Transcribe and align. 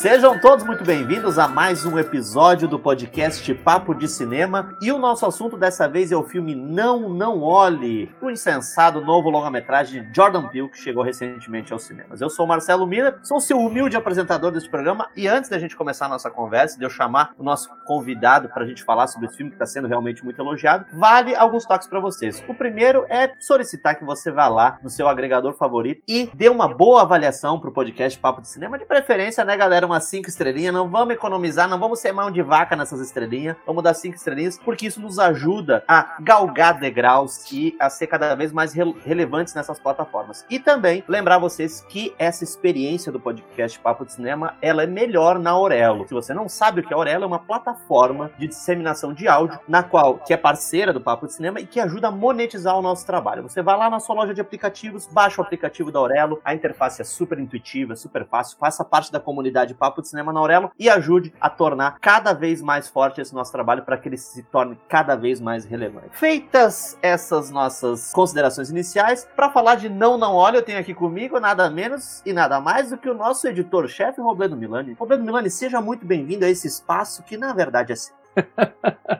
Sejam 0.00 0.40
todos 0.40 0.64
muito 0.64 0.82
bem-vindos 0.82 1.38
a 1.38 1.46
mais 1.46 1.84
um 1.84 1.98
episódio 1.98 2.66
do 2.66 2.78
podcast 2.78 3.52
Papo 3.56 3.94
de 3.94 4.08
Cinema. 4.08 4.74
E 4.80 4.90
o 4.90 4.96
nosso 4.96 5.26
assunto 5.26 5.58
dessa 5.58 5.86
vez 5.86 6.10
é 6.10 6.16
o 6.16 6.22
filme 6.22 6.54
Não, 6.54 7.06
Não 7.10 7.42
Olhe, 7.42 8.10
o 8.18 8.30
insensado 8.30 9.02
novo 9.02 9.28
longa-metragem 9.28 10.04
de 10.04 10.16
Jordan 10.16 10.48
Peele, 10.48 10.70
que 10.70 10.78
chegou 10.78 11.02
recentemente 11.02 11.70
aos 11.70 11.82
cinemas. 11.82 12.22
Eu 12.22 12.30
sou 12.30 12.46
Marcelo 12.46 12.86
Miller, 12.86 13.18
sou 13.22 13.42
seu 13.42 13.58
humilde 13.58 13.94
apresentador 13.94 14.50
deste 14.50 14.70
programa. 14.70 15.10
E 15.14 15.28
antes 15.28 15.50
da 15.50 15.58
gente 15.58 15.76
começar 15.76 16.06
a 16.06 16.08
nossa 16.08 16.30
conversa, 16.30 16.78
de 16.78 16.84
eu 16.86 16.88
chamar 16.88 17.34
o 17.36 17.42
nosso 17.42 17.68
convidado 17.84 18.48
para 18.48 18.64
a 18.64 18.66
gente 18.66 18.82
falar 18.82 19.06
sobre 19.06 19.26
esse 19.26 19.36
filme 19.36 19.50
que 19.50 19.56
está 19.56 19.66
sendo 19.66 19.86
realmente 19.86 20.24
muito 20.24 20.40
elogiado, 20.40 20.86
vale 20.94 21.36
alguns 21.36 21.66
toques 21.66 21.86
para 21.86 22.00
vocês. 22.00 22.42
O 22.48 22.54
primeiro 22.54 23.04
é 23.10 23.34
solicitar 23.38 23.98
que 23.98 24.04
você 24.06 24.30
vá 24.30 24.48
lá 24.48 24.78
no 24.82 24.88
seu 24.88 25.06
agregador 25.06 25.52
favorito 25.52 26.00
e 26.08 26.30
dê 26.32 26.48
uma 26.48 26.68
boa 26.68 27.02
avaliação 27.02 27.60
para 27.60 27.68
o 27.68 27.72
podcast 27.74 28.18
Papo 28.18 28.40
de 28.40 28.48
Cinema, 28.48 28.78
de 28.78 28.86
preferência, 28.86 29.44
né, 29.44 29.58
galera? 29.58 29.89
Umas 29.90 30.04
5 30.04 30.28
estrelinhas. 30.28 30.72
Não 30.72 30.88
vamos 30.88 31.14
economizar, 31.14 31.68
não 31.68 31.78
vamos 31.78 31.98
ser 32.00 32.12
mão 32.12 32.30
de 32.30 32.42
vaca 32.42 32.76
nessas 32.76 33.00
estrelinhas. 33.00 33.56
Vamos 33.66 33.82
dar 33.82 33.94
5 33.94 34.16
estrelinhas, 34.16 34.58
porque 34.58 34.86
isso 34.86 35.00
nos 35.00 35.18
ajuda 35.18 35.84
a 35.86 36.16
galgar 36.20 36.78
degraus 36.78 37.50
e 37.52 37.76
a 37.78 37.90
ser 37.90 38.06
cada 38.06 38.34
vez 38.34 38.52
mais 38.52 38.72
re 38.72 38.80
relevantes 39.04 39.54
nessas 39.54 39.78
plataformas. 39.78 40.44
E 40.48 40.58
também 40.58 41.04
lembrar 41.06 41.38
vocês 41.38 41.84
que 41.88 42.14
essa 42.18 42.44
experiência 42.44 43.12
do 43.12 43.20
podcast 43.20 43.78
Papo 43.78 44.04
de 44.04 44.12
Cinema, 44.12 44.54
ela 44.62 44.82
é 44.82 44.86
melhor 44.86 45.38
na 45.38 45.50
Aurelo. 45.50 46.06
Se 46.06 46.14
você 46.14 46.32
não 46.32 46.48
sabe 46.48 46.80
o 46.80 46.84
que 46.84 46.92
é 46.92 46.96
Aurelo, 46.96 47.24
é 47.24 47.26
uma 47.26 47.38
plataforma 47.38 48.30
de 48.38 48.46
disseminação 48.48 49.12
de 49.12 49.28
áudio, 49.28 49.58
na 49.68 49.82
qual, 49.82 50.18
que 50.18 50.32
é 50.32 50.36
parceira 50.36 50.92
do 50.92 51.00
Papo 51.00 51.26
de 51.26 51.34
Cinema 51.34 51.60
e 51.60 51.66
que 51.66 51.80
ajuda 51.80 52.08
a 52.08 52.10
monetizar 52.10 52.76
o 52.76 52.82
nosso 52.82 53.06
trabalho. 53.06 53.42
Você 53.42 53.62
vai 53.62 53.76
lá 53.76 53.90
na 53.90 54.00
sua 54.00 54.14
loja 54.14 54.34
de 54.34 54.40
aplicativos, 54.40 55.06
baixa 55.06 55.40
o 55.40 55.44
aplicativo 55.44 55.90
da 55.90 55.98
Aurelo, 55.98 56.40
a 56.44 56.54
interface 56.54 57.00
é 57.00 57.04
super 57.04 57.38
intuitiva, 57.38 57.96
super 57.96 58.26
fácil, 58.26 58.58
faça 58.58 58.84
parte 58.84 59.12
da 59.12 59.20
comunidade 59.20 59.74
Papo 59.80 60.02
de 60.02 60.08
Cinema 60.08 60.30
na 60.30 60.38
Aurelo 60.40 60.70
e 60.78 60.90
ajude 60.90 61.32
a 61.40 61.48
tornar 61.48 61.98
cada 62.00 62.34
vez 62.34 62.60
mais 62.60 62.86
forte 62.86 63.18
esse 63.18 63.34
nosso 63.34 63.50
trabalho 63.50 63.82
para 63.82 63.96
que 63.96 64.10
ele 64.10 64.18
se 64.18 64.42
torne 64.42 64.78
cada 64.86 65.16
vez 65.16 65.40
mais 65.40 65.64
relevante. 65.64 66.10
Feitas 66.12 66.98
essas 67.00 67.50
nossas 67.50 68.12
considerações 68.12 68.68
iniciais, 68.68 69.26
para 69.34 69.48
falar 69.48 69.76
de 69.76 69.88
Não 69.88 70.18
Não 70.18 70.34
Olha, 70.34 70.58
eu 70.58 70.62
tenho 70.62 70.78
aqui 70.78 70.92
comigo 70.92 71.40
nada 71.40 71.70
menos 71.70 72.20
e 72.26 72.32
nada 72.34 72.60
mais 72.60 72.90
do 72.90 72.98
que 72.98 73.08
o 73.08 73.14
nosso 73.14 73.48
editor-chefe, 73.48 74.20
Robledo 74.20 74.54
Milani. 74.54 74.94
Robledo 75.00 75.24
Milani, 75.24 75.48
seja 75.48 75.80
muito 75.80 76.04
bem-vindo 76.04 76.44
a 76.44 76.48
esse 76.48 76.66
espaço 76.66 77.22
que 77.22 77.38
na 77.38 77.54
verdade 77.54 77.94
é. 77.94 78.19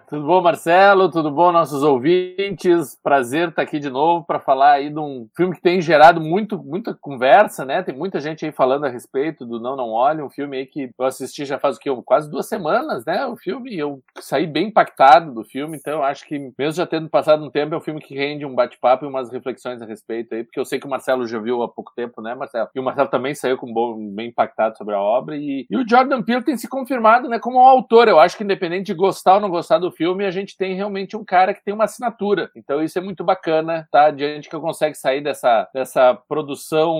Tudo 0.08 0.26
bom, 0.26 0.42
Marcelo? 0.42 1.10
Tudo 1.10 1.30
bom, 1.30 1.52
nossos 1.52 1.82
ouvintes? 1.82 2.98
Prazer 3.02 3.48
estar 3.48 3.62
aqui 3.62 3.78
de 3.78 3.90
novo 3.90 4.24
para 4.24 4.40
falar 4.40 4.72
aí 4.72 4.90
de 4.90 4.98
um 4.98 5.28
filme 5.36 5.54
que 5.54 5.62
tem 5.62 5.80
gerado 5.80 6.20
muito, 6.20 6.58
muita 6.58 6.94
conversa, 6.94 7.64
né? 7.64 7.82
Tem 7.82 7.94
muita 7.94 8.20
gente 8.20 8.44
aí 8.44 8.52
falando 8.52 8.86
a 8.86 8.88
respeito 8.88 9.46
do 9.46 9.60
Não 9.60 9.76
Não 9.76 9.90
Olhe, 9.90 10.22
um 10.22 10.30
filme 10.30 10.56
aí 10.56 10.66
que 10.66 10.90
eu 10.98 11.04
assisti 11.04 11.44
já 11.44 11.58
faz 11.58 11.76
o 11.76 11.78
que? 11.78 11.90
Quase 12.02 12.30
duas 12.30 12.48
semanas, 12.48 13.04
né? 13.04 13.24
O 13.26 13.36
filme, 13.36 13.76
eu 13.76 14.02
saí 14.18 14.46
bem 14.46 14.66
impactado 14.66 15.32
do 15.32 15.44
filme, 15.44 15.76
então 15.76 15.94
eu 15.94 16.02
acho 16.02 16.26
que, 16.26 16.38
mesmo 16.58 16.72
já 16.72 16.86
tendo 16.86 17.08
passado 17.08 17.44
um 17.44 17.50
tempo, 17.50 17.74
é 17.74 17.78
um 17.78 17.82
filme 17.82 18.00
que 18.00 18.14
rende 18.14 18.44
um 18.44 18.54
bate-papo 18.54 19.04
e 19.04 19.08
umas 19.08 19.30
reflexões 19.30 19.80
a 19.80 19.86
respeito 19.86 20.34
aí, 20.34 20.44
porque 20.44 20.58
eu 20.58 20.64
sei 20.64 20.80
que 20.80 20.86
o 20.86 20.90
Marcelo 20.90 21.26
já 21.26 21.38
viu 21.38 21.62
há 21.62 21.68
pouco 21.68 21.92
tempo, 21.94 22.20
né, 22.20 22.34
Marcelo? 22.34 22.68
E 22.74 22.80
o 22.80 22.82
Marcelo 22.82 23.08
também 23.08 23.34
saiu 23.34 23.56
com 23.56 23.72
bom, 23.72 23.96
bem 24.12 24.28
impactado 24.28 24.76
sobre 24.76 24.94
a 24.94 25.00
obra, 25.00 25.36
e, 25.36 25.66
e 25.70 25.76
o 25.76 25.88
Jordan 25.88 26.22
Peele 26.22 26.42
tem 26.42 26.56
se 26.56 26.68
confirmado, 26.68 27.28
né, 27.28 27.38
como 27.38 27.58
um 27.58 27.68
autor. 27.68 28.08
Eu 28.08 28.18
acho 28.18 28.36
que, 28.36 28.42
independente 28.42 28.86
de 28.86 28.94
gostar 29.00 29.34
ou 29.34 29.40
não 29.40 29.50
gostar 29.50 29.78
do 29.78 29.90
filme, 29.90 30.24
a 30.24 30.30
gente 30.30 30.56
tem 30.56 30.74
realmente 30.74 31.16
um 31.16 31.24
cara 31.24 31.54
que 31.54 31.64
tem 31.64 31.74
uma 31.74 31.84
assinatura. 31.84 32.50
Então 32.54 32.82
isso 32.82 32.98
é 32.98 33.02
muito 33.02 33.24
bacana, 33.24 33.88
tá? 33.90 34.10
Diante 34.10 34.48
que 34.48 34.54
eu 34.54 34.60
consegue 34.60 34.94
sair 34.94 35.22
dessa, 35.22 35.68
dessa 35.74 36.14
produção 36.28 36.98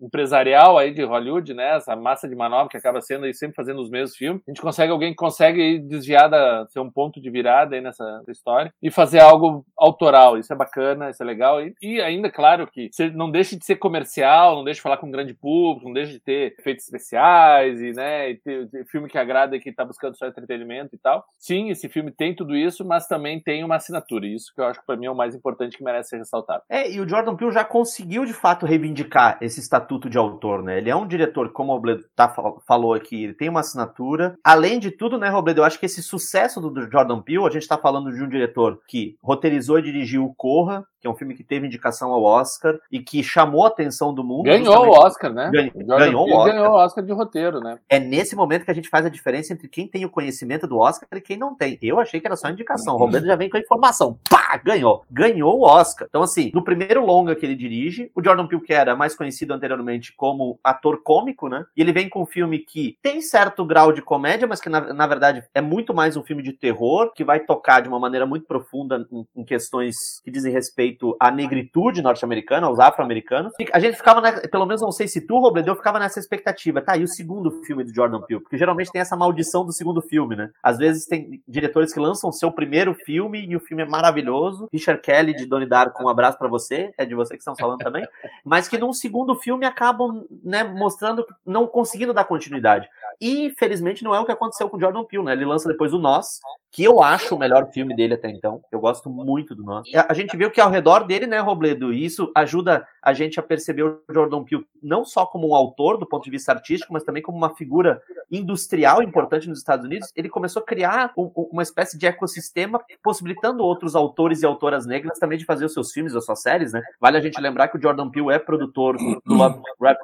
empresarial 0.00 0.78
aí 0.78 0.94
de 0.94 1.02
Hollywood, 1.02 1.52
né? 1.52 1.76
Essa 1.76 1.96
massa 1.96 2.28
de 2.28 2.36
manobra 2.36 2.68
que 2.68 2.76
acaba 2.76 3.00
sendo 3.00 3.24
aí 3.24 3.34
sempre 3.34 3.56
fazendo 3.56 3.80
os 3.80 3.90
mesmos 3.90 4.16
filmes. 4.16 4.42
A 4.46 4.50
gente 4.50 4.62
consegue 4.62 4.92
alguém 4.92 5.10
que 5.10 5.16
consegue 5.16 5.78
desviar 5.80 6.30
da, 6.30 6.66
ser 6.68 6.80
um 6.80 6.90
ponto 6.90 7.20
de 7.20 7.30
virada 7.30 7.74
aí 7.74 7.80
nessa 7.80 8.22
história 8.28 8.72
e 8.80 8.90
fazer 8.90 9.20
algo 9.20 9.66
autoral. 9.76 10.38
Isso 10.38 10.52
é 10.52 10.56
bacana, 10.56 11.10
isso 11.10 11.22
é 11.22 11.26
legal. 11.26 11.60
E, 11.60 11.74
e 11.82 12.00
ainda, 12.00 12.30
claro, 12.30 12.66
que 12.66 12.90
não 13.14 13.30
deixe 13.30 13.56
de 13.56 13.64
ser 13.64 13.76
comercial, 13.76 14.56
não 14.56 14.64
deixe 14.64 14.78
de 14.78 14.82
falar 14.82 14.98
com 14.98 15.08
um 15.08 15.10
grande 15.10 15.34
público, 15.34 15.86
não 15.86 15.94
deixe 15.94 16.12
de 16.12 16.20
ter 16.20 16.54
efeitos 16.58 16.84
especiais 16.84 17.80
e, 17.80 17.92
né, 17.92 18.30
e 18.30 18.36
ter, 18.36 18.68
ter 18.68 18.86
filme 18.86 19.08
que 19.08 19.18
agrada 19.18 19.56
e 19.56 19.60
que 19.60 19.72
tá 19.72 19.84
buscando 19.84 20.16
só 20.16 20.26
entretenimento 20.26 20.94
e 20.94 20.98
tal 20.98 21.23
sim, 21.38 21.70
esse 21.70 21.88
filme 21.88 22.10
tem 22.10 22.34
tudo 22.34 22.56
isso, 22.56 22.84
mas 22.84 23.06
também 23.06 23.40
tem 23.40 23.62
uma 23.64 23.76
assinatura. 23.76 24.26
Isso 24.26 24.52
que 24.54 24.60
eu 24.60 24.66
acho 24.66 24.80
que 24.80 24.86
para 24.86 24.96
mim 24.96 25.06
é 25.06 25.10
o 25.10 25.16
mais 25.16 25.34
importante 25.34 25.76
que 25.76 25.84
merece 25.84 26.10
ser 26.10 26.18
ressaltado. 26.18 26.62
É, 26.68 26.90
e 26.90 27.00
o 27.00 27.08
Jordan 27.08 27.36
Peele 27.36 27.52
já 27.52 27.64
conseguiu 27.64 28.24
de 28.24 28.32
fato 28.32 28.66
reivindicar 28.66 29.38
esse 29.40 29.60
estatuto 29.60 30.08
de 30.08 30.18
autor, 30.18 30.62
né? 30.62 30.78
Ele 30.78 30.90
é 30.90 30.96
um 30.96 31.06
diretor, 31.06 31.52
como 31.52 31.72
o 31.72 31.74
Robledo 31.74 32.04
tá, 32.14 32.28
falou 32.66 32.94
aqui, 32.94 33.24
ele 33.24 33.34
tem 33.34 33.48
uma 33.48 33.60
assinatura. 33.60 34.36
Além 34.42 34.78
de 34.78 34.90
tudo, 34.90 35.18
né, 35.18 35.28
Robledo, 35.28 35.60
eu 35.60 35.64
acho 35.64 35.78
que 35.78 35.86
esse 35.86 36.02
sucesso 36.02 36.60
do 36.60 36.90
Jordan 36.90 37.20
Peele, 37.20 37.46
a 37.46 37.50
gente 37.50 37.68
tá 37.68 37.78
falando 37.78 38.12
de 38.12 38.22
um 38.22 38.28
diretor 38.28 38.80
que 38.88 39.16
roteirizou 39.22 39.78
e 39.78 39.82
dirigiu 39.82 40.32
Corra, 40.36 40.84
que 41.04 41.08
é 41.08 41.10
um 41.10 41.14
filme 41.14 41.34
que 41.34 41.44
teve 41.44 41.66
indicação 41.66 42.12
ao 42.12 42.22
Oscar 42.22 42.78
e 42.90 42.98
que 42.98 43.22
chamou 43.22 43.64
a 43.64 43.68
atenção 43.68 44.14
do 44.14 44.24
mundo. 44.24 44.44
Ganhou 44.44 44.86
o 44.86 44.90
Oscar, 44.90 45.30
né? 45.30 45.50
Ganhou, 45.52 45.98
ganhou 45.98 46.26
o 46.26 46.32
Oscar. 46.32 46.54
Ganhou 46.54 46.72
o 46.72 46.76
Oscar 46.76 47.04
de 47.04 47.12
roteiro, 47.12 47.60
né? 47.60 47.78
É 47.90 48.00
nesse 48.00 48.34
momento 48.34 48.64
que 48.64 48.70
a 48.70 48.74
gente 48.74 48.88
faz 48.88 49.04
a 49.04 49.10
diferença 49.10 49.52
entre 49.52 49.68
quem 49.68 49.86
tem 49.86 50.06
o 50.06 50.10
conhecimento 50.10 50.66
do 50.66 50.78
Oscar 50.78 51.06
e 51.12 51.20
quem 51.20 51.36
não 51.36 51.54
tem. 51.54 51.78
Eu 51.82 52.00
achei 52.00 52.20
que 52.20 52.26
era 52.26 52.36
só 52.36 52.48
indicação. 52.48 52.94
O 52.94 52.98
Roberto 52.98 53.26
já 53.26 53.36
vem 53.36 53.50
com 53.50 53.58
a 53.58 53.60
informação. 53.60 54.18
Pá! 54.30 54.58
Ganhou. 54.64 55.04
Ganhou 55.10 55.58
o 55.58 55.62
Oscar. 55.62 56.06
Então, 56.08 56.22
assim, 56.22 56.50
no 56.54 56.64
primeiro 56.64 57.04
longa 57.04 57.34
que 57.34 57.44
ele 57.44 57.54
dirige, 57.54 58.10
o 58.14 58.24
Jordan 58.24 58.46
Peele, 58.46 58.62
que 58.62 58.72
era 58.72 58.96
mais 58.96 59.14
conhecido 59.14 59.52
anteriormente 59.52 60.14
como 60.16 60.58
ator 60.64 61.02
cômico, 61.02 61.48
né? 61.50 61.66
E 61.76 61.82
ele 61.82 61.92
vem 61.92 62.08
com 62.08 62.22
um 62.22 62.26
filme 62.26 62.60
que 62.60 62.96
tem 63.02 63.20
certo 63.20 63.62
grau 63.64 63.92
de 63.92 64.00
comédia, 64.00 64.46
mas 64.46 64.60
que, 64.60 64.70
na, 64.70 64.94
na 64.94 65.06
verdade, 65.06 65.44
é 65.52 65.60
muito 65.60 65.92
mais 65.92 66.16
um 66.16 66.22
filme 66.22 66.42
de 66.42 66.52
terror, 66.52 67.12
que 67.14 67.24
vai 67.24 67.40
tocar 67.40 67.80
de 67.80 67.88
uma 67.88 67.98
maneira 67.98 68.24
muito 68.24 68.46
profunda 68.46 69.06
em, 69.12 69.26
em 69.36 69.44
questões 69.44 69.94
que 70.24 70.30
dizem 70.30 70.52
respeito 70.52 70.93
respeito 70.94 71.16
à 71.18 71.30
negritude 71.30 72.00
norte-americana, 72.00 72.66
aos 72.66 72.78
afro-americanos. 72.78 73.52
A 73.72 73.78
gente 73.78 73.96
ficava, 73.96 74.20
né, 74.20 74.32
pelo 74.50 74.64
menos 74.64 74.80
não 74.80 74.92
sei 74.92 75.08
se 75.08 75.20
tu, 75.20 75.38
Robledo, 75.38 75.70
eu 75.70 75.76
ficava 75.76 75.98
nessa 75.98 76.18
expectativa. 76.18 76.80
Tá, 76.80 76.96
e 76.96 77.02
o 77.02 77.08
segundo 77.08 77.50
filme 77.64 77.84
do 77.84 77.92
Jordan 77.92 78.20
Peele? 78.22 78.40
Porque 78.40 78.56
geralmente 78.56 78.90
tem 78.90 79.00
essa 79.00 79.16
maldição 79.16 79.64
do 79.64 79.72
segundo 79.72 80.00
filme, 80.00 80.36
né? 80.36 80.50
Às 80.62 80.78
vezes 80.78 81.06
tem 81.06 81.42
diretores 81.46 81.92
que 81.92 82.00
lançam 82.00 82.30
seu 82.32 82.50
primeiro 82.50 82.94
filme 82.94 83.44
e 83.46 83.56
o 83.56 83.60
filme 83.60 83.82
é 83.82 83.86
maravilhoso. 83.86 84.68
Richard 84.72 85.02
Kelly 85.02 85.34
de 85.34 85.46
Donnie 85.46 85.68
Darko, 85.68 86.02
um 86.02 86.08
abraço 86.08 86.38
para 86.38 86.48
você, 86.48 86.92
é 86.96 87.04
de 87.04 87.14
você 87.14 87.34
que 87.34 87.40
estão 87.40 87.56
falando 87.56 87.78
também. 87.78 88.06
Mas 88.44 88.68
que 88.68 88.78
num 88.78 88.92
segundo 88.92 89.34
filme 89.34 89.66
acabam, 89.66 90.24
né, 90.42 90.64
mostrando, 90.64 91.26
não 91.44 91.66
conseguindo 91.66 92.14
dar 92.14 92.24
continuidade. 92.24 92.88
E, 93.20 93.54
felizmente, 93.58 94.02
não 94.02 94.14
é 94.14 94.20
o 94.20 94.24
que 94.24 94.32
aconteceu 94.32 94.68
com 94.68 94.76
o 94.76 94.80
Jordan 94.80 95.04
Peele, 95.04 95.24
né? 95.24 95.32
Ele 95.32 95.44
lança 95.44 95.68
depois 95.68 95.92
o 95.92 95.98
Nós, 95.98 96.40
que 96.70 96.82
eu 96.82 97.02
acho 97.02 97.34
o 97.34 97.38
melhor 97.38 97.70
filme 97.72 97.94
dele 97.94 98.14
até 98.14 98.28
então. 98.28 98.60
Eu 98.70 98.80
gosto 98.80 99.08
muito 99.08 99.54
do 99.54 99.62
Nós. 99.62 99.88
A 100.08 100.14
gente 100.14 100.36
viu 100.36 100.50
que 100.50 100.60
ao 100.60 100.70
redor 100.70 100.83
dele, 101.06 101.26
né, 101.26 101.38
Robledo, 101.38 101.92
e 101.92 102.04
isso 102.04 102.30
ajuda 102.34 102.86
a 103.02 103.12
gente 103.12 103.38
a 103.38 103.42
perceber 103.42 103.82
o 103.82 104.00
Jordan 104.10 104.42
Peele 104.44 104.66
não 104.82 105.04
só 105.04 105.26
como 105.26 105.48
um 105.48 105.54
autor 105.54 105.98
do 105.98 106.06
ponto 106.06 106.24
de 106.24 106.30
vista 106.30 106.52
artístico, 106.52 106.92
mas 106.92 107.04
também 107.04 107.22
como 107.22 107.38
uma 107.38 107.54
figura 107.54 108.02
industrial 108.30 109.02
importante 109.02 109.48
nos 109.48 109.58
Estados 109.58 109.84
Unidos. 109.84 110.12
Ele 110.14 110.28
começou 110.28 110.62
a 110.62 110.64
criar 110.64 111.12
um, 111.16 111.30
uma 111.50 111.62
espécie 111.62 111.98
de 111.98 112.06
ecossistema 112.06 112.80
possibilitando 113.02 113.62
outros 113.62 113.94
autores 113.94 114.42
e 114.42 114.46
autoras 114.46 114.86
negras 114.86 115.18
também 115.18 115.38
de 115.38 115.44
fazer 115.44 115.64
os 115.64 115.72
seus 115.72 115.92
filmes, 115.92 116.14
as 116.14 116.24
suas 116.24 116.42
séries, 116.42 116.72
né? 116.72 116.82
Vale 117.00 117.16
a 117.16 117.20
gente 117.20 117.40
lembrar 117.40 117.68
que 117.68 117.76
o 117.76 117.82
Jordan 117.82 118.10
Peele 118.10 118.32
é 118.32 118.38
produtor 118.38 118.96
do 118.96 119.34
Love, 119.34 119.60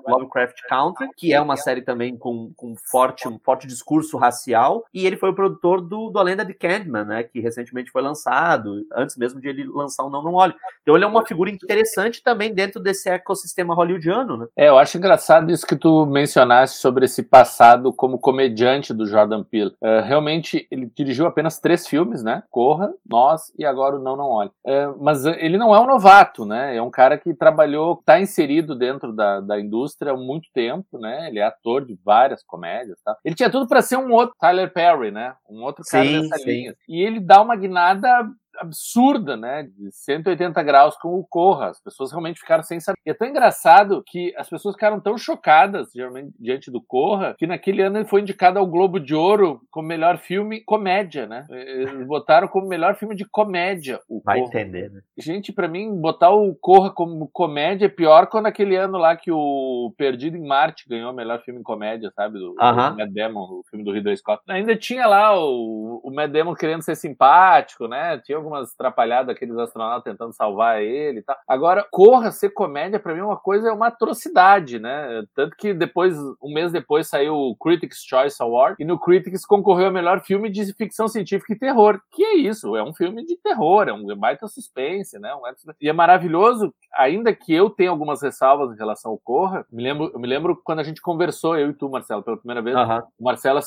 Lovecraft 0.07 0.61
Country, 0.69 1.09
que 1.17 1.33
é 1.33 1.41
uma 1.41 1.57
série 1.57 1.83
também 1.83 2.17
com, 2.17 2.53
com 2.57 2.75
forte, 2.77 3.29
um 3.29 3.39
forte 3.39 3.67
discurso 3.67 4.17
racial, 4.17 4.85
e 4.93 5.07
ele 5.07 5.17
foi 5.17 5.31
o 5.31 5.35
produtor 5.35 5.81
do, 5.81 6.11
do 6.11 6.19
A 6.19 6.23
Lenda 6.23 6.45
de 6.45 6.55
Candyman, 6.55 7.05
né? 7.05 7.23
Que 7.23 7.41
recentemente 7.41 7.91
foi 7.91 8.03
lançado, 8.03 8.87
antes 8.95 9.17
mesmo 9.17 9.41
de 9.41 9.49
ele 9.49 9.65
lançar 9.65 10.05
o 10.05 10.11
Não 10.11 10.23
Não 10.23 10.35
Olhe. 10.35 10.55
Então 10.83 10.97
ele 10.97 11.05
é 11.05 11.09
uma 11.09 11.25
figura 11.25 11.51
interessante 11.51 12.23
também 12.23 12.53
dentro 12.53 12.81
desse 12.81 13.09
ecossistema 13.09 13.75
hollywoodiano, 13.75 14.37
né? 14.37 14.47
É, 14.57 14.69
eu 14.69 14.79
acho 14.79 14.97
engraçado 14.97 15.51
isso 15.51 15.67
que 15.67 15.77
tu 15.77 16.07
mencionaste 16.07 16.79
sobre 16.79 17.05
esse 17.05 17.23
passado 17.23 17.93
como 17.93 18.19
comediante 18.19 18.93
do 18.93 19.07
Jordan 19.07 19.43
Peele. 19.45 19.75
Uh, 19.81 20.03
realmente, 20.05 20.67
ele 20.71 20.91
dirigiu 20.95 21.27
apenas 21.27 21.59
três 21.59 21.87
filmes, 21.87 22.23
né? 22.23 22.43
Corra, 22.51 22.93
Nós 23.09 23.53
e 23.59 23.65
agora 23.65 23.97
o 23.97 24.03
Não 24.03 24.17
Não 24.17 24.29
Olhe. 24.29 24.51
Uh, 24.65 24.97
mas 25.01 25.25
ele 25.25 25.59
não 25.59 25.75
é 25.75 25.81
um 25.81 25.87
novato, 25.87 26.45
né? 26.45 26.77
É 26.77 26.83
um 26.83 26.91
cara 26.91 27.19
que 27.19 27.35
trabalhou, 27.35 27.99
está 27.99 28.21
inserido 28.21 28.75
dentro 28.75 29.13
da, 29.13 29.41
da 29.41 29.61
indústria 29.61 30.13
há 30.13 30.17
muito 30.17 30.49
tempo, 30.53 30.99
né? 30.99 31.29
Ele 31.29 31.39
é 31.39 31.45
ator 31.45 31.85
de 31.85 31.99
várias 32.05 32.43
comédias, 32.43 32.99
tá? 33.05 33.17
Ele 33.25 33.35
tinha 33.35 33.51
tudo 33.51 33.69
para 33.69 33.83
ser 33.83 33.97
um 33.97 34.13
outro 34.13 34.35
Tyler 34.39 34.73
Perry, 34.73 35.11
né? 35.11 35.35
Um 35.49 35.63
outro 35.63 35.85
cara 35.89 36.05
sim, 36.05 36.23
dessa 36.23 36.39
sim. 36.39 36.51
linha. 36.51 36.77
E 36.89 37.03
ele 37.03 37.21
dá 37.21 37.41
uma 37.43 37.57
guinada 37.57 38.29
absurda, 38.61 39.37
né? 39.37 39.69
De 39.77 39.91
180 39.91 40.63
graus 40.63 40.97
com 40.97 41.15
o 41.15 41.25
Corra. 41.25 41.69
As 41.69 41.83
pessoas 41.83 42.11
realmente 42.11 42.41
ficaram 42.41 42.63
sem 42.63 42.79
saber. 42.81 42.99
E 43.05 43.11
é 43.11 43.15
tão 43.15 43.29
engraçado 43.29 44.03
que 44.07 44.35
as 44.37 44.49
pessoas 44.49 44.75
ficaram 44.75 45.01
tão 45.01 45.17
chocadas 45.17 45.91
geralmente, 45.95 46.33
diante 46.39 46.71
do 46.71 46.81
Corra 46.81 47.35
que 47.39 47.47
naquele 47.47 47.83
ano 47.83 47.99
ele 47.99 48.09
foi 48.09 48.21
indicado 48.21 48.59
ao 48.59 48.67
Globo 48.67 49.01
de 49.01 49.15
Ouro 49.15 49.61
como 49.71 49.89
melhor 49.89 50.19
filme 50.19 50.61
comédia, 50.61 51.27
né? 51.27 51.47
Eles 51.51 52.07
botaram 52.07 52.49
como 52.49 52.69
melhor 52.69 52.95
filme 52.97 53.15
de 53.15 53.25
comédia 53.25 54.01
o 54.09 54.21
Vai 54.25 54.41
Corra. 54.41 54.49
entender, 54.49 54.91
né? 54.91 55.01
Gente, 55.19 55.53
para 55.53 55.69
mim, 55.69 55.95
botar 56.01 56.31
o 56.31 56.55
Corra 56.55 56.91
como 56.91 57.29
comédia 57.33 57.87
é 57.87 57.89
pior 57.89 58.27
quando 58.27 58.47
aquele 58.47 58.77
ano 58.77 58.99
lá 58.99 59.17
que 59.17 59.31
o 59.31 59.93
Perdido 59.97 60.37
em 60.37 60.47
Marte 60.47 60.89
ganhou 60.89 61.13
o 61.13 61.15
melhor 61.15 61.41
filme 61.43 61.61
em 61.61 61.65
comédia, 61.65 62.11
sabe? 62.15 62.39
Do, 62.39 62.53
uh 62.53 62.57
-huh. 62.57 62.97
do 62.97 63.13
Damon, 63.13 63.41
o 63.41 63.63
filme 63.71 63.85
do 63.85 63.93
Ridley 63.93 64.17
Scott. 64.17 64.43
Ainda 64.49 64.77
tinha 64.77 65.07
lá 65.07 65.39
o, 65.39 66.01
o 66.05 66.29
Damon 66.29 66.55
querendo 66.55 66.83
ser 66.83 66.97
simpático, 66.97 67.89
né? 67.89 68.19
Tinha 68.19 68.39
algumas 68.51 68.73
atrapalhadas, 68.73 69.35
aqueles 69.35 69.57
astronautas 69.57 70.05
tentando 70.05 70.33
salvar 70.33 70.83
ele 70.83 71.21
e 71.21 71.23
tal. 71.23 71.37
Agora, 71.47 71.87
Corra 71.91 72.31
ser 72.31 72.51
comédia, 72.51 72.99
para 72.99 73.15
mim, 73.15 73.21
é 73.21 73.25
uma 73.25 73.37
coisa, 73.37 73.69
é 73.69 73.73
uma 73.73 73.87
atrocidade, 73.87 74.79
né? 74.79 75.25
Tanto 75.35 75.57
que 75.57 75.73
depois, 75.73 76.17
um 76.43 76.53
mês 76.53 76.73
depois, 76.73 77.09
saiu 77.09 77.35
o 77.35 77.57
Critics' 77.57 78.05
Choice 78.05 78.43
Award, 78.43 78.77
e 78.79 78.85
no 78.85 78.99
Critics 78.99 79.47
concorreu 79.47 79.87
ao 79.87 79.93
melhor 79.93 80.21
filme 80.21 80.51
de 80.51 80.73
ficção 80.75 81.09
científica 81.09 81.53
e 81.53 81.59
terror. 81.59 82.01
Que 82.11 82.25
é 82.25 82.35
isso? 82.37 82.77
É 82.77 82.83
um 82.83 82.93
filme 82.93 83.25
de 83.25 83.37
terror, 83.37 83.89
é 83.89 83.93
um 83.93 84.05
baita 84.17 84.47
suspense, 84.49 85.19
né? 85.19 85.33
Um 85.35 85.41
e 85.81 85.89
é 85.89 85.93
maravilhoso, 85.93 86.73
ainda 86.95 87.35
que 87.35 87.53
eu 87.55 87.71
tenha 87.71 87.91
algumas 87.91 88.23
ressalvas 88.23 88.73
em 88.73 88.79
relação 88.79 89.13
ao 89.13 89.19
Corra, 89.19 89.67
me 89.71 89.83
lembro, 89.83 90.11
eu 90.13 90.19
me 90.19 90.27
lembro 90.27 90.61
quando 90.63 90.81
a 90.81 90.85
gente 90.85 91.01
conversou, 91.01 91.57
eu 91.57 91.71
e 91.71 91.75
tu, 91.75 91.89
Marcelo, 91.89 92.23
pela 92.23 92.37
primeira 92.37 92.63
vez, 92.63 92.77
o 93.19 93.25
Marcelo 93.25 93.61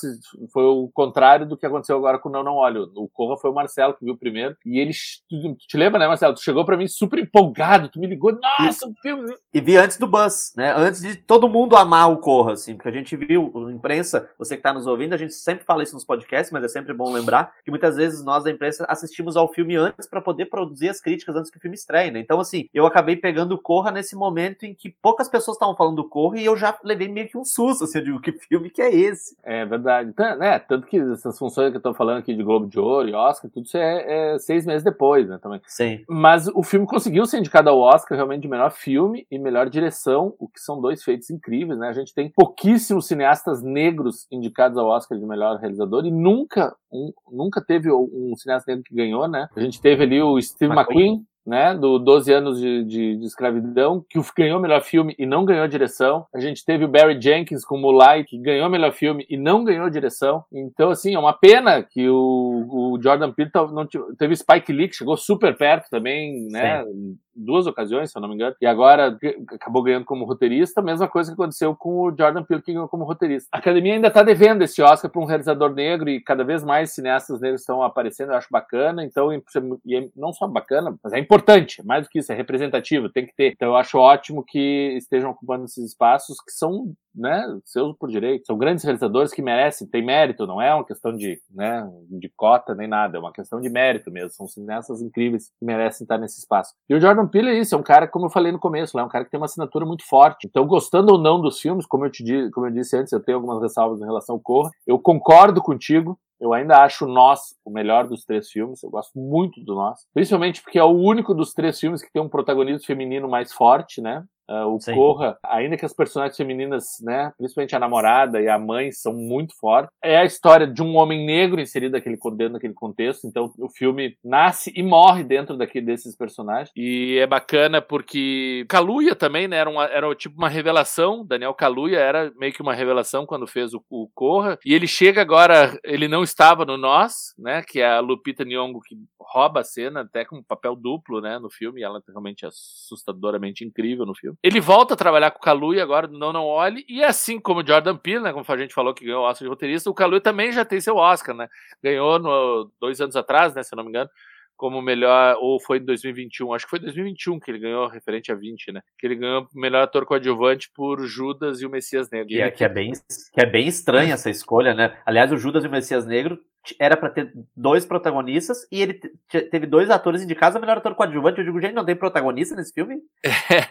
foi 0.52 0.64
o 0.64 0.90
contrário 0.94 1.46
do 1.46 1.58
que 1.58 1.66
aconteceu 1.66 1.98
agora 1.98 2.20
com 2.20 2.30
o 2.30 2.32
Não 2.32 2.44
Não 2.44 2.56
Olho. 2.56 2.92
O 2.96 3.08
Corra 3.08 3.38
foi 3.38 3.50
o 3.50 3.54
Marcelo 3.54 3.94
que 3.94 4.06
viu 4.06 4.18
primeiro, 4.18 4.56
e 4.66 4.80
ele, 4.80 4.92
tu, 5.30 5.56
te 5.56 5.78
lembra, 5.78 6.00
né, 6.00 6.08
Marcelo? 6.08 6.34
Tu 6.34 6.44
chegou 6.44 6.66
para 6.66 6.78
mim 6.78 6.88
super 6.88 7.20
empolgado, 7.20 7.90
tu 7.90 8.00
me 8.00 8.08
ligou, 8.08 8.38
nossa, 8.60 8.88
o 8.88 8.94
filme... 9.02 9.34
E 9.54 9.62
vi 9.62 9.78
antes 9.78 9.98
do 9.98 10.08
Buzz, 10.08 10.54
né? 10.56 10.74
Antes 10.76 11.02
de 11.02 11.16
todo 11.16 11.50
mundo 11.50 11.76
amar 11.76 12.12
o 12.12 12.18
Corra, 12.18 12.54
assim, 12.54 12.76
porque 12.76 12.90
a 12.90 12.92
gente 12.92 13.16
viu, 13.16 13.52
imprensa, 13.70 14.30
você 14.38 14.56
que 14.56 14.64
tá 14.64 14.74
nos 14.74 14.88
ouvindo, 14.88 15.14
a 15.14 15.18
gente 15.18 15.34
sempre 15.34 15.66
fala 15.66 15.84
isso 15.84 15.94
nos 15.94 16.06
podcasts, 16.06 16.52
mas 16.52 16.64
é 16.64 16.68
sempre 16.68 16.94
bom 16.94 17.12
lembrar 17.12 17.54
que 17.64 17.72
muitas 17.72 17.96
vezes 17.96 18.24
nós 18.24 18.44
da 18.44 18.52
imprensa 18.52 18.86
assistimos 18.88 19.36
ao 19.36 19.52
filme 19.52 19.76
antes 19.76 20.08
para 20.08 20.22
poder 20.22 20.46
produzir 20.46 20.90
as 20.90 21.02
críticas 21.02 21.36
antes 21.36 21.52
que 21.52 21.58
o 21.58 21.62
filme 21.62 21.76
estreie, 21.76 22.12
né? 22.12 22.20
Então, 22.20 22.40
assim, 22.40 22.68
eu 22.74 22.86
acabei 22.86 23.16
pegando 23.16 23.54
o 23.54 23.60
Corra 23.60 23.92
nesse 23.92 24.16
momento 24.16 24.64
em 24.64 24.74
que 24.74 24.90
poucas 25.02 25.30
pessoas 25.30 25.56
estavam 25.56 25.76
falando 25.76 25.98
do 25.98 26.10
Corra 26.10 26.40
e 26.40 26.46
eu 26.46 26.56
já 26.56 26.78
levei 26.84 27.08
meio 27.08 27.28
que 27.28 27.38
um 27.38 27.46
susto, 27.46 27.84
assim, 27.84 28.00
eu 28.00 28.06
digo, 28.06 28.22
que 28.22 28.32
filme 28.32 28.70
que 28.70 28.82
é 28.82 28.94
esse? 28.94 29.36
É 29.44 29.66
verdade. 29.66 30.10
Então, 30.10 30.38
né, 30.38 30.60
tanto 30.60 30.88
que 30.88 30.98
essas 30.98 31.38
funções 31.38 31.72
que 31.72 31.78
eu 31.78 31.82
tô 31.82 31.94
falando 31.94 32.20
aqui 32.20 32.34
de 32.34 32.44
Globo 32.44 32.68
de 32.68 32.80
Ouro 32.80 33.10
e 33.10 33.14
Oscar, 33.14 33.50
tudo 33.52 33.66
isso 33.66 33.78
é, 33.78 34.34
é 34.34 34.40
seis 34.54 34.66
meses 34.66 34.84
depois, 34.84 35.28
né, 35.28 35.40
também. 35.42 35.60
Sim. 35.66 36.04
Mas 36.08 36.48
o 36.48 36.62
filme 36.62 36.86
conseguiu 36.86 37.26
ser 37.26 37.40
indicado 37.40 37.70
ao 37.70 37.80
Oscar 37.80 38.16
realmente 38.16 38.44
de 38.44 38.48
melhor 38.48 38.72
filme 38.72 39.26
e 39.32 39.40
melhor 39.40 39.70
direção, 39.70 40.36
o 40.38 40.48
que 40.48 40.60
são 40.60 40.80
dois 40.80 41.04
feitos 41.04 41.30
incríveis, 41.30 41.80
né? 41.80 41.88
A 41.88 41.94
gente 41.94 42.14
tem 42.14 42.32
pouquíssimos 42.32 43.08
cineastas 43.08 43.64
negros 43.64 44.28
indicados 44.32 44.78
ao 44.78 44.88
Oscar 44.88 45.18
de 45.18 45.26
melhor 45.26 45.58
realizador 45.58 46.06
e 46.06 46.12
nunca, 46.12 46.76
um, 46.92 47.12
nunca 47.32 47.64
teve 47.64 47.92
um 47.92 48.34
cineasta 48.36 48.72
negro 48.72 48.84
que 48.84 48.96
ganhou, 48.96 49.28
né? 49.28 49.48
A 49.56 49.60
gente 49.60 49.82
teve 49.82 50.04
ali 50.04 50.22
o 50.22 50.40
Steve 50.42 50.74
McQueen, 50.74 51.14
McQueen 51.14 51.28
né, 51.46 51.76
do 51.76 52.00
12 52.00 52.32
anos 52.32 52.60
de, 52.60 52.84
de, 52.84 53.18
de, 53.18 53.26
escravidão, 53.26 54.04
que 54.10 54.20
ganhou 54.36 54.60
melhor 54.60 54.82
filme 54.82 55.16
e 55.18 55.26
não 55.26 55.46
ganhou 55.46 55.68
direção. 55.68 56.26
A 56.34 56.40
gente 56.40 56.66
teve 56.66 56.86
o 56.86 56.88
Barry 56.88 57.20
Jenkins 57.22 57.66
com 57.66 57.78
Moonlight, 57.78 58.30
que 58.30 58.38
ganhou 58.38 58.68
o 58.68 58.72
melhor 58.72 58.94
filme 58.94 59.26
e 59.30 59.38
não 59.38 59.64
ganhou 59.64 59.90
direção. 59.90 60.44
Então, 60.52 60.90
assim, 60.90 61.14
é 61.16 61.20
uma 61.20 61.34
pena 61.34 61.84
que 61.84 62.08
o, 62.10 62.94
o 62.94 63.00
Jordan 63.02 63.32
Peele 63.32 63.52
não 63.74 63.88
teve 64.18 64.36
Spike 64.36 64.72
Lee, 64.72 64.88
que 64.88 64.96
chegou 64.96 65.18
super 65.18 65.58
perto 65.58 65.90
também, 65.90 66.48
né, 66.50 66.84
Sim 66.84 67.18
duas 67.36 67.68
ocasiões, 67.68 68.12
se 68.12 68.18
eu 68.18 68.22
não 68.22 68.30
me 68.30 68.36
engano, 68.36 68.56
e 68.62 68.66
agora 68.66 69.18
acabou 69.52 69.84
ganhando 69.84 70.06
como 70.06 70.26
roteirista, 70.26 70.82
mesma 70.82 71.08
coisa 71.08 71.32
que 71.32 71.34
aconteceu 71.34 71.76
com 71.76 72.02
o 72.02 72.16
Jordan 72.16 72.44
Peele, 72.44 72.62
que 72.62 72.74
ganhou 72.74 72.88
como 72.88 73.04
roteirista. 73.04 73.50
A 73.52 73.58
academia 73.58 73.94
ainda 73.94 74.08
está 74.08 74.24
devendo 74.24 74.64
esse 74.64 74.82
Oscar 74.82 75.10
para 75.10 75.22
um 75.22 75.26
realizador 75.26 75.74
negro 75.74 76.10
e 76.10 76.22
cada 76.22 76.44
vez 76.44 76.64
mais 76.64 76.94
cineastas 76.94 77.42
negros 77.42 77.62
estão 77.62 77.82
aparecendo, 77.82 78.32
eu 78.32 78.38
acho 78.38 78.48
bacana, 78.52 79.04
então, 79.04 79.32
e 79.34 79.96
é 79.96 80.10
não 80.16 80.34
só 80.34 80.48
bacana, 80.48 80.96
mas 81.04 81.14
é 81.14 81.20
importante, 81.20 81.86
mais 81.86 82.06
do 82.06 82.10
que 82.10 82.20
isso, 82.20 82.32
é 82.32 82.36
representativo, 82.36 83.10
tem 83.10 83.26
que 83.26 83.36
ter. 83.36 83.54
Então 83.54 83.70
eu 83.70 83.76
acho 83.76 83.98
ótimo 83.98 84.44
que 84.44 84.96
estejam 84.98 85.32
ocupando 85.32 85.66
esses 85.66 85.86
espaços 85.86 86.38
que 86.42 86.52
são 86.52 86.94
né, 87.16 87.46
seus 87.64 87.96
por 87.98 88.10
direito. 88.10 88.46
São 88.46 88.58
grandes 88.58 88.84
realizadores 88.84 89.32
que 89.32 89.42
merecem, 89.42 89.88
tem 89.88 90.04
mérito, 90.04 90.48
não 90.48 90.62
é 90.62 90.74
uma 90.74 90.86
questão 90.86 91.16
de, 91.16 91.40
né, 91.52 91.88
de 92.10 92.30
cota 92.36 92.74
nem 92.74 92.88
nada, 92.88 93.18
é 93.18 93.20
uma 93.20 93.32
questão 93.32 93.62
de 93.62 93.70
mérito 93.70 94.12
mesmo. 94.12 94.32
São 94.32 94.48
cineastas 94.48 95.02
incríveis 95.02 95.50
que 95.60 95.66
merecem 95.66 96.06
estar 96.06 96.18
nesse 96.18 96.40
espaço. 96.40 96.74
E 96.90 96.96
o 96.96 97.00
Jordan 97.00 97.23
Peele 97.28 97.50
é 97.50 97.60
isso, 97.60 97.76
é 97.76 97.78
um 97.78 97.84
cara, 97.84 98.08
como 98.08 98.26
eu 98.26 98.30
falei 98.30 98.52
no 98.52 98.60
começo, 98.60 98.98
é 98.98 99.04
um 99.04 99.10
cara 99.10 99.26
que 99.26 99.32
tem 99.32 99.40
uma 99.40 99.46
assinatura 99.46 99.86
muito 99.86 100.08
forte. 100.08 100.48
Então, 100.48 100.66
gostando 100.66 101.14
ou 101.14 101.20
não 101.20 101.40
dos 101.40 101.60
filmes, 101.60 101.86
como 101.86 102.06
eu 102.06 102.12
te 102.12 102.24
como 102.52 102.68
eu 102.68 102.72
disse 102.72 102.98
antes, 102.98 103.12
eu 103.12 103.24
tenho 103.24 103.38
algumas 103.38 103.62
ressalvas 103.62 104.02
em 104.02 104.06
relação 104.06 104.36
ao 104.36 104.42
Corra. 104.42 104.72
Eu 104.86 105.00
concordo 105.00 105.62
contigo, 105.62 106.18
eu 106.40 106.54
ainda 106.54 106.84
acho 106.84 107.08
Nós 107.08 107.56
o 107.64 107.72
melhor 107.72 108.08
dos 108.08 108.26
três 108.26 108.50
filmes. 108.50 108.84
Eu 108.84 108.90
gosto 108.90 109.18
muito 109.18 109.64
do 109.64 109.76
Nós. 109.76 110.00
Principalmente 110.14 110.62
porque 110.62 110.78
é 110.78 110.84
o 110.84 110.90
único 110.90 111.34
dos 111.34 111.54
três 111.54 111.80
filmes 111.80 112.02
que 112.02 112.12
tem 112.12 112.22
um 112.22 112.30
protagonismo 112.30 112.86
feminino 112.86 113.30
mais 113.30 113.54
forte, 113.54 114.02
né? 114.02 114.24
Uh, 114.50 114.76
o 114.76 114.80
Sim. 114.80 114.94
Corra, 114.94 115.38
ainda 115.46 115.78
que 115.78 115.86
as 115.86 115.94
personagens 115.94 116.36
femininas, 116.36 116.84
né, 117.02 117.32
principalmente 117.38 117.76
a 117.76 117.80
namorada 117.80 118.42
e 118.42 118.50
a 118.50 118.60
mãe, 118.60 118.92
são 118.92 119.14
muito 119.14 119.54
fortes, 119.58 119.90
é 120.04 120.18
a 120.18 120.26
história 120.26 120.68
de 120.68 120.82
um 120.82 120.98
homem 120.98 121.26
negro 121.26 121.62
inserido 121.62 121.94
naquele, 121.94 122.18
dentro 122.36 122.54
daquele 122.54 122.74
contexto. 122.74 123.26
Então, 123.26 123.52
o 123.58 123.70
filme 123.70 124.18
nasce 124.24 124.72
e 124.76 124.84
morre 124.84 125.24
dentro 125.24 125.58
daquele, 125.58 125.86
desses 125.86 126.16
personagens. 126.16 126.72
E 126.76 127.18
é 127.20 127.28
bacana 127.28 127.82
porque 127.82 128.66
Kaluuya 128.68 129.16
também, 129.16 129.48
né, 129.48 129.58
era, 129.58 129.70
uma, 129.70 129.86
era 129.86 130.14
tipo 130.16 130.36
uma 130.38 130.50
revelação. 130.50 131.26
Daniel 131.26 131.54
Kaluuya 131.54 132.00
era 132.00 132.32
meio 132.38 132.54
que 132.54 132.62
uma 132.62 132.74
revelação 132.74 133.26
quando 133.26 133.48
fez 133.48 133.74
o, 133.74 133.84
o 133.90 134.10
Corra. 134.14 134.58
E 134.66 134.74
ele 134.74 134.88
chega 134.88 135.22
agora, 135.22 135.80
ele 135.84 136.08
não 136.08 136.24
estava 136.24 136.66
no 136.66 136.78
Nós, 136.78 137.34
né, 137.38 137.64
que 137.66 137.80
é 137.80 137.88
a 137.88 138.00
Lupita 138.00 138.44
Nyong'o 138.44 138.82
que 138.82 138.96
rouba 139.26 139.62
a 139.62 139.64
cena 139.64 140.02
até 140.02 140.26
com 140.26 140.38
um 140.38 140.44
papel 140.44 140.76
duplo, 140.76 141.22
né, 141.22 141.40
no 141.40 141.50
filme. 141.50 141.82
E 141.82 141.84
ela 141.84 142.02
realmente 142.08 142.46
é 142.46 142.48
assustadoramente 142.48 143.64
incrível 143.64 144.06
no 144.06 144.16
filme. 144.16 144.38
Ele 144.44 144.60
volta 144.60 144.94
a 144.94 144.98
trabalhar 144.98 145.32
com 145.32 145.40
o 145.40 145.42
Kaluuya 145.42 145.84
agora 145.84 146.08
no 146.08 146.18
Não 146.18 146.34
Não 146.34 146.46
Olhe, 146.46 146.86
e 146.88 147.04
assim 147.04 147.40
como 147.40 147.62
o 147.62 147.68
Jordan 147.68 147.98
Peele, 147.98 148.22
né, 148.22 148.34
como 148.34 148.46
a 148.48 148.58
gente 148.58 148.74
falou 148.74 148.94
que 148.94 149.06
ganhou 149.06 149.24
o 149.24 149.30
Oscar 149.30 149.46
de 149.46 149.50
roteirista, 149.50 149.90
o 149.90 149.94
Kaluuya 149.94 150.22
também 150.22 150.52
já 150.52 150.66
tem 150.66 150.80
seu 150.80 150.96
Oscar, 150.96 151.36
né? 151.36 151.48
Ganhou 151.82 152.20
no, 152.20 152.72
dois 152.80 153.00
anos 153.02 153.16
atrás, 153.16 153.54
né, 153.54 153.64
se 153.64 153.74
eu 153.74 153.78
não 153.78 153.84
me 153.84 153.90
engano, 153.90 154.10
como 154.56 154.82
melhor, 154.82 155.36
ou 155.42 155.60
foi 155.60 155.80
em 155.80 155.86
2021, 155.86 156.54
acho 156.54 156.66
que 156.66 156.70
foi 156.70 156.80
2021 156.80 157.40
que 157.40 157.52
ele 157.52 157.60
ganhou, 157.60 157.88
referente 157.88 158.32
a 158.32 158.36
20, 158.36 158.72
né? 158.72 158.82
Que 158.98 159.08
ele 159.08 159.16
ganhou 159.16 159.48
melhor 159.54 159.84
ator 159.84 160.06
coadjuvante 160.06 160.70
por 160.74 161.06
Judas 161.06 161.62
e 161.62 161.66
o 161.66 161.70
Messias 161.70 162.10
Negro. 162.10 162.28
Que 162.28 162.42
é, 162.42 162.52
que 162.52 162.64
é, 162.64 162.70
bem, 162.70 162.94
que 163.34 163.42
é 163.42 163.46
bem 163.46 163.68
estranha 163.68 164.14
essa 164.14 164.30
escolha, 164.30 164.74
né? 164.74 164.98
Aliás, 165.06 165.32
o 165.32 165.38
Judas 165.38 165.64
e 165.64 165.68
o 165.68 165.72
Messias 165.72 166.06
Negro 166.06 166.40
era 166.80 166.96
para 166.96 167.10
ter 167.10 167.34
dois 167.56 167.86
protagonistas 167.86 168.66
e 168.72 168.82
ele 168.82 168.94
teve 169.30 169.66
dois 169.66 169.90
atores 169.90 170.22
indicados 170.22 170.56
a 170.56 170.60
melhor 170.60 170.78
ator 170.78 170.96
coadjuvante. 170.96 171.40
Eu 171.40 171.46
digo, 171.46 171.60
gente, 171.60 171.74
não 171.74 171.86
tem 171.86 171.96
protagonista 171.96 172.56
nesse 172.56 172.74
filme? 172.74 173.02
É, 173.54 173.68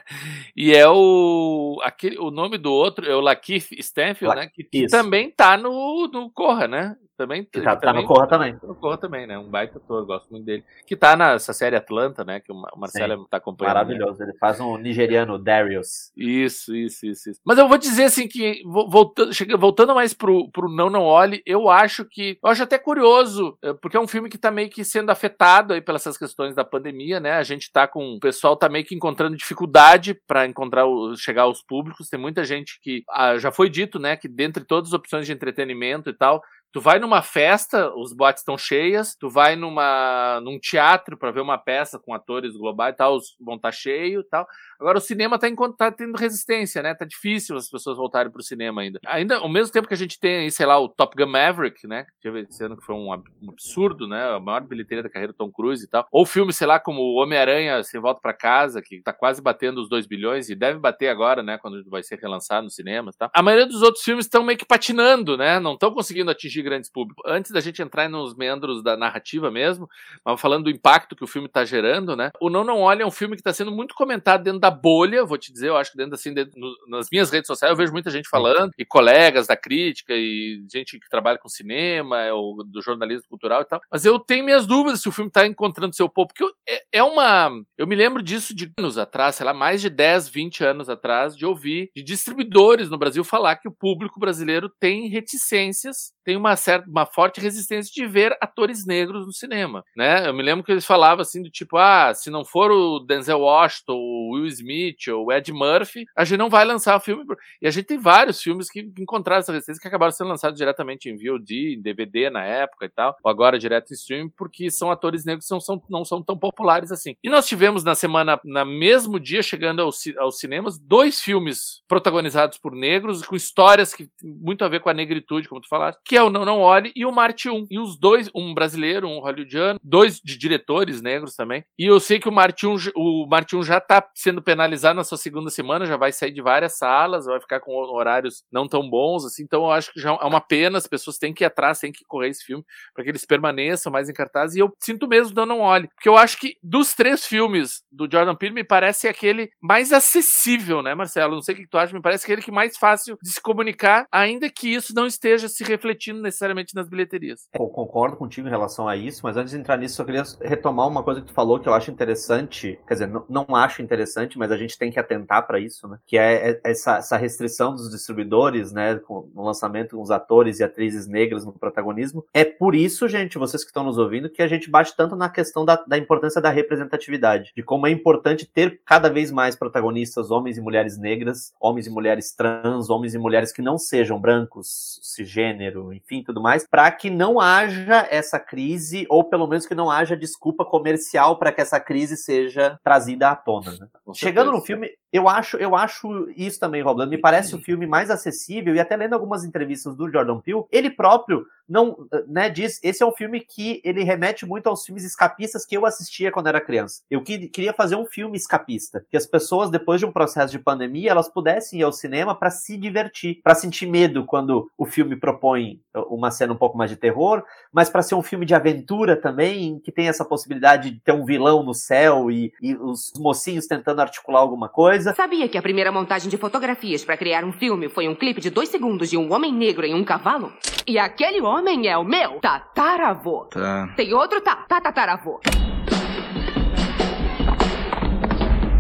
e 0.55 0.75
é 0.75 0.87
o 0.87 1.81
aquele, 1.83 2.19
o 2.19 2.31
nome 2.31 2.59
do 2.59 2.71
outro 2.71 3.11
é 3.11 3.17
o 3.17 3.21
Lakeith 3.21 3.73
Stanfield, 3.79 4.37
La 4.37 4.43
né? 4.43 4.51
Que, 4.53 4.63
que 4.63 4.87
também 4.87 5.31
tá 5.31 5.57
no, 5.57 6.09
no 6.09 6.31
Corra, 6.31 6.69
né? 6.69 6.95
Também, 7.17 7.45
que 7.45 7.61
tá, 7.61 7.77
também, 7.77 7.95
tá 7.95 8.01
no 8.01 8.07
Corra 8.07 8.27
também. 8.27 8.57
No 8.63 8.75
Corra 8.75 8.97
também, 8.97 9.27
né? 9.27 9.39
Um 9.39 9.49
baita 9.49 9.79
ator, 9.79 10.05
gosto 10.07 10.31
muito 10.31 10.45
dele. 10.45 10.65
Que 10.87 10.97
tá 10.97 11.15
nessa 11.15 11.53
série 11.53 11.77
Atlanta, 11.77 12.25
né? 12.25 12.41
Que 12.41 12.51
o 12.51 12.63
Marcelo 12.77 13.23
Sim, 13.23 13.27
tá 13.31 13.37
acompanhando. 13.37 13.75
Né? 13.75 13.81
Maravilhoso, 13.81 14.19
né? 14.21 14.27
ele 14.29 14.39
faz 14.39 14.59
um 14.61 14.79
nigeriano, 14.79 15.39
Darius. 15.39 16.11
Isso, 16.17 16.75
isso, 16.75 17.07
isso, 17.07 17.31
isso, 17.31 17.41
Mas 17.45 17.59
eu 17.59 17.69
vou 17.69 17.77
dizer 17.77 18.05
assim 18.05 18.27
que, 18.27 18.63
voltando, 18.65 19.31
voltando 19.59 19.95
mais 19.95 20.15
pro, 20.15 20.51
pro 20.51 20.71
Não 20.71 20.89
Não 20.89 21.03
Olhe, 21.03 21.43
eu 21.45 21.69
acho 21.69 22.05
que. 22.05 22.39
Eu 22.43 22.51
acho 22.51 22.63
até 22.63 22.79
curioso, 22.79 23.59
é, 23.63 23.75
porque 23.75 23.97
é 23.97 24.01
um 24.01 24.09
filme 24.09 24.31
que 24.31 24.39
tá 24.39 24.51
meio 24.51 24.71
que 24.71 24.83
sendo 24.83 25.11
afetado 25.11 25.75
aí 25.75 25.83
pelas 25.83 26.17
questões 26.17 26.55
da 26.55 26.65
pandemia, 26.65 27.21
né? 27.21 27.33
A 27.33 27.43
gente 27.43 27.71
tá 27.71 27.87
com. 27.87 28.15
O 28.15 28.21
pessoal 28.21 28.57
tá 28.57 28.69
meio 28.69 28.85
que 28.85 28.95
encontrando 28.95 29.37
dificuldade 29.37 30.15
para 30.27 30.47
encontrar 30.47 30.87
chegar 31.17 31.43
aos 31.43 31.63
públicos. 31.63 32.09
Tem 32.09 32.19
muita 32.19 32.43
gente 32.43 32.81
que. 32.81 33.03
Ah, 33.11 33.37
já 33.37 33.53
foi 33.53 33.69
dito, 33.69 33.99
né? 33.99 34.17
Que 34.17 34.29
dentre 34.29 34.65
todas 34.65 34.89
as 34.89 34.95
opções 34.95 35.27
de 35.27 35.33
entretenimento 35.33 36.09
e 36.09 36.15
tal, 36.15 36.43
Tu 36.73 36.81
vai 36.81 36.99
numa 36.99 37.21
festa, 37.21 37.95
os 37.95 38.15
boates 38.15 38.41
estão 38.41 38.57
cheias, 38.57 39.15
tu 39.15 39.29
vai 39.29 39.57
numa, 39.57 40.41
num 40.41 40.59
teatro 40.59 41.19
para 41.19 41.31
ver 41.31 41.43
uma 41.43 41.59
peça 41.59 41.99
com 41.99 42.15
atores 42.15 42.57
globais 42.57 42.95
e 42.95 42.97
tal, 42.97 43.17
os 43.17 43.37
vão 43.39 43.57
estar 43.57 43.69
tá 43.69 43.73
cheio 43.73 44.21
e 44.21 44.25
tal. 44.25 44.47
Agora 44.81 44.97
o 44.97 45.01
cinema 45.01 45.39
tá, 45.39 45.49
tá 45.77 45.93
tendo 45.93 46.17
resistência, 46.17 46.83
né? 46.83 46.95
Tá 46.95 47.05
difícil 47.05 47.57
as 47.57 47.69
pessoas 47.69 47.99
voltarem 47.99 48.33
pro 48.33 48.43
cinema 48.43 48.81
ainda. 48.81 48.99
Ainda, 49.07 49.37
ao 49.37 49.49
mesmo 49.51 49.71
tempo 49.71 49.87
que 49.87 49.95
a 49.95 49.97
gente 49.99 50.19
tem 50.19 50.39
aí, 50.39 50.51
sei 50.51 50.65
lá, 50.65 50.79
o 50.79 50.89
Top 50.89 51.15
Gun 51.15 51.31
Maverick, 51.31 51.87
né? 51.87 52.07
Esse 52.25 52.65
ano 52.65 52.77
que 52.77 52.85
foi 52.85 52.95
um 52.95 53.13
absurdo, 53.13 54.09
né? 54.09 54.35
A 54.35 54.41
maior 54.41 54.63
bilheteria 54.63 55.03
da 55.03 55.11
carreira 55.11 55.33
do 55.33 55.37
Tom 55.37 55.53
Cruise 55.53 55.85
e 55.85 55.89
tal. 55.89 56.07
Ou 56.11 56.25
filmes, 56.25 56.57
sei 56.57 56.67
lá, 56.67 56.81
como 56.81 57.15
Homem-Aranha 57.15 57.83
Sem 57.85 58.01
Volta 58.01 58.21
para 58.21 58.33
Casa, 58.33 58.81
que 58.83 59.03
tá 59.03 59.13
quase 59.13 59.43
batendo 59.43 59.81
os 59.81 59.89
2 59.91 60.07
bilhões 60.07 60.49
e 60.49 60.55
deve 60.55 60.79
bater 60.79 61.09
agora, 61.09 61.43
né? 61.43 61.59
Quando 61.59 61.85
vai 61.91 62.03
ser 62.03 62.19
relançado 62.19 62.65
no 62.65 62.71
cinema 62.71 63.11
e 63.15 63.17
tal. 63.17 63.31
A 63.35 63.43
maioria 63.43 63.67
dos 63.67 63.83
outros 63.83 64.03
filmes 64.03 64.25
estão 64.25 64.43
meio 64.43 64.59
que 64.59 64.65
patinando, 64.65 65.37
né? 65.37 65.61
Não 65.61 65.75
estão 65.75 65.93
conseguindo 65.93 66.31
atingir 66.31 66.62
atingir 66.63 66.65
grandes 66.65 66.91
públicos. 66.91 67.23
Antes 67.27 67.51
da 67.51 67.61
gente 67.61 67.83
entrar 67.83 68.09
nos 68.09 68.35
meandros 68.35 68.83
da 68.83 68.97
narrativa 68.97 69.51
mesmo, 69.51 69.89
mas 70.25 70.41
falando 70.41 70.65
do 70.65 70.71
impacto 70.71 71.17
que 71.17 71.25
o 71.25 71.27
filme 71.27 71.49
está 71.49 71.65
gerando, 71.65 72.17
né? 72.17 72.31
O 72.41 72.49
Não 72.49 72.65
Não 72.65 72.81
Olha 72.81 73.03
é 73.03 73.07
um 73.07 73.11
filme 73.11 73.35
que 73.35 73.41
está 73.41 73.53
sendo 73.53 73.73
muito 73.73 73.95
comentado 73.95 74.43
dentro 74.43 74.61
da 74.61 74.71
bolha, 74.71 75.25
vou 75.25 75.37
te 75.37 75.53
dizer, 75.53 75.69
eu 75.69 75.77
acho 75.77 75.93
que 75.93 75.97
dentro 75.97 76.15
assim, 76.15 76.33
dentro, 76.33 76.59
no, 76.59 76.73
nas 76.89 77.09
minhas 77.11 77.31
redes 77.31 77.47
sociais 77.47 77.71
eu 77.71 77.77
vejo 77.77 77.93
muita 77.93 78.11
gente 78.11 78.29
falando, 78.29 78.73
e 78.79 78.85
colegas 78.85 79.47
da 79.47 79.57
crítica, 79.57 80.15
e 80.15 80.65
gente 80.71 80.99
que 80.99 81.09
trabalha 81.09 81.39
com 81.39 81.49
cinema, 81.49 82.25
ou 82.33 82.65
do 82.65 82.81
jornalismo 82.81 83.29
cultural 83.29 83.63
e 83.63 83.65
tal. 83.65 83.81
Mas 83.91 84.05
eu 84.05 84.19
tenho 84.19 84.45
minhas 84.45 84.67
dúvidas 84.67 85.01
se 85.01 85.09
o 85.09 85.13
filme 85.13 85.29
está 85.29 85.47
encontrando 85.47 85.95
seu 85.95 86.09
povo, 86.09 86.29
porque 86.29 86.45
eu, 86.45 86.53
é, 86.69 86.83
é 86.93 87.03
uma. 87.03 87.51
Eu 87.77 87.87
me 87.87 87.97
lembro 87.97 88.23
disso 88.23 88.55
de 88.55 88.71
anos 88.79 88.99
atrás, 88.99 89.37
sei 89.37 89.47
lá, 89.47 89.53
mais 89.53 89.81
de 89.81 89.91
10, 89.91 90.29
20 90.29 90.65
anos 90.65 90.89
atrás, 90.89 91.37
de 91.37 91.45
ouvir 91.45 91.91
de 91.95 92.03
distribuidores 92.03 92.89
no 92.89 92.99
Brasil 92.99 93.25
falar 93.25 93.57
que 93.57 93.69
o 93.69 93.73
público 93.73 94.21
brasileiro 94.21 94.69
tem 94.69 95.09
reticências, 95.09 96.13
tem 96.25 96.37
uma 96.37 96.57
certa, 96.57 96.89
uma 96.89 97.07
forte 97.07 97.41
resistência 97.41 97.93
de 97.93 98.07
ver 98.07 98.37
atores 98.41 98.87
negros 98.87 99.27
no 99.27 99.33
cinema, 99.33 99.85
né? 99.97 100.29
Eu 100.29 100.35
me 100.35 100.43
lembro 100.43 100.65
que 100.65 100.73
eles 100.73 100.85
falavam 100.85 101.23
assim 101.23 101.43
do 101.43 101.51
tipo, 101.51 101.77
ah, 101.77 102.13
se 102.15 102.31
não 102.31 102.45
for 102.45 102.71
o 102.71 103.01
Denzel 103.01 103.41
Washington, 103.41 103.95
o 103.95 104.35
Will 104.35 104.47
Smith 104.47 105.09
ou 105.09 105.27
o 105.27 105.33
Ed 105.33 105.53
Murphy, 105.53 106.05
a 106.17 106.25
gente 106.25 106.39
não 106.39 106.51
vai 106.51 106.65
lançar 106.65 106.97
o 106.97 107.01
filme. 107.01 107.25
E 107.61 107.67
a 107.67 107.71
gente 107.71 107.87
tem 107.87 107.99
vários 107.99 108.41
filmes 108.41 108.71
que 108.71 108.81
encontraram 108.99 109.41
essa 109.41 109.53
resistência 109.53 109.81
que 109.81 109.89
acabaram 109.89 110.13
sendo 110.13 110.29
lançados 110.29 110.59
diretamente 110.59 111.09
em 111.09 111.17
VOD, 111.17 111.75
em 111.75 111.83
DVD 111.83 112.31
na 112.31 112.45
época 112.45 112.87
e 112.87 112.89
tal, 112.89 113.17
ou 113.23 113.31
agora 113.31 113.59
direto 113.59 113.91
em 113.91 113.95
streaming, 113.95 114.31
porque 114.37 114.71
são 114.71 114.91
atores 114.91 115.25
negros 115.25 115.47
que 115.47 115.53
não 115.53 115.61
são, 115.61 115.83
não 115.89 116.05
são 116.05 116.23
tão 116.23 116.37
populares 116.37 116.93
assim. 116.93 117.17
E 117.23 117.29
nós 117.29 117.47
tivemos 117.47 117.85
na 117.85 117.95
semana, 117.95 118.41
na 118.45 118.65
mesmo 118.65 119.19
dia, 119.19 119.43
chegando 119.43 119.83
aos, 119.83 120.01
aos 120.19 120.39
cinemas, 120.39 120.79
dois 120.79 121.21
filmes 121.21 121.83
protagonizados 121.89 122.59
por 122.59 122.73
negros, 122.73 123.23
com 123.23 123.37
histórias 123.37 123.95
que 123.95 124.09
muito 124.23 124.65
a 124.65 124.69
ver 124.69 124.81
com 124.81 124.89
a 124.89 124.95
negritude, 124.95 125.49
como 125.49 125.61
tu 125.61 125.69
falaste, 125.69 126.01
que 126.13 126.17
é 126.19 126.23
o 126.23 126.29
Não 126.29 126.45
Não 126.45 126.61
Olhe 126.61 126.93
e 126.95 127.07
o 127.07 127.11
Marte 127.11 127.49
1. 127.49 127.69
E 127.71 127.79
os 127.79 127.99
dois, 127.99 128.29
um 128.35 128.53
brasileiro, 128.53 129.09
um 129.09 129.19
hollywoodiano, 129.19 129.81
dois 129.83 130.21
de 130.23 130.37
diretores 130.37 131.01
negros 131.01 131.35
também. 131.35 131.65
E 131.79 131.87
eu 131.87 131.99
sei 131.99 132.21
que 132.21 132.29
o 132.29 132.33
Marte 132.33 132.67
1, 132.67 132.77
o 132.95 133.27
Marte 133.27 133.57
1 133.57 133.63
já 133.63 133.79
está 133.79 134.07
sendo 134.15 134.43
penalizado 134.43 134.97
na 134.97 135.05
sua 135.05 135.17
segunda 135.17 135.49
semana, 135.49 135.87
já 135.87 135.97
vai 135.97 136.13
sair 136.13 136.31
de 136.31 136.43
várias 136.43 136.77
salas, 136.77 137.25
vai 137.25 137.41
ficar 137.41 137.61
com 137.61 137.73
horários 137.75 138.45
não 138.53 138.69
tão 138.69 138.87
bons, 138.91 139.25
assim. 139.25 139.43
Então 139.43 139.63
eu 139.63 139.71
acho 139.71 139.91
que 139.91 139.99
já 139.99 140.11
é 140.11 140.27
uma 140.27 140.43
pena, 140.43 140.77
as 140.77 140.87
pessoas 140.87 141.17
têm 141.17 141.33
que 141.33 141.45
ir 141.45 141.47
atrás, 141.47 141.79
têm 141.79 141.91
que 141.91 142.05
correr 142.05 142.29
esse 142.29 142.45
filme 142.45 142.63
para 142.93 143.05
que 143.05 143.09
eles 143.09 143.25
permaneçam 143.25 143.91
mais 143.91 144.11
em 144.11 144.13
cartaz. 144.13 144.55
E 144.55 144.59
eu 144.59 144.71
sinto 144.79 145.09
mesmo 145.09 145.35
Não 145.35 145.47
Não 145.47 145.61
Olhe, 145.61 145.89
porque 145.95 146.11
eu 146.11 146.19
acho 146.19 146.39
que 146.39 146.59
dos 146.63 146.93
três 146.93 147.25
filmes 147.25 147.83
do 147.91 148.07
Jordan 148.07 148.35
Peele 148.35 148.57
me 148.57 148.65
parece 148.65 149.09
aquele 149.09 149.51
mais 149.63 149.95
acessível, 149.95 150.83
né, 150.83 150.95
Marcelo? 150.95 151.37
Não 151.37 151.43
sei 151.43 151.55
o 151.55 151.57
que 151.57 151.67
tu 151.67 151.79
acha, 151.79 151.95
me 151.95 152.03
parece 152.03 152.27
aquele 152.27 152.43
que 152.43 152.51
é 152.51 152.55
mais 152.55 152.77
fácil 152.77 153.17
de 153.23 153.31
se 153.31 153.41
comunicar, 153.41 154.05
ainda 154.13 154.51
que 154.51 154.69
isso 154.69 154.95
não 154.95 155.07
esteja 155.07 155.49
se 155.49 155.65
refletindo 155.65 156.02
necessariamente 156.11 156.75
nas 156.75 156.89
bilheterias. 156.89 157.49
Eu 157.55 157.69
concordo 157.69 158.17
contigo 158.17 158.49
em 158.49 158.51
relação 158.51 158.89
a 158.89 158.97
isso, 158.97 159.21
mas 159.23 159.37
antes 159.37 159.53
de 159.53 159.59
entrar 159.59 159.77
nisso, 159.77 160.01
eu 160.01 160.07
queria 160.07 160.23
retomar 160.41 160.89
uma 160.89 161.03
coisa 161.03 161.21
que 161.21 161.29
tu 161.29 161.35
falou 161.35 161.61
que 161.61 161.69
eu 161.69 161.75
acho 161.75 161.91
interessante, 161.91 162.79
quer 162.87 162.95
dizer, 162.95 163.07
não, 163.09 163.25
não 163.29 163.57
acho 163.57 163.83
interessante, 163.83 164.39
mas 164.39 164.51
a 164.51 164.57
gente 164.57 164.79
tem 164.79 164.91
que 164.91 164.99
atentar 164.99 165.47
para 165.47 165.61
isso, 165.61 165.87
né? 165.87 165.99
Que 166.07 166.19
é, 166.19 166.51
é 166.51 166.61
essa, 166.65 166.97
essa, 166.97 167.17
restrição 167.17 167.75
dos 167.75 167.91
distribuidores, 167.91 168.73
né, 168.73 168.97
com, 168.97 169.31
no 169.35 169.45
lançamento 169.45 169.97
com 169.97 170.03
os 170.03 170.11
atores 170.11 170.59
e 170.59 170.65
atrizes 170.65 171.07
negras 171.07 171.45
no 171.45 171.53
protagonismo. 171.53 172.25
É 172.33 172.45
por 172.45 172.75
isso, 172.75 173.07
gente, 173.07 173.39
vocês 173.39 173.63
que 173.63 173.71
estão 173.71 173.85
nos 173.85 173.99
ouvindo, 173.99 174.31
que 174.31 174.43
a 174.43 174.49
gente 174.49 174.71
bate 174.71 174.97
tanto 174.97 175.15
na 175.15 175.29
questão 175.29 175.65
da, 175.65 175.77
da 175.87 175.99
importância 175.99 176.41
da 176.41 176.51
representatividade, 176.51 177.53
de 177.55 177.63
como 177.63 177.87
é 177.87 177.91
importante 177.91 178.47
ter 178.47 178.81
cada 178.85 179.09
vez 179.09 179.31
mais 179.31 179.55
protagonistas, 179.55 180.31
homens 180.31 180.57
e 180.57 180.61
mulheres 180.61 180.99
negras, 180.99 181.53
homens 181.61 181.87
e 181.87 181.91
mulheres 181.91 182.35
trans, 182.35 182.91
homens 182.91 183.15
e 183.15 183.19
mulheres 183.19 183.53
que 183.53 183.63
não 183.63 183.79
sejam 183.79 184.21
brancos, 184.21 184.99
cisgênero, 185.03 185.92
enfim, 185.95 186.23
tudo 186.23 186.41
mais, 186.41 186.67
para 186.67 186.91
que 186.91 187.11
não 187.11 187.41
haja 187.41 188.07
essa 188.11 188.39
crise, 188.39 189.07
ou 189.09 189.25
pelo 189.25 189.47
menos 189.47 189.67
que 189.67 189.75
não 189.75 189.91
haja 189.91 190.17
desculpa 190.17 190.65
comercial 190.65 191.39
para 191.39 191.53
que 191.53 191.61
essa 191.61 191.81
crise 191.81 192.17
seja 192.17 192.79
trazida 192.83 193.31
à 193.31 193.37
tona. 193.37 193.73
Né? 193.73 193.87
Chegando 194.15 194.53
no 194.53 194.61
filme, 194.61 194.91
eu 195.13 195.29
acho, 195.29 195.57
eu 195.59 195.77
acho 195.77 196.31
isso 196.37 196.59
também, 196.59 196.83
Roblando. 196.83 197.11
Me 197.11 197.19
parece 197.19 197.55
o 197.55 197.61
filme 197.61 197.87
mais 197.87 198.11
acessível, 198.11 198.75
e 198.75 198.81
até 198.81 198.97
lendo 198.97 199.13
algumas 199.13 199.45
entrevistas 199.45 199.95
do 199.95 200.11
Jordan 200.11 200.41
Peele, 200.41 200.65
ele 200.71 200.91
próprio 200.91 201.45
não, 201.73 201.97
né, 202.29 202.51
diz, 202.51 202.79
esse 202.83 203.03
é 203.03 203.07
um 203.07 203.13
filme 203.13 203.41
que 203.41 203.81
ele 203.83 204.05
remete 204.05 204.45
muito 204.45 204.69
aos 204.69 204.85
filmes 204.85 205.05
escapistas 205.05 205.65
que 205.65 205.75
eu 205.75 205.87
assistia 205.87 206.31
quando 206.31 206.49
era 206.49 206.61
criança. 206.61 207.03
Eu 207.11 207.23
que, 207.23 207.49
queria 207.49 207.73
fazer 207.73 207.97
um 207.97 208.05
filme 208.05 208.37
escapista, 208.37 209.05
que 209.11 209.17
as 209.17 209.27
pessoas 209.27 209.71
depois 209.71 209.99
de 209.99 210.05
um 210.05 210.13
processo 210.13 210.53
de 210.53 210.59
pandemia, 210.59 211.11
elas 211.11 211.31
pudessem 211.31 211.81
ir 211.81 211.83
ao 211.83 211.93
cinema 211.93 212.35
para 212.35 212.51
se 212.51 212.77
divertir, 212.77 213.41
para 213.43 213.55
sentir 213.55 213.87
medo 213.87 214.27
quando 214.27 214.71
o 214.77 214.85
filme 214.85 215.17
propõe 215.17 215.81
uma 216.11 216.31
cena 216.31 216.53
um 216.53 216.57
pouco 216.57 216.77
mais 216.77 216.91
de 216.91 216.97
terror, 216.97 217.43
mas 217.73 217.89
para 217.89 218.03
ser 218.03 218.17
um 218.17 218.23
filme 218.23 218.45
de 218.45 218.55
aventura 218.55 219.17
também, 219.17 219.79
que 219.79 219.91
tem 219.91 220.09
essa 220.09 220.27
possibilidade 220.27 220.91
de 220.91 221.01
ter 221.01 221.13
um 221.13 221.25
vilão 221.25 221.63
no 221.63 221.73
céu 221.73 222.31
e, 222.31 222.53
e 222.61 222.75
os 222.75 223.13
mocinhos 223.17 223.67
tentando 223.67 224.01
articular 224.01 224.41
alguma 224.41 224.69
coisa. 224.69 225.02
Sabia 225.11 225.49
que 225.49 225.59
a 225.59 225.63
primeira 225.63 225.91
montagem 225.91 226.31
de 226.31 226.37
fotografias 226.37 227.05
para 227.05 227.17
criar 227.17 227.45
um 227.45 227.53
filme 227.53 227.89
foi 227.89 228.09
um 228.09 228.15
clipe 228.15 228.41
de 228.41 228.51
dois 228.51 228.69
segundos 228.69 229.11
de 229.11 229.17
um 229.17 229.33
homem 229.33 229.53
negro 229.53 229.85
em 229.85 229.95
um 229.95 230.05
cavalo? 230.05 230.53
E 230.87 230.99
aquele 230.99 231.41
homem 231.41 231.89
é 231.89 231.99
o 231.99 232.05
meu 232.05 232.39
tataravô. 232.41 233.47
Tá. 233.51 233.93
Tem 233.97 234.15
outro 234.15 234.41
tá, 234.41 234.65
tataravô. 234.69 235.41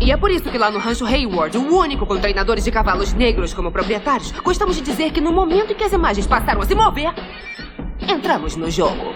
E 0.00 0.10
é 0.10 0.16
por 0.16 0.30
isso 0.30 0.50
que 0.50 0.58
lá 0.58 0.70
no 0.70 0.78
Rancho 0.78 1.06
Hayward, 1.06 1.56
o 1.56 1.76
único 1.76 2.04
com 2.06 2.18
treinadores 2.18 2.64
de 2.64 2.72
cavalos 2.72 3.12
negros 3.12 3.54
como 3.54 3.70
proprietários, 3.70 4.32
gostamos 4.32 4.76
de 4.76 4.82
dizer 4.82 5.12
que 5.12 5.20
no 5.20 5.32
momento 5.32 5.72
em 5.72 5.76
que 5.76 5.84
as 5.84 5.92
imagens 5.92 6.26
passaram 6.26 6.60
a 6.60 6.64
se 6.64 6.74
mover, 6.74 7.14
entramos 8.08 8.56
no 8.56 8.68
jogo. 8.70 9.14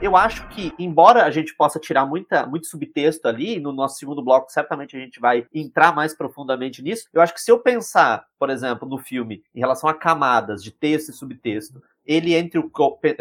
Eu 0.00 0.16
acho 0.16 0.46
que, 0.48 0.72
embora 0.78 1.24
a 1.24 1.30
gente 1.30 1.54
possa 1.54 1.78
tirar 1.78 2.06
muita, 2.06 2.46
muito 2.46 2.66
subtexto 2.66 3.26
ali, 3.26 3.58
no 3.58 3.72
nosso 3.72 3.98
segundo 3.98 4.22
bloco, 4.22 4.50
certamente 4.50 4.96
a 4.96 5.00
gente 5.00 5.18
vai 5.18 5.46
entrar 5.52 5.94
mais 5.94 6.14
profundamente 6.14 6.82
nisso. 6.82 7.08
Eu 7.12 7.20
acho 7.20 7.34
que 7.34 7.40
se 7.40 7.50
eu 7.50 7.58
pensar, 7.58 8.26
por 8.38 8.48
exemplo, 8.48 8.88
no 8.88 8.98
filme, 8.98 9.42
em 9.54 9.58
relação 9.58 9.88
a 9.90 9.94
camadas 9.94 10.62
de 10.62 10.70
texto 10.70 11.08
e 11.08 11.12
subtexto, 11.12 11.82
ele 12.08 12.34
entre 12.34 12.58
o 12.58 12.70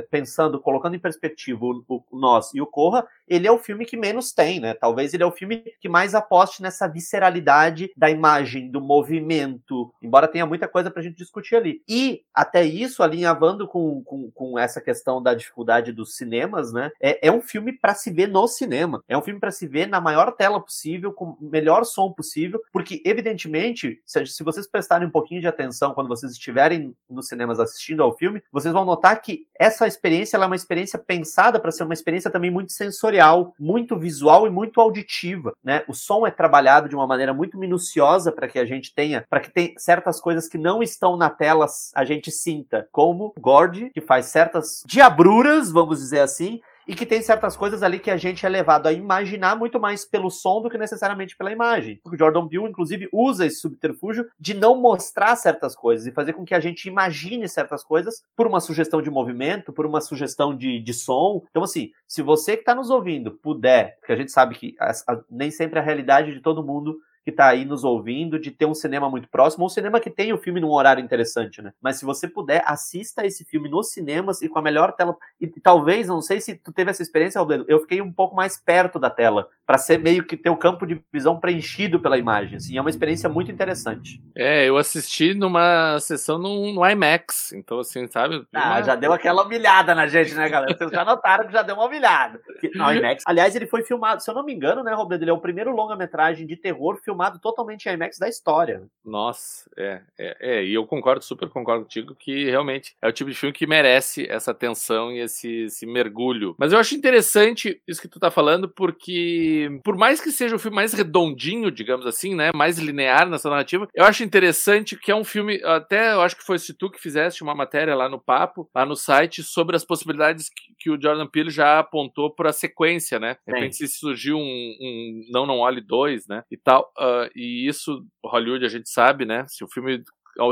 pensando, 0.09 0.61
colocando 0.61 0.95
em 0.95 0.99
perspectiva 0.99 1.65
o, 1.65 1.83
o, 1.89 2.03
nós 2.17 2.53
e 2.53 2.61
o 2.61 2.65
Corra, 2.65 3.05
ele 3.27 3.45
é 3.45 3.51
o 3.51 3.59
filme 3.59 3.85
que 3.85 3.97
menos 3.97 4.31
tem, 4.31 4.61
né? 4.61 4.73
Talvez 4.73 5.13
ele 5.13 5.23
é 5.23 5.25
o 5.25 5.31
filme 5.31 5.57
que 5.81 5.89
mais 5.89 6.15
aposte 6.15 6.61
nessa 6.61 6.87
visceralidade 6.87 7.91
da 7.97 8.09
imagem, 8.09 8.71
do 8.71 8.79
movimento, 8.79 9.93
embora 10.01 10.27
tenha 10.27 10.45
muita 10.45 10.69
coisa 10.69 10.89
pra 10.89 11.03
gente 11.03 11.17
discutir 11.17 11.57
ali. 11.57 11.81
E 11.87 12.21
até 12.33 12.63
isso, 12.63 13.03
alinhavando 13.03 13.67
com, 13.67 14.01
com, 14.03 14.31
com 14.31 14.57
essa 14.57 14.79
questão 14.79 15.21
da 15.21 15.33
dificuldade 15.33 15.91
dos 15.91 16.15
cinemas, 16.15 16.71
né? 16.71 16.89
É, 17.01 17.27
é 17.27 17.31
um 17.31 17.41
filme 17.41 17.73
para 17.73 17.93
se 17.93 18.09
ver 18.09 18.27
no 18.27 18.47
cinema. 18.47 19.03
É 19.09 19.17
um 19.17 19.21
filme 19.21 19.39
para 19.39 19.51
se 19.51 19.67
ver 19.67 19.87
na 19.87 19.99
maior 19.99 20.31
tela 20.31 20.61
possível, 20.61 21.11
com 21.11 21.31
o 21.31 21.37
melhor 21.41 21.83
som 21.83 22.13
possível, 22.13 22.61
porque 22.71 23.01
evidentemente, 23.03 24.01
se, 24.05 24.25
se 24.25 24.43
vocês 24.43 24.65
prestarem 24.65 25.07
um 25.07 25.11
pouquinho 25.11 25.41
de 25.41 25.47
atenção 25.47 25.93
quando 25.93 26.07
vocês 26.07 26.31
estiverem 26.31 26.95
nos 27.09 27.27
cinemas 27.27 27.59
assistindo 27.59 28.01
ao 28.01 28.15
filme, 28.15 28.41
vocês 28.51 28.76
vão 28.77 28.85
notar 28.85 29.19
que 29.21 29.47
essa 29.59 29.87
experiência 29.87 30.37
é 30.37 30.45
uma 30.45 30.55
experiência 30.55 30.99
pensada 30.99 31.59
para 31.59 31.71
ser 31.71 31.83
uma 31.83 31.93
experiência 31.93 32.29
também 32.29 32.51
muito 32.51 32.71
sensorial, 32.71 33.55
muito 33.59 33.97
visual 33.97 34.45
e 34.45 34.51
muito 34.51 34.79
auditiva, 34.79 35.53
né? 35.63 35.83
O 35.87 35.93
som 35.93 36.27
é 36.27 36.31
trabalhado 36.31 36.87
de 36.87 36.95
uma 36.95 37.07
maneira 37.07 37.33
muito 37.33 37.57
minuciosa 37.57 38.31
para 38.31 38.47
que 38.47 38.59
a 38.59 38.65
gente 38.65 38.93
tenha, 38.93 39.25
para 39.29 39.39
que 39.39 39.49
tem 39.49 39.73
certas 39.77 40.21
coisas 40.21 40.47
que 40.47 40.57
não 40.57 40.83
estão 40.83 41.17
na 41.17 41.29
tela 41.29 41.65
a 41.95 42.05
gente 42.05 42.31
sinta, 42.31 42.87
como 42.91 43.33
Gord, 43.39 43.89
que 43.89 44.01
faz 44.01 44.27
certas 44.27 44.83
diabruras, 44.85 45.71
vamos 45.71 45.99
dizer 45.99 46.19
assim, 46.19 46.61
e 46.87 46.95
que 46.95 47.05
tem 47.05 47.21
certas 47.21 47.57
coisas 47.57 47.83
ali 47.83 47.99
que 47.99 48.09
a 48.09 48.17
gente 48.17 48.45
é 48.45 48.49
levado 48.49 48.87
a 48.87 48.93
imaginar 48.93 49.55
muito 49.55 49.79
mais 49.79 50.05
pelo 50.05 50.29
som 50.29 50.61
do 50.61 50.69
que 50.69 50.77
necessariamente 50.77 51.35
pela 51.35 51.51
imagem. 51.51 51.99
O 52.05 52.17
Jordan 52.17 52.47
Peele, 52.47 52.69
inclusive, 52.69 53.09
usa 53.11 53.45
esse 53.45 53.57
subterfúgio 53.57 54.27
de 54.39 54.53
não 54.53 54.79
mostrar 54.79 55.35
certas 55.35 55.75
coisas 55.75 56.07
e 56.07 56.11
fazer 56.11 56.33
com 56.33 56.45
que 56.45 56.55
a 56.55 56.59
gente 56.59 56.87
imagine 56.87 57.47
certas 57.49 57.83
coisas 57.83 58.23
por 58.35 58.47
uma 58.47 58.59
sugestão 58.59 59.01
de 59.01 59.09
movimento, 59.09 59.73
por 59.73 59.85
uma 59.85 59.99
sugestão 59.99 60.55
de, 60.55 60.79
de 60.79 60.93
som. 60.93 61.43
Então, 61.49 61.63
assim, 61.63 61.91
se 62.07 62.21
você 62.21 62.55
que 62.55 62.61
está 62.61 62.73
nos 62.73 62.89
ouvindo 62.89 63.31
puder, 63.31 63.97
porque 63.99 64.13
a 64.13 64.17
gente 64.17 64.31
sabe 64.31 64.55
que 64.55 64.75
a, 64.79 64.91
a, 64.91 65.19
nem 65.29 65.51
sempre 65.51 65.79
a 65.79 65.81
realidade 65.81 66.33
de 66.33 66.39
todo 66.39 66.63
mundo 66.63 66.97
que 67.27 67.31
está 67.31 67.49
aí 67.49 67.65
nos 67.65 67.83
ouvindo 67.83 68.39
de 68.39 68.51
ter 68.51 68.65
um 68.65 68.73
cinema 68.73 69.09
muito 69.09 69.27
próximo, 69.27 69.63
ou 69.63 69.65
um 69.65 69.69
cinema 69.69 69.99
que 69.99 70.09
tem 70.09 70.31
o 70.31 70.37
filme 70.37 70.61
num 70.61 70.71
horário 70.71 71.03
interessante, 71.03 71.61
né? 71.61 71.73
Mas 71.81 71.97
se 71.97 72.05
você 72.05 72.25
puder, 72.25 72.63
assista 72.65 73.25
esse 73.25 73.43
filme 73.43 73.67
nos 73.67 73.91
cinemas 73.91 74.41
e 74.41 74.47
com 74.47 74.57
a 74.57 74.61
melhor 74.61 74.93
tela. 74.93 75.13
E 75.41 75.45
talvez, 75.45 76.07
não 76.07 76.21
sei 76.21 76.39
se 76.39 76.55
tu 76.55 76.71
teve 76.71 76.89
essa 76.89 77.01
experiência, 77.01 77.41
Robledo, 77.41 77.65
eu 77.67 77.81
fiquei 77.81 78.01
um 78.01 78.13
pouco 78.13 78.33
mais 78.33 78.57
perto 78.57 78.97
da 78.97 79.09
tela, 79.09 79.49
para 79.65 79.77
ser 79.77 79.99
meio 79.99 80.23
que 80.23 80.37
ter 80.37 80.49
o 80.49 80.55
campo 80.55 80.87
de 80.87 81.03
visão 81.11 81.37
preenchido 81.37 81.99
pela 81.99 82.17
imagem. 82.17 82.55
Assim, 82.55 82.77
é 82.77 82.79
uma 82.79 82.89
experiência 82.89 83.27
muito 83.27 83.51
interessante. 83.51 84.23
É, 84.33 84.63
eu 84.63 84.77
assisti 84.77 85.33
numa 85.33 85.99
sessão 85.99 86.37
no, 86.37 86.71
no 86.71 86.89
IMAX, 86.89 87.51
então 87.51 87.79
assim, 87.79 88.07
sabe? 88.07 88.47
Ah, 88.53 88.81
já 88.81 88.95
deu 88.95 89.11
aquela 89.11 89.43
humilhada 89.43 89.93
na 89.93 90.07
gente, 90.07 90.33
né, 90.33 90.47
galera? 90.47 90.73
Vocês 90.77 90.91
já 90.91 91.03
notaram 91.03 91.45
que 91.45 91.51
já 91.51 91.61
deu 91.61 91.75
uma 91.75 91.87
humilhada. 91.87 92.39
No 92.73 92.93
IMAX. 92.93 93.23
Aliás, 93.27 93.53
ele 93.53 93.67
foi 93.67 93.83
filmado, 93.83 94.23
se 94.23 94.29
eu 94.29 94.33
não 94.33 94.45
me 94.45 94.53
engano, 94.53 94.81
né, 94.81 94.93
Robledo, 94.93 95.25
ele 95.25 95.31
é 95.31 95.33
o 95.33 95.41
primeiro 95.41 95.75
longa-metragem 95.75 96.47
de 96.47 96.55
terror 96.55 96.97
filmado 97.03 97.16
filmado 97.17 97.39
totalmente 97.39 97.89
em 97.89 97.93
IMAX 97.93 98.19
da 98.19 98.29
história. 98.29 98.83
Nossa, 99.03 99.69
é, 99.75 100.01
é, 100.19 100.37
é, 100.39 100.63
e 100.63 100.73
eu 100.73 100.85
concordo, 100.85 101.23
super 101.23 101.49
concordo 101.49 101.83
contigo 101.83 102.13
que 102.13 102.45
realmente 102.45 102.95
é 103.01 103.07
o 103.07 103.11
tipo 103.11 103.31
de 103.31 103.35
filme 103.35 103.53
que 103.53 103.65
merece 103.65 104.27
essa 104.29 104.51
atenção 104.51 105.11
e 105.11 105.19
esse, 105.19 105.63
esse 105.63 105.85
mergulho. 105.85 106.55
Mas 106.59 106.71
eu 106.71 106.79
acho 106.79 106.93
interessante 106.93 107.81
isso 107.87 108.01
que 108.01 108.07
tu 108.07 108.19
tá 108.19 108.29
falando, 108.29 108.69
porque 108.69 109.79
por 109.83 109.97
mais 109.97 110.21
que 110.21 110.31
seja 110.31 110.55
o 110.55 110.59
filme 110.59 110.75
mais 110.75 110.93
redondinho, 110.93 111.71
digamos 111.71 112.05
assim, 112.05 112.35
né, 112.35 112.51
mais 112.53 112.77
linear 112.77 113.27
nessa 113.27 113.49
narrativa, 113.49 113.87
eu 113.95 114.05
acho 114.05 114.23
interessante 114.23 114.95
que 114.95 115.11
é 115.11 115.15
um 115.15 115.23
filme, 115.23 115.61
até 115.63 116.13
eu 116.13 116.21
acho 116.21 116.35
que 116.35 116.45
foi 116.45 116.59
se 116.59 116.73
tu 116.73 116.91
que 116.91 117.01
fizeste 117.01 117.41
uma 117.41 117.55
matéria 117.55 117.95
lá 117.95 118.07
no 118.07 118.19
papo, 118.19 118.69
lá 118.75 118.85
no 118.85 118.95
site, 118.95 119.41
sobre 119.41 119.75
as 119.75 119.83
possibilidades 119.83 120.49
que, 120.49 120.75
que 120.77 120.89
o 120.91 121.01
Jordan 121.01 121.27
Peele 121.27 121.49
já 121.49 121.79
apontou 121.79 122.29
para 122.29 122.49
a 122.49 122.53
sequência, 122.53 123.19
né? 123.19 123.37
De 123.47 123.53
repente 123.53 123.77
se 123.77 123.87
surgiu 123.87 124.37
um, 124.37 124.77
um 124.81 125.25
Não 125.31 125.45
Não 125.45 125.59
Olhe 125.59 125.81
2, 125.81 126.27
né? 126.27 126.43
E 126.51 126.57
tal, 126.57 126.91
uh, 126.97 127.06
e 127.35 127.67
isso 127.67 128.05
Hollywood 128.25 128.65
a 128.65 128.69
gente 128.69 128.89
sabe, 128.89 129.25
né? 129.25 129.45
Se 129.47 129.63
o 129.63 129.67
filme 129.67 130.03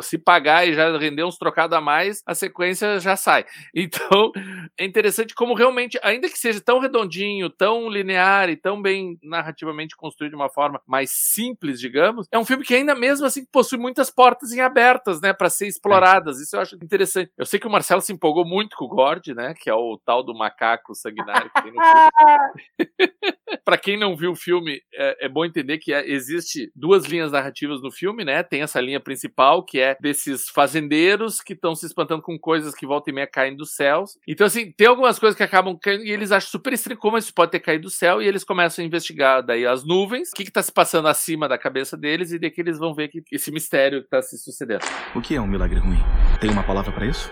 se 0.01 0.17
pagar 0.17 0.67
e 0.67 0.73
já 0.73 0.97
render 0.97 1.23
uns 1.23 1.37
trocados 1.37 1.77
a 1.77 1.81
mais, 1.81 2.21
a 2.25 2.33
sequência 2.33 2.99
já 2.99 3.15
sai. 3.15 3.45
Então, 3.85 4.31
é 4.77 4.85
interessante 4.85 5.35
como 5.35 5.53
realmente, 5.53 5.99
ainda 6.01 6.29
que 6.29 6.39
seja 6.39 6.61
tão 6.61 6.79
redondinho, 6.79 7.49
tão 7.49 7.89
linear 7.89 8.49
e 8.49 8.55
tão 8.55 8.81
bem 8.81 9.17
narrativamente 9.21 9.95
construído 9.95 10.31
de 10.31 10.35
uma 10.35 10.49
forma 10.49 10.81
mais 10.87 11.11
simples, 11.11 11.79
digamos, 11.79 12.27
é 12.31 12.39
um 12.39 12.45
filme 12.45 12.63
que 12.63 12.73
ainda 12.73 12.95
mesmo 12.95 13.25
assim 13.25 13.45
possui 13.45 13.77
muitas 13.77 14.09
portas 14.09 14.51
em 14.51 14.61
abertas, 14.61 15.21
né, 15.21 15.33
para 15.33 15.49
ser 15.49 15.67
exploradas. 15.67 16.39
Isso 16.39 16.55
eu 16.55 16.61
acho 16.61 16.75
interessante. 16.75 17.31
Eu 17.37 17.45
sei 17.45 17.59
que 17.59 17.67
o 17.67 17.69
Marcelo 17.69 18.01
se 18.01 18.13
empolgou 18.13 18.45
muito 18.45 18.75
com 18.75 18.85
o 18.85 18.89
Gord, 18.89 19.33
né, 19.35 19.53
que 19.53 19.69
é 19.69 19.73
o 19.73 19.99
tal 20.03 20.23
do 20.23 20.33
macaco 20.33 20.95
sanguinário 20.95 21.51
que 21.53 21.61
tem 21.61 21.73
no 21.73 21.81
filme. 21.81 23.35
Para 23.63 23.77
quem 23.77 23.97
não 23.97 24.15
viu 24.15 24.31
o 24.31 24.35
filme, 24.35 24.81
é, 24.93 25.25
é 25.25 25.29
bom 25.29 25.45
entender 25.45 25.77
que 25.77 25.93
é, 25.93 26.07
existe 26.09 26.71
duas 26.75 27.05
linhas 27.05 27.31
narrativas 27.31 27.81
no 27.81 27.91
filme, 27.91 28.25
né? 28.25 28.43
Tem 28.43 28.61
essa 28.61 28.81
linha 28.81 28.99
principal 28.99 29.63
que 29.63 29.79
é 29.79 29.95
desses 30.01 30.49
fazendeiros 30.49 31.41
que 31.41 31.53
estão 31.53 31.75
se 31.75 31.85
espantando 31.85 32.21
com 32.21 32.37
coisas 32.37 32.73
que 32.73 32.85
volta 32.85 33.09
e 33.09 33.13
meia 33.13 33.27
caem 33.27 33.55
dos 33.55 33.75
céus. 33.75 34.17
Então, 34.27 34.47
assim, 34.47 34.71
tem 34.71 34.87
algumas 34.87 35.19
coisas 35.19 35.37
que 35.37 35.43
acabam 35.43 35.77
caindo 35.81 36.03
e 36.03 36.11
eles 36.11 36.31
acham 36.31 36.49
super 36.49 36.73
estranho 36.73 36.99
como 36.99 37.17
isso 37.17 37.33
pode 37.33 37.51
ter 37.51 37.59
caído 37.59 37.83
do 37.83 37.89
céu 37.89 38.21
e 38.21 38.27
eles 38.27 38.43
começam 38.43 38.83
a 38.83 38.85
investigar 38.85 39.45
daí 39.45 39.65
as 39.65 39.85
nuvens, 39.85 40.29
o 40.31 40.35
que 40.35 40.43
está 40.43 40.61
se 40.61 40.71
passando 40.71 41.07
acima 41.07 41.47
da 41.47 41.57
cabeça 41.57 41.95
deles 41.95 42.31
e 42.31 42.39
daqui 42.39 42.61
eles 42.61 42.79
vão 42.79 42.93
ver 42.93 43.09
que 43.09 43.23
esse 43.31 43.51
mistério 43.51 43.99
que 43.99 44.07
está 44.07 44.21
se 44.21 44.37
sucedendo. 44.37 44.85
O 45.13 45.21
que 45.21 45.35
é 45.35 45.41
um 45.41 45.47
milagre 45.47 45.79
ruim? 45.79 45.99
Tem 46.39 46.49
uma 46.49 46.63
palavra 46.63 46.91
para 46.91 47.05
isso? 47.05 47.29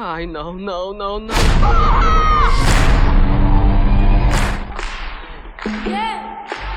Ai, 0.00 0.26
não, 0.26 0.54
não, 0.54 0.92
não, 0.92 1.20
não. 1.20 1.34
Yeah. 5.68 6.07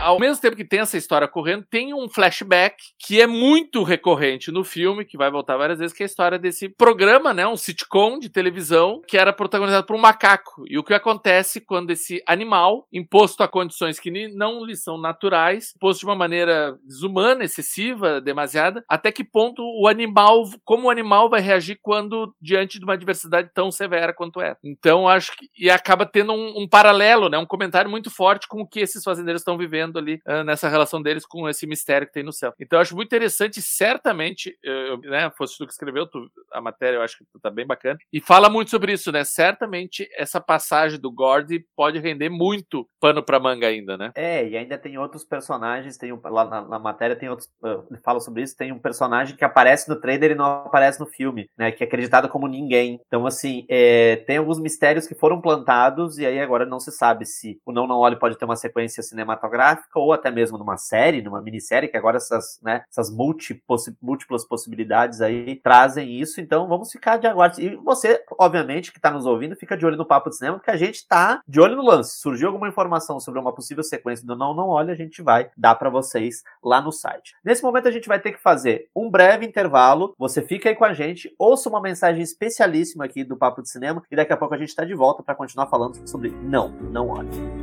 Ao 0.02 0.20
mesmo 0.20 0.42
tempo 0.42 0.56
que 0.56 0.66
tem 0.66 0.80
essa 0.80 0.98
história 0.98 1.28
correndo, 1.28 1.66
tem 1.70 1.94
um 1.94 2.10
flashback 2.10 2.76
que 3.00 3.22
é 3.22 3.28
muito 3.28 3.84
recorrente 3.84 4.52
no 4.52 4.64
filme, 4.64 5.06
que 5.06 5.18
vai 5.18 5.30
voltar 5.30 5.58
várias 5.58 5.80
vezes, 5.80 5.96
que 5.96 6.04
é 6.04 6.06
a 6.06 6.08
história 6.08 6.40
desse 6.40 6.70
programa, 6.70 7.34
né, 7.34 7.48
um 7.48 7.56
sitcom 7.56 8.20
de 8.20 8.30
televisão, 8.30 9.02
que 9.08 9.18
era 9.18 9.32
protagonizado 9.32 9.86
por 9.86 9.96
um 9.96 10.00
macaco. 10.00 10.64
E 10.68 10.78
o 10.78 10.84
que 10.84 10.94
acontece 10.94 11.62
quando 11.62 11.92
esse 11.92 12.22
animal, 12.28 12.88
imposto 12.92 13.44
a 13.44 13.48
condições 13.48 14.00
que 14.00 14.12
não 14.30 14.66
lhe 14.66 14.76
são 14.76 15.00
naturais, 15.00 15.74
imposto 15.76 16.02
de 16.02 16.06
uma 16.06 16.16
maneira 16.16 16.78
desumana, 16.84 17.44
excessiva, 17.44 18.20
demasiada, 18.20 18.84
até 18.90 19.12
que 19.12 19.24
ponto 19.24 19.62
o 19.62 19.88
animal, 19.88 20.44
como 20.66 20.88
o 20.88 20.90
animal 20.90 21.30
vai 21.30 21.42
reagir 21.42 21.80
quando 21.82 22.34
diante 22.42 22.80
de 22.80 22.86
uma 22.86 22.94
adversidade 22.94 23.52
tão 23.54 23.72
severa 23.72 24.14
quanto 24.14 24.42
é. 24.42 24.56
Então, 24.64 25.08
acho 25.08 25.32
que 25.38 25.50
e 25.58 25.70
acaba 25.70 26.06
tendo 26.06 26.34
um, 26.34 26.64
um 26.64 26.68
paralelo, 26.68 27.30
né, 27.30 27.38
um 27.38 27.46
comentário 27.46 27.90
muito 27.90 28.10
forte 28.10 28.48
com 28.48 28.62
o 28.62 28.68
que 28.68 28.80
esses 28.80 29.04
fazendeiros 29.04 29.42
estão 29.42 29.58
vivendo 29.58 29.91
ali 30.00 30.22
uh, 30.28 30.44
nessa 30.44 30.70
relação 30.70 31.02
deles 31.02 31.26
com 31.26 31.48
esse 31.50 31.66
mistério 31.68 32.08
que 32.08 32.14
tem 32.14 32.24
no 32.24 32.34
céu. 32.34 32.54
Então 32.60 32.78
eu 32.78 32.82
acho 32.82 32.96
muito 32.96 33.08
interessante, 33.08 33.62
certamente, 33.62 34.58
eu, 34.64 34.98
né, 35.00 35.32
fosse 35.38 35.58
tu 35.58 35.66
que 35.66 35.74
escreveu 35.74 36.06
tu, 36.08 36.30
a 36.52 36.62
matéria, 36.62 36.98
eu 36.98 37.02
acho 37.02 37.18
que 37.18 37.26
tá 37.42 37.50
bem 37.50 37.66
bacana, 37.66 37.98
e 38.12 38.20
fala 38.20 38.50
muito 38.50 38.72
sobre 38.72 38.94
isso, 38.94 39.12
né? 39.12 39.24
Certamente 39.24 40.10
essa 40.16 40.40
passagem 40.40 41.00
do 41.00 41.12
Gordy 41.12 41.66
pode 41.76 42.00
render 42.00 42.30
muito 42.30 42.88
pano 43.00 43.24
pra 43.24 43.40
manga 43.40 43.68
ainda, 43.68 43.98
né? 43.98 44.12
É, 44.16 44.48
e 44.48 44.58
ainda 44.58 44.78
tem 44.78 44.98
outros 44.98 45.24
personagens, 45.24 45.98
tem 45.98 46.12
um, 46.12 46.20
lá 46.24 46.46
na, 46.46 46.62
na, 46.62 46.80
matéria 46.80 47.16
tem 47.16 47.30
outros, 47.30 47.50
uh, 47.64 47.86
fala 48.04 48.20
sobre 48.20 48.44
isso, 48.44 48.58
tem 48.58 48.72
um 48.72 48.80
personagem 48.80 49.36
que 49.36 49.46
aparece 49.46 49.90
no 49.90 50.00
trailer 50.00 50.32
e 50.32 50.36
não 50.36 50.46
aparece 50.46 51.00
no 51.00 51.06
filme, 51.06 51.50
né? 51.58 51.72
Que 51.72 51.84
é 51.84 51.88
acreditado 51.88 52.30
como 52.30 52.48
ninguém. 52.48 53.00
Então, 53.08 53.26
assim, 53.26 53.66
é, 53.70 54.18
tem 54.28 54.38
alguns 54.38 54.60
mistérios 54.60 55.08
que 55.08 55.16
foram 55.16 55.42
plantados 55.42 56.18
e 56.18 56.26
aí 56.26 56.40
agora 56.40 56.66
não 56.66 56.80
se 56.80 56.92
sabe 56.92 57.26
se 57.26 57.60
o 57.66 57.72
Não 57.72 57.88
Não 57.88 57.98
Olhe 57.98 58.18
pode 58.18 58.38
ter 58.38 58.46
uma 58.46 58.56
sequência 58.56 59.04
cinematográfica 59.04 59.81
cinematográfica 59.82 60.00
ou 60.00 60.14
até 60.14 60.30
mesmo 60.32 60.58
numa 60.58 60.78
série, 60.78 61.22
numa 61.22 61.42
minissérie, 61.42 61.90
que 61.90 61.98
agora 61.98 62.18
essas, 62.18 62.60
né, 62.62 62.84
essas 62.90 63.10
múltiplas 63.10 64.46
possibilidades 64.48 65.22
aí 65.22 65.56
trazem 65.56 66.20
isso. 66.20 66.40
Então 66.40 66.68
vamos 66.68 66.92
ficar 66.92 67.18
de 67.18 67.28
aguardo. 67.28 67.60
E 67.60 67.76
você, 67.78 68.24
obviamente, 68.38 68.92
que 68.92 68.98
está 68.98 69.12
nos 69.12 69.26
ouvindo, 69.26 69.56
fica 69.56 69.78
de 69.78 69.86
olho 69.86 69.98
no 69.98 70.06
Papo 70.06 70.30
de 70.30 70.38
Cinema, 70.38 70.58
porque 70.58 70.72
a 70.72 70.78
gente 70.78 70.96
está 70.96 71.42
de 71.48 71.60
olho 71.60 71.76
no 71.76 71.84
lance. 71.84 72.20
Surgiu 72.20 72.48
alguma 72.48 72.68
informação 72.68 73.20
sobre 73.20 73.40
uma 73.40 73.54
possível 73.54 73.84
sequência 73.84 74.26
do 74.26 74.36
Não 74.36 74.54
Não 74.54 74.70
Olha, 74.70 74.94
a 74.94 74.98
gente 74.98 75.22
vai 75.22 75.50
dar 75.58 75.76
para 75.76 75.90
vocês 75.90 76.44
lá 76.64 76.82
no 76.82 76.92
site. 76.92 77.36
Nesse 77.44 77.64
momento 77.64 77.88
a 77.88 77.92
gente 77.92 78.08
vai 78.08 78.20
ter 78.20 78.32
que 78.32 78.42
fazer 78.42 78.90
um 78.96 79.10
breve 79.10 79.46
intervalo. 79.46 80.14
Você 80.18 80.42
fica 80.42 80.70
aí 80.70 80.76
com 80.76 80.86
a 80.86 80.94
gente, 80.94 81.34
ouça 81.38 81.70
uma 81.70 81.82
mensagem 81.82 82.22
especialíssima 82.22 83.06
aqui 83.06 83.24
do 83.24 83.38
Papo 83.38 83.62
de 83.62 83.70
Cinema 83.70 84.04
e 84.10 84.16
daqui 84.16 84.34
a 84.34 84.38
pouco 84.38 84.54
a 84.54 84.58
gente 84.58 84.70
está 84.70 84.86
de 84.86 84.94
volta 84.94 85.24
para 85.24 85.36
continuar 85.36 85.68
falando 85.68 86.08
sobre 86.08 86.30
Não, 86.30 86.70
Não 86.70 87.10
Olha. 87.10 87.61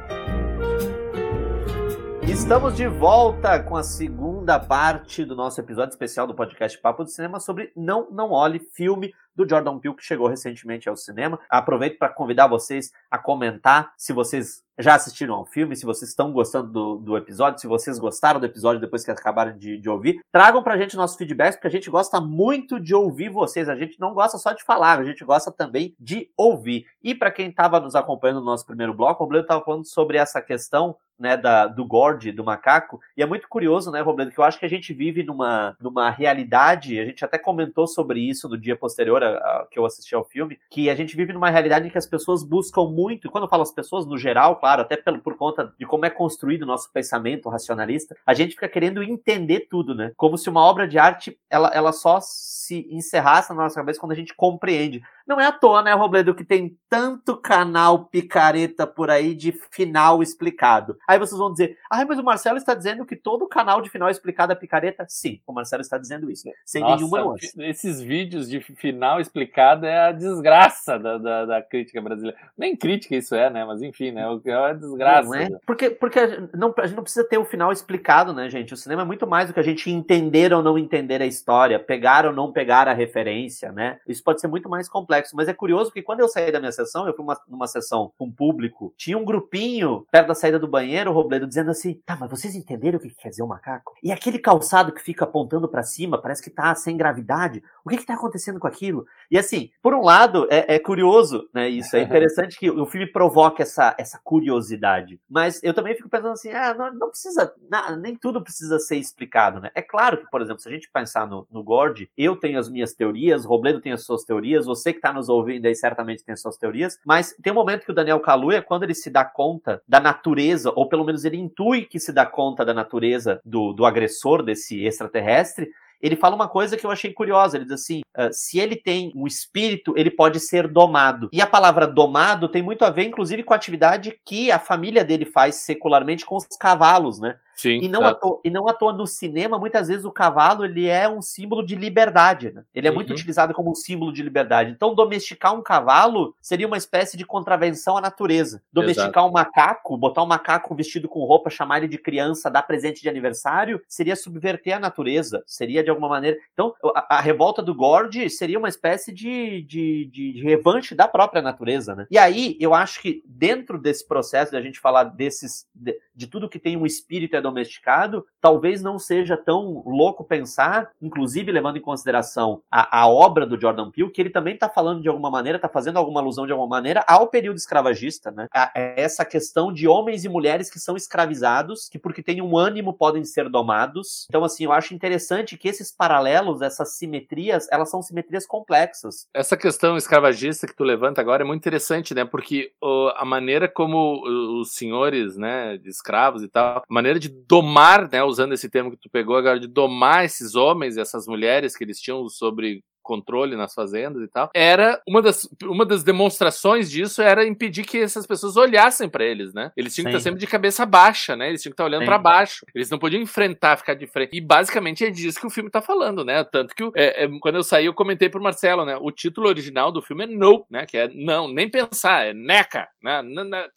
Estamos 2.27 2.75
de 2.75 2.88
volta 2.88 3.61
com 3.61 3.75
a 3.75 3.83
segunda 3.83 4.59
parte 4.59 5.23
do 5.23 5.35
nosso 5.35 5.61
episódio 5.61 5.91
especial 5.91 6.25
do 6.25 6.33
podcast 6.33 6.75
Papo 6.79 7.03
de 7.05 7.13
Cinema 7.13 7.39
sobre 7.39 7.71
Não 7.75 8.09
Não 8.09 8.31
Olhe, 8.31 8.59
filme 8.73 9.13
do 9.35 9.47
Jordan 9.47 9.79
Peele 9.79 9.95
que 9.95 10.03
chegou 10.03 10.27
recentemente 10.27 10.87
ao 10.87 10.95
cinema. 10.95 11.39
Aproveito 11.49 11.97
para 11.97 12.09
convidar 12.09 12.47
vocês 12.47 12.91
a 13.09 13.17
comentar 13.17 13.93
se 13.97 14.13
vocês 14.13 14.63
já 14.77 14.95
assistiram 14.95 15.35
ao 15.35 15.45
filme, 15.45 15.75
se 15.75 15.85
vocês 15.85 16.09
estão 16.09 16.31
gostando 16.31 16.69
do, 16.69 16.95
do 16.97 17.17
episódio, 17.17 17.59
se 17.59 17.67
vocês 17.67 17.97
gostaram 17.97 18.39
do 18.39 18.45
episódio 18.45 18.81
depois 18.81 19.05
que 19.05 19.11
acabaram 19.11 19.57
de, 19.57 19.77
de 19.77 19.89
ouvir. 19.89 20.19
Tragam 20.31 20.61
pra 20.61 20.77
gente 20.77 20.97
nossos 20.97 21.17
feedbacks, 21.17 21.55
porque 21.55 21.67
a 21.67 21.71
gente 21.71 21.89
gosta 21.89 22.19
muito 22.19 22.79
de 22.79 22.93
ouvir 22.93 23.29
vocês. 23.29 23.69
A 23.69 23.75
gente 23.75 23.99
não 23.99 24.13
gosta 24.13 24.37
só 24.37 24.51
de 24.51 24.63
falar, 24.63 24.99
a 24.99 25.03
gente 25.03 25.23
gosta 25.23 25.51
também 25.51 25.95
de 25.99 26.29
ouvir. 26.35 26.85
E 27.01 27.15
para 27.15 27.31
quem 27.31 27.49
estava 27.49 27.79
nos 27.79 27.95
acompanhando 27.95 28.39
no 28.39 28.45
nosso 28.45 28.65
primeiro 28.65 28.93
bloco, 28.93 29.23
o 29.23 29.25
Robledo 29.25 29.45
estava 29.45 29.63
falando 29.63 29.85
sobre 29.85 30.17
essa 30.17 30.41
questão 30.41 30.97
né, 31.17 31.37
da, 31.37 31.67
do 31.67 31.85
Gord, 31.85 32.31
do 32.31 32.43
macaco, 32.43 32.99
e 33.15 33.23
é 33.23 33.25
muito 33.25 33.47
curioso, 33.47 33.89
né, 33.89 34.01
Robledo, 34.01 34.31
que 34.31 34.39
eu 34.39 34.43
acho 34.43 34.59
que 34.59 34.65
a 34.65 34.69
gente 34.69 34.93
vive 34.93 35.23
numa, 35.23 35.75
numa 35.79 36.09
realidade, 36.09 36.99
a 36.99 37.05
gente 37.05 37.23
até 37.23 37.37
comentou 37.37 37.87
sobre 37.87 38.19
isso 38.19 38.49
no 38.49 38.57
dia 38.57 38.75
posterior 38.75 39.23
a, 39.25 39.29
a, 39.29 39.67
que 39.69 39.79
eu 39.79 39.85
assisti 39.85 40.15
ao 40.15 40.23
filme, 40.23 40.59
que 40.69 40.89
a 40.89 40.95
gente 40.95 41.15
vive 41.15 41.33
numa 41.33 41.49
realidade 41.49 41.88
em 41.88 41.89
que 41.89 41.97
as 41.97 42.05
pessoas 42.05 42.43
buscam 42.43 42.85
muito, 42.85 43.27
e 43.27 43.29
quando 43.29 43.45
eu 43.45 43.49
falo 43.49 43.63
as 43.63 43.71
pessoas, 43.71 44.05
no 44.05 44.17
geral, 44.17 44.57
claro, 44.57 44.81
até 44.81 44.95
pelo, 44.97 45.19
por 45.19 45.35
conta 45.38 45.73
de 45.77 45.85
como 45.85 46.05
é 46.05 46.09
construído 46.09 46.63
o 46.63 46.67
nosso 46.67 46.91
pensamento 46.91 47.49
racionalista, 47.49 48.15
a 48.25 48.33
gente 48.33 48.53
fica 48.53 48.69
querendo 48.69 49.03
entender 49.03 49.67
tudo, 49.69 49.95
né? 49.95 50.11
Como 50.15 50.38
se 50.38 50.49
uma 50.49 50.61
obra 50.61 50.88
de 50.88 50.97
arte 50.97 51.38
ela, 51.49 51.69
ela 51.73 51.91
só 51.91 52.19
se 52.21 52.88
encerrasse 52.89 53.49
na 53.49 53.63
nossa 53.63 53.75
cabeça 53.75 53.99
quando 53.99 54.11
a 54.11 54.15
gente 54.15 54.33
compreende. 54.35 55.01
Não 55.27 55.39
é 55.39 55.45
à 55.45 55.51
toa, 55.51 55.81
né, 55.81 55.93
Robledo, 55.93 56.35
que 56.35 56.43
tem 56.43 56.77
tanto 56.88 57.35
canal 57.35 58.05
picareta 58.05 58.85
por 58.85 59.09
aí 59.09 59.33
de 59.33 59.51
final 59.71 60.21
explicado. 60.21 60.97
Aí 61.07 61.17
vocês 61.17 61.38
vão 61.38 61.51
dizer, 61.51 61.77
ah, 61.89 62.05
mas 62.05 62.19
o 62.19 62.23
Marcelo 62.23 62.57
está 62.57 62.75
dizendo 62.75 63.05
que 63.05 63.15
todo 63.15 63.47
canal 63.47 63.81
de 63.81 63.89
final 63.89 64.09
explicado 64.09 64.53
é 64.53 64.55
picareta? 64.55 65.05
Sim, 65.09 65.41
o 65.47 65.51
Marcelo 65.51 65.81
está 65.81 65.97
dizendo 65.97 66.29
isso, 66.29 66.47
sem 66.63 66.81
Nossa, 66.81 66.97
nenhuma 66.97 67.21
nuance. 67.21 67.53
Esses 67.57 67.99
vídeos 68.01 68.47
de 68.47 68.61
final 68.61 69.19
explicado 69.19 69.85
é 69.85 70.07
a 70.07 70.11
desgraça 70.11 70.99
da, 70.99 71.17
da, 71.17 71.45
da, 71.45 71.61
crítica 71.61 72.01
brasileira. 72.01 72.38
Nem 72.55 72.75
crítica 72.75 73.15
isso 73.15 73.33
é, 73.33 73.49
né? 73.49 73.65
Mas 73.65 73.81
enfim, 73.81 74.11
né? 74.11 74.21
É 74.45 74.53
a 74.53 74.73
desgraça. 74.73 75.27
Não, 75.27 75.35
é? 75.35 75.49
Porque, 75.65 75.89
porque 75.89 76.19
não, 76.53 76.73
a 76.77 76.85
gente 76.85 76.95
não 76.95 77.03
precisa 77.03 77.27
ter 77.27 77.38
o 77.38 77.45
final 77.45 77.71
explicado, 77.71 78.31
né, 78.31 78.47
gente? 78.49 78.73
O 78.73 78.77
cinema 78.77 79.01
é 79.01 79.05
muito 79.05 79.25
mais 79.25 79.47
do 79.47 79.53
que 79.53 79.59
a 79.59 79.63
gente 79.63 79.89
entender 79.89 80.53
ou 80.53 80.61
não 80.61 80.77
entender 80.77 81.21
a 81.21 81.25
história, 81.25 81.79
pegar 81.79 82.25
ou 82.25 82.33
não 82.33 82.51
pegar 82.51 82.88
a 82.88 82.93
referência, 82.93 83.71
né? 83.71 83.99
Isso 84.07 84.23
pode 84.23 84.39
ser 84.39 84.47
muito 84.47 84.69
mais 84.69 84.88
complexo. 84.88 85.14
Mas 85.34 85.47
é 85.47 85.54
curioso 85.54 85.91
que 85.91 86.01
quando 86.01 86.19
eu 86.19 86.28
saí 86.28 86.51
da 86.51 86.60
minha 86.60 86.71
sessão, 86.71 87.08
eu 87.08 87.15
fui 87.15 87.23
uma, 87.23 87.39
numa 87.47 87.67
sessão 87.67 88.12
com 88.17 88.32
público, 88.32 88.93
tinha 88.97 89.17
um 89.17 89.25
grupinho 89.25 90.06
perto 90.12 90.28
da 90.28 90.36
saída 90.36 90.60
do 90.60 90.67
banheiro, 90.67 91.12
o 91.12 91.13
Robledo, 91.13 91.47
dizendo 91.47 91.71
assim: 91.71 92.01
tá, 92.06 92.17
mas 92.19 92.30
vocês 92.30 92.56
entenderam 92.56 92.97
o 92.97 93.01
que 93.01 93.10
quer 93.10 93.30
dizer 93.30 93.43
o 93.43 93.47
macaco? 93.47 93.93
E 94.04 94.12
aquele 94.12 94.39
calçado 94.39 94.91
que 94.91 95.01
fica 95.01 95.25
apontando 95.25 95.67
para 95.67 95.84
cima, 95.84 96.21
parece 96.21 96.43
que 96.43 96.49
tá 96.49 96.73
sem 96.75 96.97
gravidade. 96.97 97.63
O 97.84 97.89
que 97.89 97.97
que 97.97 98.06
tá 98.06 98.15
acontecendo 98.15 98.60
com 98.60 98.67
aquilo? 98.67 99.06
E 99.30 99.38
assim, 99.38 99.69
por 99.82 99.93
um 99.93 100.01
lado, 100.01 100.47
é, 100.49 100.75
é 100.75 100.80
curioso, 100.80 101.49
né? 101.54 101.69
Isso 101.69 101.95
é 101.95 102.01
interessante 102.04 102.58
que 102.58 102.69
o 102.69 102.86
filme 102.86 103.08
provoque 103.08 103.62
essa, 103.62 103.95
essa 103.97 104.19
curiosidade. 104.23 105.19
Mas 105.30 105.62
eu 105.63 105.73
também 105.73 105.95
fico 105.95 106.10
pensando 106.10 106.34
assim: 106.34 106.51
ah, 106.51 106.73
não, 106.73 106.93
não 106.93 107.10
precisa, 107.10 107.54
não, 107.69 107.95
nem 107.97 108.15
tudo 108.15 108.43
precisa 108.43 108.80
ser 108.80 108.97
explicado, 108.97 109.60
né? 109.60 109.71
É 109.75 109.82
claro 109.82 110.17
que, 110.17 110.30
por 110.30 110.41
exemplo, 110.41 110.62
se 110.62 110.69
a 110.69 110.71
gente 110.71 110.89
pensar 110.91 111.28
no, 111.28 111.47
no 111.51 111.63
Gord, 111.63 112.10
eu 112.17 112.36
tenho 112.36 112.60
as 112.60 112.69
minhas 112.69 112.93
teorias, 112.93 113.45
o 113.45 113.49
Robledo 113.49 113.82
tem 113.82 113.91
as 113.91 114.04
suas 114.04 114.23
teorias, 114.23 114.65
você 114.65 114.91
que 114.91 114.97
está 115.05 115.13
nos 115.13 115.29
ouvindo 115.29 115.67
aí 115.67 115.75
certamente 115.75 116.23
tem 116.23 116.33
as 116.33 116.41
suas 116.41 116.57
teorias, 116.57 116.99
mas 117.05 117.35
tem 117.41 117.53
um 117.53 117.55
momento 117.55 117.85
que 117.85 117.91
o 117.91 117.95
Daniel 117.95 118.19
Kaluuya, 118.19 118.61
quando 118.61 118.83
ele 118.83 118.95
se 118.95 119.09
dá 119.09 119.23
conta 119.23 119.81
da 119.87 119.99
natureza, 119.99 120.71
ou 120.75 120.89
pelo 120.89 121.05
menos 121.05 121.23
ele 121.23 121.37
intui 121.37 121.85
que 121.85 121.99
se 121.99 122.11
dá 122.11 122.25
conta 122.25 122.65
da 122.65 122.73
natureza 122.73 123.39
do, 123.45 123.71
do 123.71 123.85
agressor, 123.85 124.41
desse 124.41 124.83
extraterrestre, 124.83 125.69
ele 126.01 126.15
fala 126.15 126.35
uma 126.35 126.47
coisa 126.47 126.75
que 126.77 126.85
eu 126.85 126.91
achei 126.91 127.11
curiosa. 127.13 127.57
Ele 127.57 127.65
diz 127.65 127.73
assim: 127.73 128.01
uh, 128.17 128.31
se 128.31 128.59
ele 128.59 128.75
tem 128.75 129.11
um 129.15 129.25
espírito, 129.25 129.93
ele 129.97 130.11
pode 130.11 130.39
ser 130.39 130.67
domado. 130.67 131.29
E 131.31 131.41
a 131.41 131.47
palavra 131.47 131.87
domado 131.87 132.49
tem 132.49 132.61
muito 132.61 132.83
a 132.83 132.89
ver, 132.89 133.05
inclusive, 133.05 133.43
com 133.43 133.53
a 133.53 133.55
atividade 133.55 134.19
que 134.25 134.51
a 134.51 134.59
família 134.59 135.03
dele 135.03 135.25
faz 135.25 135.55
secularmente 135.55 136.25
com 136.25 136.35
os 136.35 136.45
cavalos, 136.59 137.19
né? 137.19 137.37
Sim, 137.55 137.79
e, 137.81 137.87
não 137.87 138.05
à 138.05 138.13
toa, 138.13 138.39
e 138.43 138.49
não 138.49 138.67
à 138.67 138.73
toa 138.73 138.91
no 138.91 139.07
cinema, 139.07 139.57
muitas 139.57 139.87
vezes 139.87 140.03
o 140.03 140.11
cavalo 140.11 140.65
ele 140.65 140.87
é 140.87 141.07
um 141.07 141.21
símbolo 141.21 141.65
de 141.65 141.75
liberdade. 141.75 142.51
Né? 142.51 142.63
Ele 142.73 142.87
é 142.87 142.89
uhum. 142.89 142.95
muito 142.95 143.13
utilizado 143.13 143.53
como 143.53 143.71
um 143.71 143.75
símbolo 143.75 144.11
de 144.11 144.21
liberdade. 144.21 144.71
Então, 144.71 144.93
domesticar 144.93 145.55
um 145.55 145.61
cavalo 145.61 146.35
seria 146.41 146.67
uma 146.67 146.77
espécie 146.77 147.15
de 147.15 147.25
contravenção 147.25 147.97
à 147.97 148.01
natureza. 148.01 148.61
Domesticar 148.73 149.09
Exato. 149.09 149.27
um 149.27 149.31
macaco, 149.31 149.97
botar 149.97 150.23
um 150.23 150.27
macaco 150.27 150.75
vestido 150.75 151.07
com 151.07 151.23
roupa, 151.23 151.49
chamar 151.49 151.77
ele 151.77 151.87
de 151.87 151.97
criança, 151.97 152.51
dar 152.51 152.63
presente 152.63 153.01
de 153.01 153.07
aniversário, 153.07 153.81
seria 153.87 154.15
subverter 154.15 154.75
a 154.75 154.79
natureza. 154.79 155.41
Seria 155.45 155.83
de 155.83 155.89
alguma 155.89 156.09
maneira. 156.09 156.37
Então, 156.53 156.73
a, 156.93 157.17
a 157.17 157.21
revolta 157.21 157.61
do 157.61 157.73
Gord 157.73 158.29
seria 158.29 158.59
uma 158.59 158.69
espécie 158.69 159.13
de, 159.13 159.61
de, 159.61 160.05
de, 160.05 160.33
de 160.33 160.43
revanche 160.43 160.93
da 160.93 161.07
própria 161.07 161.41
natureza. 161.41 161.95
Né? 161.95 162.07
E 162.11 162.17
aí, 162.17 162.57
eu 162.59 162.73
acho 162.73 163.01
que 163.01 163.23
dentro 163.25 163.79
desse 163.79 164.05
processo 164.05 164.51
de 164.51 164.57
a 164.57 164.61
gente 164.61 164.79
falar 164.79 165.05
desses. 165.05 165.65
de, 165.73 165.97
de 166.13 166.27
tudo 166.27 166.49
que 166.49 166.59
tem 166.59 166.75
um 166.75 166.85
espírito 166.85 167.35
domesticado, 167.45 168.25
talvez 168.41 168.81
não 168.81 168.97
seja 168.97 169.38
tão 169.38 169.84
louco 169.86 170.23
pensar, 170.23 170.91
inclusive 171.01 171.51
levando 171.51 171.77
em 171.77 171.81
consideração 171.81 172.62
a, 172.71 173.01
a 173.01 173.08
obra 173.08 173.45
do 173.45 173.60
Jordan 173.60 173.91
Peele, 173.91 174.12
que 174.12 174.21
ele 174.21 174.29
também 174.29 174.55
está 174.55 174.67
falando 174.67 175.01
de 175.01 175.08
alguma 175.08 175.29
maneira, 175.29 175.58
está 175.58 175.69
fazendo 175.69 175.97
alguma 175.97 176.19
alusão 176.19 176.45
de 176.45 176.51
alguma 176.51 176.69
maneira 176.69 177.03
ao 177.08 177.27
período 177.27 177.58
escravagista, 177.58 178.31
né? 178.31 178.47
A, 178.53 178.71
essa 178.75 179.23
questão 179.23 179.71
de 179.71 179.88
homens 179.88 180.25
e 180.25 180.29
mulheres 180.29 180.69
que 180.69 180.79
são 180.79 180.95
escravizados, 180.95 181.88
que 181.89 181.99
porque 181.99 182.23
têm 182.23 182.41
um 182.41 182.58
ânimo 182.58 182.93
podem 182.93 183.23
ser 183.23 183.49
domados. 183.49 184.25
Então, 184.29 184.43
assim, 184.43 184.65
eu 184.65 184.71
acho 184.71 184.93
interessante 184.93 185.58
que 185.58 185.67
esses 185.67 185.91
paralelos, 185.91 186.62
essas 186.62 186.97
simetrias, 186.97 187.67
elas 187.71 187.89
são 187.89 188.01
simetrias 188.01 188.45
complexas. 188.45 189.27
Essa 189.34 189.55
questão 189.55 189.97
escravagista 189.97 190.67
que 190.67 190.75
tu 190.75 190.84
levanta 190.84 191.21
agora 191.21 191.43
é 191.43 191.45
muito 191.45 191.62
interessante, 191.62 192.13
né? 192.13 192.25
Porque 192.25 192.71
a 193.15 193.25
maneira 193.25 193.67
como 193.67 194.21
os 194.62 194.73
senhores, 194.73 195.38
né, 195.38 195.77
de 195.77 195.89
escravos 195.89 196.43
e 196.43 196.47
tal, 196.47 196.77
a 196.77 196.84
maneira 196.89 197.19
de 197.19 197.29
domar, 197.47 198.09
né, 198.11 198.23
usando 198.23 198.53
esse 198.53 198.69
termo 198.69 198.91
que 198.91 198.97
tu 198.97 199.09
pegou 199.09 199.35
agora, 199.35 199.59
de 199.59 199.67
domar 199.67 200.25
esses 200.25 200.55
homens 200.55 200.97
e 200.97 201.01
essas 201.01 201.27
mulheres 201.27 201.75
que 201.75 201.83
eles 201.83 201.99
tinham 201.99 202.27
sobre 202.29 202.83
controle 203.05 203.55
nas 203.55 203.73
fazendas 203.73 204.23
e 204.23 204.27
tal, 204.27 204.49
era 204.53 204.99
uma 205.07 205.21
das, 205.21 205.47
uma 205.63 205.85
das 205.85 206.03
demonstrações 206.03 206.89
disso 206.89 207.21
era 207.21 207.45
impedir 207.45 207.85
que 207.85 207.99
essas 207.99 208.25
pessoas 208.25 208.57
olhassem 208.57 209.07
para 209.07 209.23
eles, 209.23 209.53
né? 209.53 209.71
Eles 209.77 209.93
tinham 209.93 210.05
Sim. 210.05 210.09
que 210.09 210.17
estar 210.17 210.23
sempre 210.23 210.39
de 210.39 210.47
cabeça 210.47 210.85
baixa, 210.85 211.35
né? 211.35 211.47
Eles 211.47 211.61
tinham 211.61 211.69
que 211.71 211.75
estar 211.75 211.85
olhando 211.85 212.03
para 212.03 212.17
baixo. 212.17 212.65
Eles 212.73 212.89
não 212.89 212.97
podiam 212.97 213.21
enfrentar, 213.21 213.77
ficar 213.77 213.93
de 213.93 214.07
frente. 214.07 214.35
E 214.35 214.41
basicamente 214.41 215.05
é 215.05 215.11
disso 215.11 215.39
que 215.39 215.45
o 215.45 215.51
filme 215.51 215.69
tá 215.69 215.81
falando, 215.81 216.25
né? 216.25 216.43
Tanto 216.43 216.73
que 216.73 216.83
é, 216.95 217.25
é, 217.25 217.29
quando 217.39 217.55
eu 217.55 217.63
saí 217.63 217.85
eu 217.85 217.93
comentei 217.93 218.27
pro 218.27 218.41
Marcelo, 218.41 218.83
né? 218.83 218.97
O 218.99 219.11
título 219.11 219.47
original 219.47 219.91
do 219.91 220.01
filme 220.01 220.23
é 220.23 220.27
No, 220.27 220.65
né? 220.69 220.87
Que 220.87 220.97
é 220.97 221.07
não, 221.13 221.47
nem 221.47 221.69
pensar, 221.69 222.25
é 222.25 222.33
neca, 222.33 222.87
né? 223.03 223.21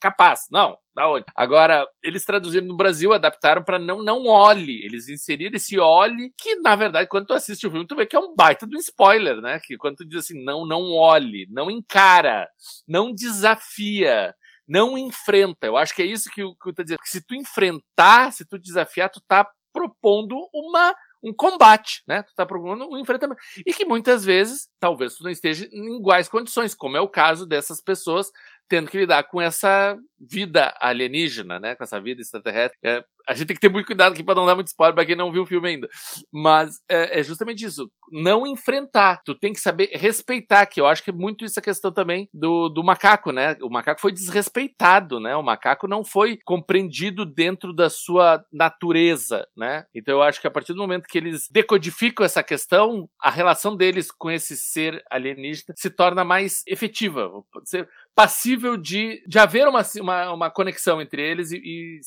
capaz, 0.00 0.46
não, 0.50 0.78
da 0.98 1.08
onde? 1.08 1.24
Agora, 1.34 1.86
eles 2.02 2.24
traduziram 2.24 2.66
no 2.66 2.76
Brasil, 2.76 3.12
adaptaram 3.12 3.62
para 3.62 3.78
não 3.78 4.02
não 4.02 4.26
olhe. 4.26 4.84
Eles 4.84 5.08
inseriram 5.08 5.54
esse 5.54 5.78
olhe, 5.78 6.32
que 6.36 6.56
na 6.56 6.74
verdade, 6.74 7.08
quando 7.08 7.26
tu 7.26 7.34
assiste 7.34 7.66
o 7.66 7.70
filme, 7.70 7.86
tu 7.86 7.94
vê 7.94 8.04
que 8.04 8.16
é 8.16 8.18
um 8.18 8.34
baita 8.34 8.66
do 8.66 8.76
spoiler, 8.76 9.40
né? 9.40 9.60
Que 9.62 9.76
quando 9.76 9.96
tu 9.96 10.08
diz 10.08 10.24
assim, 10.24 10.42
não, 10.42 10.66
não 10.66 10.92
olhe, 10.92 11.46
não 11.50 11.70
encara, 11.70 12.48
não 12.86 13.14
desafia 13.14 14.34
não 14.70 14.98
enfrenta. 14.98 15.66
Eu 15.66 15.78
acho 15.78 15.94
que 15.94 16.02
é 16.02 16.04
isso 16.04 16.28
que, 16.28 16.42
que 16.42 16.68
eu 16.68 16.74
tô 16.74 16.82
dizendo. 16.82 16.98
Se 17.02 17.22
tu 17.22 17.34
enfrentar, 17.34 18.30
se 18.34 18.44
tu 18.44 18.58
desafiar, 18.58 19.08
tu 19.08 19.18
tá 19.26 19.48
propondo 19.72 20.36
uma 20.52 20.94
um 21.22 21.32
combate, 21.34 22.02
né? 22.06 22.22
Tu 22.22 22.32
tá 22.34 22.46
propondo 22.46 22.88
um 22.88 22.98
enfrentamento. 22.98 23.40
E 23.66 23.72
que 23.72 23.84
muitas 23.84 24.24
vezes, 24.24 24.68
talvez 24.78 25.16
tu 25.16 25.24
não 25.24 25.30
esteja 25.30 25.68
em 25.72 25.96
iguais 25.96 26.28
condições, 26.28 26.74
como 26.74 26.96
é 26.96 27.00
o 27.00 27.08
caso 27.08 27.46
dessas 27.46 27.80
pessoas 27.80 28.30
tendo 28.68 28.90
que 28.90 28.98
lidar 28.98 29.24
com 29.24 29.40
essa 29.40 29.96
vida 30.20 30.74
alienígena, 30.80 31.58
né? 31.58 31.74
Com 31.74 31.84
essa 31.84 32.00
vida 32.00 32.20
extraterrestre. 32.20 32.78
É, 32.82 33.04
a 33.28 33.34
gente 33.34 33.48
tem 33.48 33.54
que 33.54 33.60
ter 33.60 33.68
muito 33.68 33.86
cuidado 33.86 34.14
aqui 34.14 34.24
para 34.24 34.34
não 34.34 34.46
dar 34.46 34.54
muito 34.54 34.68
spoiler 34.68 34.94
para 34.94 35.04
quem 35.04 35.14
não 35.14 35.30
viu 35.30 35.42
o 35.42 35.46
filme 35.46 35.68
ainda. 35.68 35.88
Mas 36.32 36.80
é, 36.88 37.20
é, 37.20 37.22
justamente 37.22 37.64
isso. 37.64 37.90
Não 38.10 38.46
enfrentar. 38.46 39.20
Tu 39.22 39.34
tem 39.34 39.52
que 39.52 39.60
saber 39.60 39.90
respeitar, 39.92 40.64
que 40.64 40.80
eu 40.80 40.86
acho 40.86 41.04
que 41.04 41.10
é 41.10 41.12
muito 41.12 41.44
isso 41.44 41.58
a 41.58 41.62
questão 41.62 41.92
também 41.92 42.28
do, 42.32 42.70
do 42.70 42.82
macaco, 42.82 43.30
né? 43.30 43.54
O 43.60 43.68
macaco 43.68 44.00
foi 44.00 44.12
desrespeitado, 44.12 45.20
né? 45.20 45.36
O 45.36 45.42
macaco 45.42 45.86
não 45.86 46.02
foi 46.02 46.38
compreendido 46.44 47.26
dentro 47.26 47.74
da 47.74 47.90
sua 47.90 48.42
natureza, 48.50 49.46
né? 49.54 49.84
Então 49.94 50.14
eu 50.14 50.22
acho 50.22 50.40
que 50.40 50.46
a 50.46 50.50
partir 50.50 50.72
do 50.72 50.80
momento 50.80 51.06
que 51.06 51.18
eles 51.18 51.48
decodificam 51.50 52.24
essa 52.24 52.42
questão, 52.42 53.08
a 53.20 53.30
relação 53.30 53.76
deles 53.76 54.10
com 54.10 54.30
esse 54.30 54.56
ser 54.56 55.02
alienígena 55.10 55.74
se 55.76 55.90
torna 55.90 56.24
mais 56.24 56.62
efetiva. 56.66 57.30
Ser 57.64 57.86
passível 58.18 58.76
de, 58.76 59.22
de 59.28 59.38
haver 59.38 59.68
uma, 59.68 59.80
uma, 60.00 60.32
uma 60.32 60.50
conexão 60.50 61.00
entre 61.00 61.22
eles 61.22 61.52
e, 61.52 61.56
e, 61.56 62.00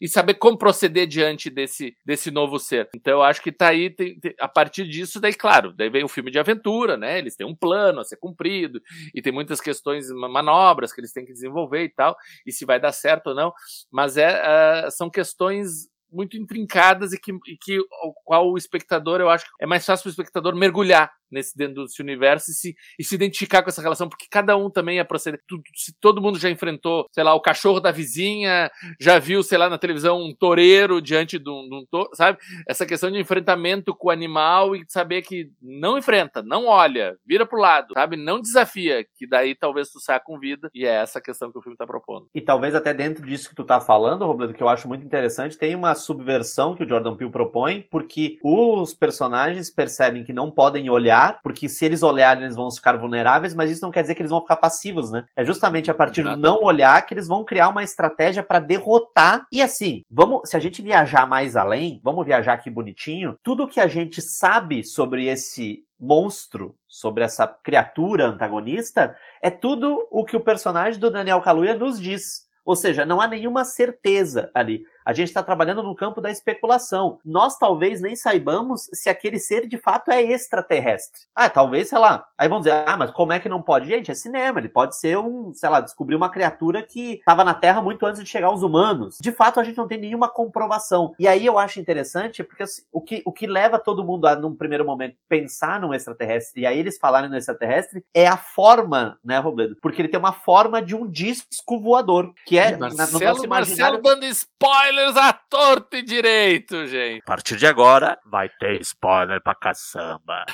e, 0.00 0.08
saber 0.08 0.34
como 0.34 0.58
proceder 0.58 1.06
diante 1.06 1.48
desse, 1.48 1.96
desse 2.04 2.32
novo 2.32 2.58
ser. 2.58 2.88
Então 2.96 3.12
eu 3.12 3.22
acho 3.22 3.40
que 3.40 3.52
tá 3.52 3.68
aí, 3.68 3.90
tem, 3.90 4.18
tem, 4.18 4.34
a 4.40 4.48
partir 4.48 4.88
disso, 4.88 5.20
daí, 5.20 5.32
claro, 5.32 5.72
daí 5.72 5.88
vem 5.88 6.04
um 6.04 6.08
filme 6.08 6.32
de 6.32 6.38
aventura, 6.40 6.96
né? 6.96 7.16
Eles 7.16 7.36
têm 7.36 7.46
um 7.46 7.54
plano 7.54 8.00
a 8.00 8.04
ser 8.04 8.16
cumprido, 8.16 8.80
e 9.14 9.22
tem 9.22 9.32
muitas 9.32 9.60
questões, 9.60 10.08
manobras 10.10 10.92
que 10.92 11.00
eles 11.00 11.12
têm 11.12 11.24
que 11.24 11.32
desenvolver 11.32 11.84
e 11.84 11.90
tal, 11.90 12.16
e 12.44 12.50
se 12.50 12.64
vai 12.64 12.80
dar 12.80 12.90
certo 12.90 13.28
ou 13.28 13.36
não. 13.36 13.52
Mas 13.92 14.16
é, 14.16 14.42
uh, 14.42 14.90
são 14.90 15.08
questões 15.08 15.88
muito 16.10 16.36
intrincadas 16.36 17.12
e 17.12 17.20
que, 17.20 17.32
e 17.32 17.56
que 17.56 17.78
o 17.78 18.12
qual 18.24 18.50
o 18.50 18.56
espectador, 18.56 19.20
eu 19.20 19.28
acho, 19.28 19.46
é 19.60 19.66
mais 19.66 19.86
fácil 19.86 20.08
o 20.08 20.10
espectador 20.10 20.56
mergulhar 20.56 21.12
nesse 21.30 21.56
dentro 21.56 21.84
desse 21.84 22.00
universo 22.02 22.50
e 22.50 22.54
se, 22.54 22.76
e 22.98 23.04
se 23.04 23.14
identificar 23.14 23.62
com 23.62 23.68
essa 23.68 23.82
relação, 23.82 24.08
porque 24.08 24.26
cada 24.30 24.56
um 24.56 24.70
também 24.70 24.98
é 24.98 25.04
proceder. 25.04 25.40
Se 25.74 25.92
todo 26.00 26.20
mundo 26.20 26.38
já 26.38 26.50
enfrentou, 26.50 27.06
sei 27.12 27.24
lá, 27.24 27.34
o 27.34 27.40
cachorro 27.40 27.80
da 27.80 27.90
vizinha, 27.90 28.70
já 29.00 29.18
viu, 29.18 29.42
sei 29.42 29.58
lá, 29.58 29.68
na 29.68 29.78
televisão 29.78 30.22
um 30.22 30.34
toureiro 30.34 31.00
diante 31.00 31.38
de 31.38 31.50
um, 31.50 31.68
de 31.68 31.74
um 31.74 31.86
touro, 31.90 32.10
sabe? 32.14 32.38
Essa 32.68 32.86
questão 32.86 33.10
de 33.10 33.18
enfrentamento 33.18 33.94
com 33.94 34.08
o 34.08 34.10
animal 34.10 34.76
e 34.76 34.84
saber 34.88 35.22
que 35.22 35.50
não 35.60 35.98
enfrenta, 35.98 36.42
não 36.42 36.66
olha, 36.66 37.16
vira 37.26 37.46
pro 37.46 37.60
lado, 37.60 37.94
sabe? 37.94 38.16
Não 38.16 38.40
desafia, 38.40 39.04
que 39.16 39.26
daí 39.26 39.54
talvez 39.54 39.90
tu 39.90 40.00
saia 40.00 40.20
com 40.20 40.38
vida, 40.38 40.70
e 40.74 40.84
é 40.84 40.94
essa 40.94 41.20
questão 41.20 41.50
que 41.50 41.58
o 41.58 41.62
filme 41.62 41.76
tá 41.76 41.86
propondo. 41.86 42.28
E 42.34 42.40
talvez 42.40 42.74
até 42.74 42.92
dentro 42.92 43.24
disso 43.24 43.48
que 43.48 43.54
tu 43.54 43.64
tá 43.64 43.80
falando, 43.80 44.26
Roberto, 44.26 44.54
que 44.54 44.62
eu 44.62 44.68
acho 44.68 44.88
muito 44.88 45.04
interessante, 45.04 45.58
tem 45.58 45.74
uma 45.74 45.94
subversão 45.94 46.74
que 46.74 46.84
o 46.84 46.88
Jordan 46.88 47.16
Peele 47.16 47.30
propõe, 47.30 47.86
porque 47.90 48.38
os 48.42 48.94
personagens 48.94 49.70
percebem 49.70 50.24
que 50.24 50.32
não 50.32 50.50
podem 50.50 50.88
olhar 50.90 51.13
porque 51.42 51.68
se 51.68 51.84
eles 51.84 52.02
olharem, 52.02 52.44
eles 52.44 52.56
vão 52.56 52.70
ficar 52.70 52.96
vulneráveis, 52.96 53.54
mas 53.54 53.70
isso 53.70 53.82
não 53.82 53.90
quer 53.90 54.02
dizer 54.02 54.14
que 54.14 54.22
eles 54.22 54.30
vão 54.30 54.40
ficar 54.40 54.56
passivos, 54.56 55.10
né? 55.10 55.24
É 55.36 55.44
justamente 55.44 55.90
a 55.90 55.94
partir 55.94 56.20
Exato. 56.20 56.36
do 56.36 56.42
não 56.42 56.62
olhar 56.62 57.04
que 57.04 57.14
eles 57.14 57.28
vão 57.28 57.44
criar 57.44 57.68
uma 57.68 57.82
estratégia 57.82 58.42
para 58.42 58.58
derrotar. 58.58 59.46
E 59.50 59.62
assim, 59.62 60.02
vamos, 60.10 60.48
se 60.48 60.56
a 60.56 60.60
gente 60.60 60.82
viajar 60.82 61.26
mais 61.26 61.56
além, 61.56 62.00
vamos 62.02 62.24
viajar 62.24 62.54
aqui 62.54 62.70
bonitinho, 62.70 63.38
tudo 63.42 63.68
que 63.68 63.80
a 63.80 63.86
gente 63.86 64.20
sabe 64.20 64.84
sobre 64.84 65.26
esse 65.26 65.84
monstro, 65.98 66.74
sobre 66.88 67.24
essa 67.24 67.46
criatura 67.46 68.26
antagonista, 68.26 69.16
é 69.42 69.50
tudo 69.50 70.06
o 70.10 70.24
que 70.24 70.36
o 70.36 70.40
personagem 70.40 71.00
do 71.00 71.10
Daniel 71.10 71.40
Kaluuya 71.40 71.74
nos 71.74 72.00
diz. 72.00 72.44
Ou 72.64 72.74
seja, 72.74 73.04
não 73.04 73.20
há 73.20 73.26
nenhuma 73.26 73.64
certeza 73.64 74.50
ali. 74.54 74.84
A 75.04 75.12
gente 75.12 75.28
está 75.28 75.42
trabalhando 75.42 75.82
no 75.82 75.94
campo 75.94 76.20
da 76.20 76.30
especulação. 76.30 77.18
Nós 77.24 77.58
talvez 77.58 78.00
nem 78.00 78.16
saibamos 78.16 78.88
se 78.92 79.10
aquele 79.10 79.38
ser 79.38 79.66
de 79.66 79.76
fato 79.76 80.10
é 80.10 80.22
extraterrestre. 80.22 81.22
Ah, 81.34 81.50
talvez, 81.50 81.90
sei 81.90 81.98
lá. 81.98 82.26
Aí 82.38 82.48
vamos 82.48 82.64
dizer, 82.64 82.82
ah, 82.86 82.96
mas 82.96 83.10
como 83.10 83.32
é 83.32 83.38
que 83.38 83.48
não 83.48 83.60
pode? 83.60 83.86
Gente, 83.86 84.10
é 84.10 84.14
cinema. 84.14 84.58
Ele 84.58 84.68
pode 84.68 84.96
ser 84.96 85.18
um, 85.18 85.52
sei 85.52 85.68
lá, 85.68 85.80
descobrir 85.80 86.16
uma 86.16 86.30
criatura 86.30 86.82
que 86.82 87.14
estava 87.14 87.44
na 87.44 87.52
Terra 87.52 87.82
muito 87.82 88.06
antes 88.06 88.22
de 88.22 88.28
chegar 88.28 88.46
aos 88.46 88.62
humanos. 88.62 89.18
De 89.20 89.30
fato, 89.30 89.60
a 89.60 89.64
gente 89.64 89.76
não 89.76 89.86
tem 89.86 89.98
nenhuma 89.98 90.28
comprovação. 90.28 91.14
E 91.18 91.28
aí 91.28 91.44
eu 91.44 91.58
acho 91.58 91.78
interessante, 91.78 92.42
porque 92.42 92.62
assim, 92.62 92.82
o 92.90 93.00
que, 93.00 93.22
o 93.26 93.32
que 93.32 93.46
leva 93.46 93.78
todo 93.78 94.04
mundo 94.04 94.26
a, 94.26 94.34
num 94.34 94.54
primeiro 94.54 94.86
momento, 94.86 95.16
pensar 95.28 95.78
num 95.80 95.92
extraterrestre 95.92 96.62
e 96.62 96.66
aí 96.66 96.78
eles 96.78 96.98
falarem 96.98 97.28
no 97.28 97.36
extraterrestre 97.36 98.02
é 98.14 98.26
a 98.26 98.36
forma, 98.36 99.18
né, 99.22 99.38
Robledo? 99.38 99.76
Porque 99.82 100.00
ele 100.00 100.08
tem 100.08 100.18
uma 100.18 100.32
forma 100.32 100.80
de 100.80 100.96
um 100.96 101.06
disco 101.06 101.78
voador, 101.78 102.32
que 102.46 102.58
é 102.58 102.76
Marcelo, 102.76 103.36
na, 103.36 103.42
no. 103.42 103.48
Marcelo 103.48 103.98
dando 104.00 104.24
spoiler 104.26 104.93
spoilers 104.94 105.16
a 105.16 105.32
torto 105.32 105.96
e 105.96 106.02
direito, 106.02 106.86
gente. 106.86 107.20
A 107.22 107.26
partir 107.26 107.56
de 107.56 107.66
agora, 107.66 108.16
vai 108.24 108.48
ter 108.48 108.80
spoiler 108.80 109.42
pra 109.42 109.54
caçamba. 109.54 110.44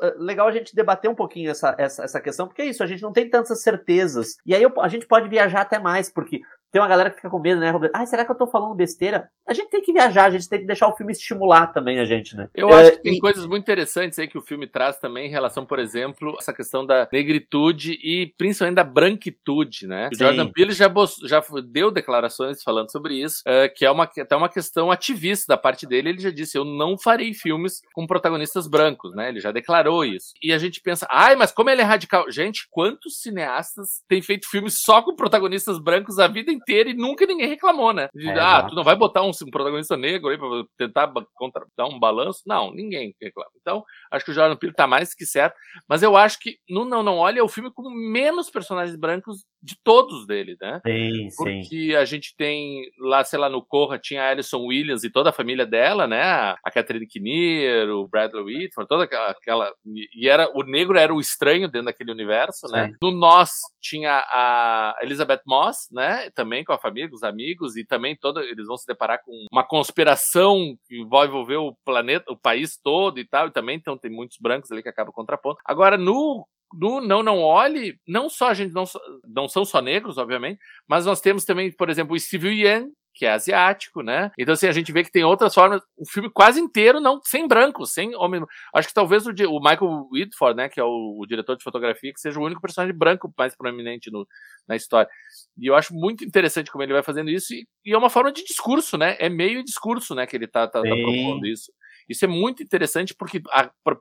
É, 0.00 0.14
legal 0.18 0.46
a 0.46 0.52
gente 0.52 0.74
debater 0.74 1.10
um 1.10 1.14
pouquinho 1.14 1.50
essa, 1.50 1.74
essa, 1.78 2.04
essa 2.04 2.20
questão, 2.20 2.46
porque 2.46 2.62
é 2.62 2.66
isso, 2.66 2.82
a 2.82 2.86
gente 2.86 3.02
não 3.02 3.12
tem 3.12 3.28
tantas 3.28 3.62
certezas. 3.62 4.36
E 4.44 4.54
aí 4.54 4.62
eu, 4.62 4.72
a 4.80 4.88
gente 4.88 5.06
pode 5.06 5.28
viajar 5.28 5.62
até 5.62 5.78
mais, 5.78 6.10
porque 6.12 6.40
tem 6.70 6.80
uma 6.80 6.88
galera 6.88 7.10
que 7.10 7.16
fica 7.16 7.30
com 7.30 7.38
medo, 7.40 7.60
né, 7.60 7.70
Roberto? 7.70 7.94
Ah, 7.94 8.06
será 8.06 8.24
que 8.24 8.30
eu 8.30 8.36
tô 8.36 8.46
falando 8.46 8.74
besteira? 8.74 9.28
A 9.46 9.52
gente 9.52 9.70
tem 9.70 9.82
que 9.82 9.92
viajar, 9.92 10.26
a 10.26 10.30
gente 10.30 10.48
tem 10.48 10.60
que 10.60 10.66
deixar 10.66 10.86
o 10.86 10.96
filme 10.96 11.12
estimular 11.12 11.66
também 11.68 11.98
a 11.98 12.04
gente, 12.04 12.36
né? 12.36 12.48
Eu 12.54 12.68
é, 12.68 12.74
acho 12.74 12.92
que 12.92 13.02
tem 13.02 13.14
e... 13.14 13.18
coisas 13.18 13.44
muito 13.44 13.62
interessantes 13.62 14.18
aí 14.18 14.28
que 14.28 14.38
o 14.38 14.42
filme 14.42 14.68
traz 14.68 14.98
também 14.98 15.26
em 15.26 15.30
relação, 15.30 15.66
por 15.66 15.80
exemplo, 15.80 16.36
essa 16.38 16.52
questão 16.52 16.86
da 16.86 17.08
negritude 17.12 17.98
e 18.02 18.32
principalmente 18.38 18.76
da 18.76 18.84
branquitude, 18.84 19.88
né? 19.88 20.08
O 20.12 20.16
Jordan 20.16 20.48
Peele 20.52 20.72
já, 20.72 20.88
já 21.24 21.42
deu 21.64 21.90
declarações 21.90 22.62
falando 22.62 22.92
sobre 22.92 23.14
isso, 23.14 23.42
uh, 23.48 23.72
que 23.74 23.84
é 23.84 23.90
uma, 23.90 24.04
até 24.04 24.36
uma 24.36 24.48
questão 24.48 24.92
ativista 24.92 25.46
da 25.48 25.56
parte 25.56 25.86
dele. 25.86 26.10
Ele 26.10 26.20
já 26.20 26.30
disse: 26.30 26.56
eu 26.56 26.64
não 26.64 26.96
farei 26.96 27.34
filmes 27.34 27.80
com 27.92 28.06
protagonistas 28.06 28.68
brancos, 28.68 29.12
né? 29.14 29.28
Ele 29.28 29.40
já 29.40 29.50
declarou 29.50 30.04
isso. 30.04 30.34
E 30.40 30.52
a 30.52 30.58
gente 30.58 30.80
pensa, 30.80 31.06
ai, 31.10 31.34
mas 31.34 31.50
como 31.50 31.68
ele 31.68 31.82
é 31.82 31.84
radical? 31.84 32.30
Gente, 32.30 32.68
quantos 32.70 33.20
cineastas 33.20 34.04
têm 34.08 34.22
feito 34.22 34.48
filmes 34.48 34.78
só 34.80 35.02
com 35.02 35.16
protagonistas 35.16 35.80
brancos 35.80 36.20
a 36.20 36.28
vida 36.28 36.52
inteira 36.52 36.59
e 36.90 36.94
nunca 36.94 37.26
ninguém 37.26 37.48
reclamou, 37.48 37.92
né? 37.92 38.08
De, 38.14 38.28
é, 38.28 38.38
ah, 38.38 38.62
tu 38.62 38.74
não 38.74 38.84
vai 38.84 38.96
botar 38.96 39.22
um, 39.22 39.30
um, 39.30 39.50
protagonista 39.50 39.96
negro 39.96 40.28
aí 40.28 40.38
pra 40.38 40.48
tentar 40.76 41.12
contra, 41.34 41.66
dar 41.76 41.86
um 41.86 41.98
balanço? 41.98 42.42
Não, 42.46 42.72
ninguém 42.72 43.14
reclama. 43.20 43.50
Então, 43.60 43.84
acho 44.10 44.24
que 44.24 44.30
o 44.30 44.34
Jordan 44.34 44.56
Peele 44.56 44.74
tá 44.74 44.86
mais 44.86 45.14
que 45.14 45.26
certo, 45.26 45.56
mas 45.88 46.02
eu 46.02 46.16
acho 46.16 46.38
que 46.38 46.56
no 46.68 46.84
Não 46.84 47.02
Não 47.02 47.16
Olha 47.16 47.40
é 47.40 47.42
o 47.42 47.48
filme 47.48 47.70
com 47.72 47.90
menos 47.90 48.50
personagens 48.50 48.96
brancos 48.96 49.44
de 49.62 49.76
todos 49.82 50.26
dele, 50.26 50.56
né? 50.60 50.80
Sim, 50.86 51.28
Porque 51.36 51.64
sim. 51.64 51.94
a 51.94 52.04
gente 52.04 52.34
tem 52.36 52.82
lá, 52.98 53.22
sei 53.24 53.38
lá, 53.38 53.48
no 53.48 53.64
Corra 53.64 53.98
tinha 53.98 54.22
a 54.22 54.30
Alison 54.30 54.64
Williams 54.64 55.04
e 55.04 55.10
toda 55.10 55.30
a 55.30 55.32
família 55.32 55.66
dela, 55.66 56.06
né? 56.06 56.22
A 56.22 56.70
Catherine 56.72 57.06
Kinnear, 57.06 57.88
o 57.90 58.08
Bradley 58.08 58.42
Whitford, 58.42 58.88
toda 58.88 59.04
aquela 59.04 59.72
e 60.14 60.28
era 60.28 60.50
o 60.54 60.62
negro 60.62 60.96
era 60.96 61.14
o 61.14 61.20
estranho 61.20 61.68
dentro 61.68 61.86
daquele 61.86 62.12
universo, 62.12 62.66
né? 62.68 62.86
sim. 62.86 62.90
né? 62.92 62.96
No 63.02 63.10
Nós 63.10 63.50
tinha 63.80 64.24
a 64.28 64.96
Elizabeth 65.02 65.42
Moss, 65.46 65.88
né? 65.92 66.30
Também 66.30 66.64
com 66.64 66.72
a 66.72 66.78
família, 66.78 67.08
com 67.08 67.16
os 67.16 67.22
amigos 67.22 67.76
e 67.76 67.84
também 67.84 68.16
todo 68.16 68.40
eles 68.40 68.66
vão 68.66 68.76
se 68.76 68.86
deparar 68.86 69.22
com 69.24 69.32
uma 69.52 69.64
conspiração 69.64 70.74
que 70.86 71.04
vai 71.04 71.26
envolver 71.26 71.56
o 71.56 71.76
planeta, 71.84 72.32
o 72.32 72.36
país 72.36 72.78
todo 72.82 73.18
e 73.18 73.26
tal, 73.26 73.48
e 73.48 73.52
também 73.52 73.76
então 73.76 73.98
tem 73.98 74.10
muitos 74.10 74.38
brancos 74.40 74.70
ali 74.72 74.82
que 74.82 74.88
acabam 74.88 75.12
contrapondo. 75.12 75.58
Agora 75.66 75.98
no 75.98 76.46
no 76.72 77.00
Não 77.00 77.22
Não 77.22 77.38
Olhe, 77.38 77.98
não 78.06 78.28
só 78.28 78.48
a 78.48 78.54
gente 78.54 78.72
não, 78.72 78.84
não 79.24 79.48
são 79.48 79.64
só 79.64 79.80
negros, 79.80 80.18
obviamente, 80.18 80.60
mas 80.88 81.06
nós 81.06 81.20
temos 81.20 81.44
também, 81.44 81.70
por 81.72 81.90
exemplo, 81.90 82.14
o 82.14 82.18
Steve 82.18 82.62
Yang, 82.62 82.92
que 83.14 83.26
é 83.26 83.32
asiático, 83.32 84.02
né? 84.02 84.30
Então, 84.38 84.54
assim, 84.54 84.66
a 84.66 84.72
gente 84.72 84.92
vê 84.92 85.02
que 85.02 85.10
tem 85.10 85.24
outras 85.24 85.52
formas. 85.52 85.82
O 85.96 86.08
filme 86.08 86.30
quase 86.30 86.60
inteiro 86.60 87.00
não 87.00 87.20
sem 87.24 87.46
branco, 87.46 87.84
sem 87.84 88.14
homem. 88.14 88.42
Acho 88.74 88.88
que 88.88 88.94
talvez 88.94 89.26
o, 89.26 89.30
o 89.30 89.60
Michael 89.60 90.08
Whitford, 90.12 90.56
né, 90.56 90.68
que 90.68 90.80
é 90.80 90.84
o, 90.84 91.18
o, 91.20 91.26
diretor 91.26 91.56
de 91.56 91.64
fotografia, 91.64 92.12
que 92.12 92.20
seja 92.20 92.38
o 92.38 92.44
único 92.44 92.60
personagem 92.60 92.96
branco 92.96 93.32
mais 93.36 93.54
proeminente 93.54 94.10
no, 94.10 94.26
na 94.66 94.76
história. 94.76 95.10
E 95.58 95.66
eu 95.66 95.74
acho 95.74 95.92
muito 95.92 96.24
interessante 96.24 96.70
como 96.70 96.82
ele 96.82 96.92
vai 96.92 97.02
fazendo 97.02 97.30
isso, 97.30 97.52
e, 97.52 97.66
e 97.84 97.92
é 97.92 97.98
uma 97.98 98.10
forma 98.10 98.32
de 98.32 98.44
discurso, 98.44 98.96
né? 98.96 99.16
É 99.18 99.28
meio 99.28 99.62
discurso, 99.64 100.14
né, 100.14 100.26
que 100.26 100.36
ele 100.36 100.46
tá, 100.46 100.66
tá, 100.66 100.80
tá 100.80 100.88
propondo 100.88 101.46
isso. 101.46 101.72
Isso 102.10 102.24
é 102.24 102.28
muito 102.28 102.62
interessante 102.62 103.14
porque 103.14 103.40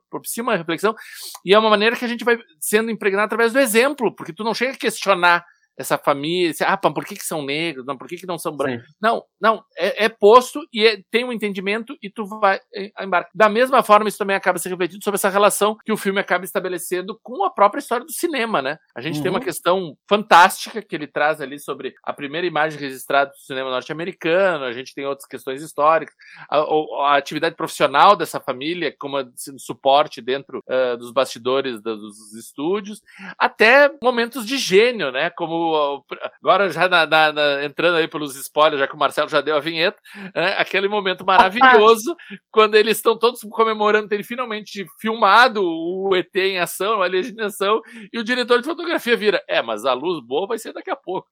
propicia 0.09 0.43
uma 0.43 0.55
reflexão 0.55 0.95
e 1.45 1.53
é 1.53 1.59
uma 1.59 1.69
maneira 1.69 1.95
que 1.95 2.03
a 2.03 2.07
gente 2.07 2.25
vai 2.25 2.37
sendo 2.59 2.89
impregnado 2.91 3.25
através 3.25 3.53
do 3.53 3.59
exemplo, 3.59 4.13
porque 4.13 4.33
tu 4.33 4.43
não 4.43 4.53
chega 4.53 4.73
a 4.73 4.77
questionar 4.77 5.45
essa 5.79 5.97
família, 5.97 6.53
ah, 6.65 6.75
por 6.75 7.05
que, 7.05 7.15
que 7.15 7.23
são 7.23 7.41
negros, 7.41 7.85
não, 7.85 7.97
por 7.97 8.05
que, 8.05 8.17
que 8.17 8.27
não 8.27 8.37
são 8.37 8.55
brancos? 8.55 8.85
Sim. 8.85 8.93
Não, 9.01 9.23
não, 9.39 9.63
é, 9.77 10.05
é 10.05 10.09
posto 10.09 10.59
e 10.73 10.85
é, 10.85 11.01
tem 11.09 11.23
um 11.23 11.31
entendimento 11.31 11.95
e 12.03 12.09
tu 12.09 12.25
vai 12.25 12.59
é, 12.75 12.91
embarcar. 13.01 13.31
Da 13.33 13.47
mesma 13.47 13.81
forma, 13.81 14.09
isso 14.09 14.17
também 14.17 14.35
acaba 14.35 14.59
se 14.59 14.67
refletindo 14.67 15.01
sobre 15.01 15.15
essa 15.15 15.29
relação 15.29 15.77
que 15.85 15.93
o 15.93 15.97
filme 15.97 16.19
acaba 16.19 16.43
estabelecendo 16.43 17.17
com 17.23 17.45
a 17.45 17.49
própria 17.49 17.79
história 17.79 18.05
do 18.05 18.11
cinema, 18.11 18.61
né? 18.61 18.77
A 18.93 18.99
gente 18.99 19.17
uhum. 19.17 19.23
tem 19.23 19.31
uma 19.31 19.39
uhum. 19.39 19.45
questão 19.45 19.95
fantástica 20.07 20.81
que 20.81 20.93
ele 20.93 21.07
traz 21.07 21.39
ali 21.39 21.57
sobre 21.57 21.93
a 22.03 22.11
primeira 22.11 22.45
imagem 22.45 22.77
registrada 22.77 23.31
do 23.31 23.37
cinema 23.37 23.69
norte-americano, 23.69 24.65
a 24.65 24.73
gente 24.73 24.93
tem 24.93 25.05
outras 25.05 25.27
questões 25.27 25.61
históricas, 25.63 26.13
a, 26.49 26.57
a, 26.57 27.15
atividade 27.15 27.55
profissional 27.55 28.17
dessa 28.17 28.41
família 28.41 28.93
como 28.99 29.17
sendo 29.35 29.59
suporte 29.61 30.21
dentro 30.21 30.61
uh, 30.67 30.97
dos 30.97 31.11
bastidores 31.11 31.81
dos 31.81 32.33
estúdios, 32.33 33.01
até 33.37 33.89
momentos 34.03 34.45
de 34.45 34.57
gênio, 34.57 35.09
né? 35.11 35.29
Como 35.29 35.68
agora 36.41 36.69
já 36.69 36.87
na, 36.87 37.05
na, 37.05 37.31
na, 37.31 37.63
entrando 37.63 37.95
aí 37.95 38.07
pelos 38.07 38.35
spoilers, 38.35 38.79
já 38.79 38.87
que 38.87 38.95
o 38.95 38.99
Marcelo 38.99 39.29
já 39.29 39.41
deu 39.41 39.55
a 39.55 39.59
vinheta, 39.59 39.99
né, 40.35 40.55
aquele 40.57 40.87
momento 40.87 41.25
maravilhoso 41.25 42.15
quando 42.51 42.75
eles 42.75 42.97
estão 42.97 43.17
todos 43.17 43.41
comemorando 43.49 44.07
terem 44.07 44.23
finalmente 44.23 44.85
filmado 44.99 45.63
o 45.63 46.15
ET 46.15 46.35
em 46.35 46.59
ação, 46.59 47.01
a 47.01 47.05
alienação, 47.05 47.81
e 48.11 48.19
o 48.19 48.23
diretor 48.23 48.59
de 48.59 48.67
fotografia 48.67 49.15
vira, 49.15 49.43
é, 49.47 49.61
mas 49.61 49.85
a 49.85 49.93
luz 49.93 50.25
boa 50.25 50.47
vai 50.47 50.57
ser 50.57 50.73
daqui 50.73 50.91
a 50.91 50.95
pouco. 50.95 51.27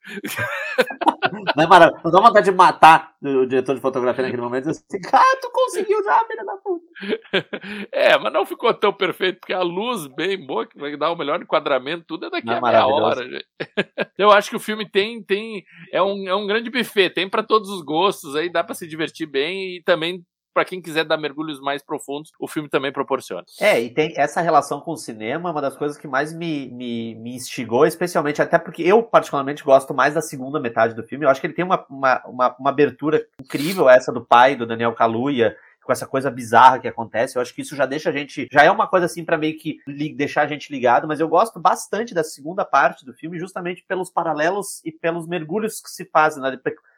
Não 1.56 1.64
é 1.64 1.68
maravilhoso. 1.68 2.04
Não 2.06 2.12
dá 2.12 2.22
vontade 2.22 2.50
de 2.50 2.56
matar 2.56 3.12
o 3.22 3.46
diretor 3.46 3.76
de 3.76 3.82
fotografia 3.82 4.24
naquele 4.24 4.42
momento 4.42 4.70
assim, 4.70 4.84
ah, 5.12 5.38
tu 5.42 5.50
conseguiu 5.52 6.04
já, 6.04 6.24
filha 6.26 6.46
da 6.46 6.58
puta. 6.58 6.86
É, 7.92 8.18
mas 8.18 8.32
não 8.32 8.46
ficou 8.46 8.74
tão 8.74 8.94
perfeito, 8.94 9.40
porque 9.40 9.54
a 9.54 9.62
luz 9.62 10.08
bem 10.08 10.46
boa, 10.46 10.68
que 10.68 10.78
vai 10.78 10.96
dar 10.96 11.12
o 11.12 11.18
melhor 11.18 11.42
enquadramento, 11.42 12.06
tudo 12.08 12.28
é 12.28 12.30
daqui 12.30 12.48
não 12.48 12.58
a 12.58 12.62
meia 12.62 12.86
hora. 12.86 13.24
Gente. 13.24 13.46
Eu 14.18 14.32
acho 14.32 14.50
que 14.50 14.56
o 14.56 14.60
filme 14.60 14.90
tem, 14.90 15.24
tem 15.24 15.64
é, 15.92 16.02
um, 16.02 16.28
é 16.28 16.36
um 16.36 16.46
grande 16.46 16.70
buffet, 16.70 17.10
tem 17.10 17.30
para 17.30 17.44
todos 17.44 17.70
os 17.70 17.82
gostos, 17.82 18.36
aí 18.36 18.52
dá 18.52 18.64
para 18.64 18.76
se 18.76 18.88
divertir 18.88 19.28
bem 19.28 19.78
e 19.78 19.84
também 19.84 20.24
para 20.58 20.66
quem 20.66 20.82
quiser 20.82 21.06
dar 21.06 21.18
mergulhos 21.18 21.62
mais 21.62 21.84
profundos, 21.84 22.32
o 22.40 22.48
filme 22.48 22.68
também 22.68 22.92
proporciona. 22.92 23.46
É, 23.62 23.80
e 23.80 23.92
tem 23.92 24.12
essa 24.18 24.42
relação 24.42 24.82
com 24.82 24.94
o 24.94 24.98
cinema, 24.98 25.52
uma 25.52 25.62
das 25.62 25.78
coisas 25.78 26.00
que 26.00 26.08
mais 26.08 26.34
me, 26.34 26.68
me, 26.72 27.14
me 27.14 27.36
instigou, 27.36 27.86
especialmente 27.86 28.42
até 28.42 28.58
porque 28.58 28.82
eu 28.82 29.04
particularmente 29.04 29.64
gosto 29.64 29.94
mais 29.94 30.16
da 30.16 30.22
segunda 30.22 30.60
metade 30.60 30.96
do 30.96 31.04
filme. 31.04 31.26
Eu 31.26 31.30
acho 31.30 31.40
que 31.40 31.46
ele 31.46 31.54
tem 31.54 31.64
uma, 31.64 31.86
uma, 31.88 32.24
uma, 32.26 32.56
uma 32.58 32.70
abertura 32.72 33.24
incrível, 33.40 33.88
essa 33.88 34.12
do 34.12 34.26
pai 34.26 34.56
do 34.56 34.66
Daniel 34.66 34.96
Kaluuya, 34.96 35.56
com 35.84 35.92
essa 35.92 36.08
coisa 36.08 36.32
bizarra 36.32 36.80
que 36.80 36.88
acontece. 36.88 37.38
Eu 37.38 37.42
acho 37.44 37.54
que 37.54 37.62
isso 37.62 37.76
já 37.76 37.86
deixa 37.86 38.10
a 38.10 38.12
gente. 38.12 38.48
Já 38.52 38.64
é 38.64 38.72
uma 38.72 38.88
coisa 38.88 39.06
assim 39.06 39.24
para 39.24 39.38
meio 39.38 39.60
que 39.60 39.80
deixar 40.16 40.42
a 40.42 40.48
gente 40.48 40.72
ligado, 40.72 41.08
mas 41.08 41.20
eu 41.20 41.28
gosto 41.28 41.60
bastante 41.60 42.16
da 42.16 42.24
segunda 42.24 42.66
parte 42.66 43.06
do 43.06 43.14
filme, 43.14 43.38
justamente 43.38 43.86
pelos 43.88 44.10
paralelos 44.10 44.82
e 44.84 44.92
pelos 44.92 45.28
mergulhos 45.28 45.80
que 45.80 45.90
se 45.92 46.04
fazem, 46.06 46.42
né? 46.42 46.58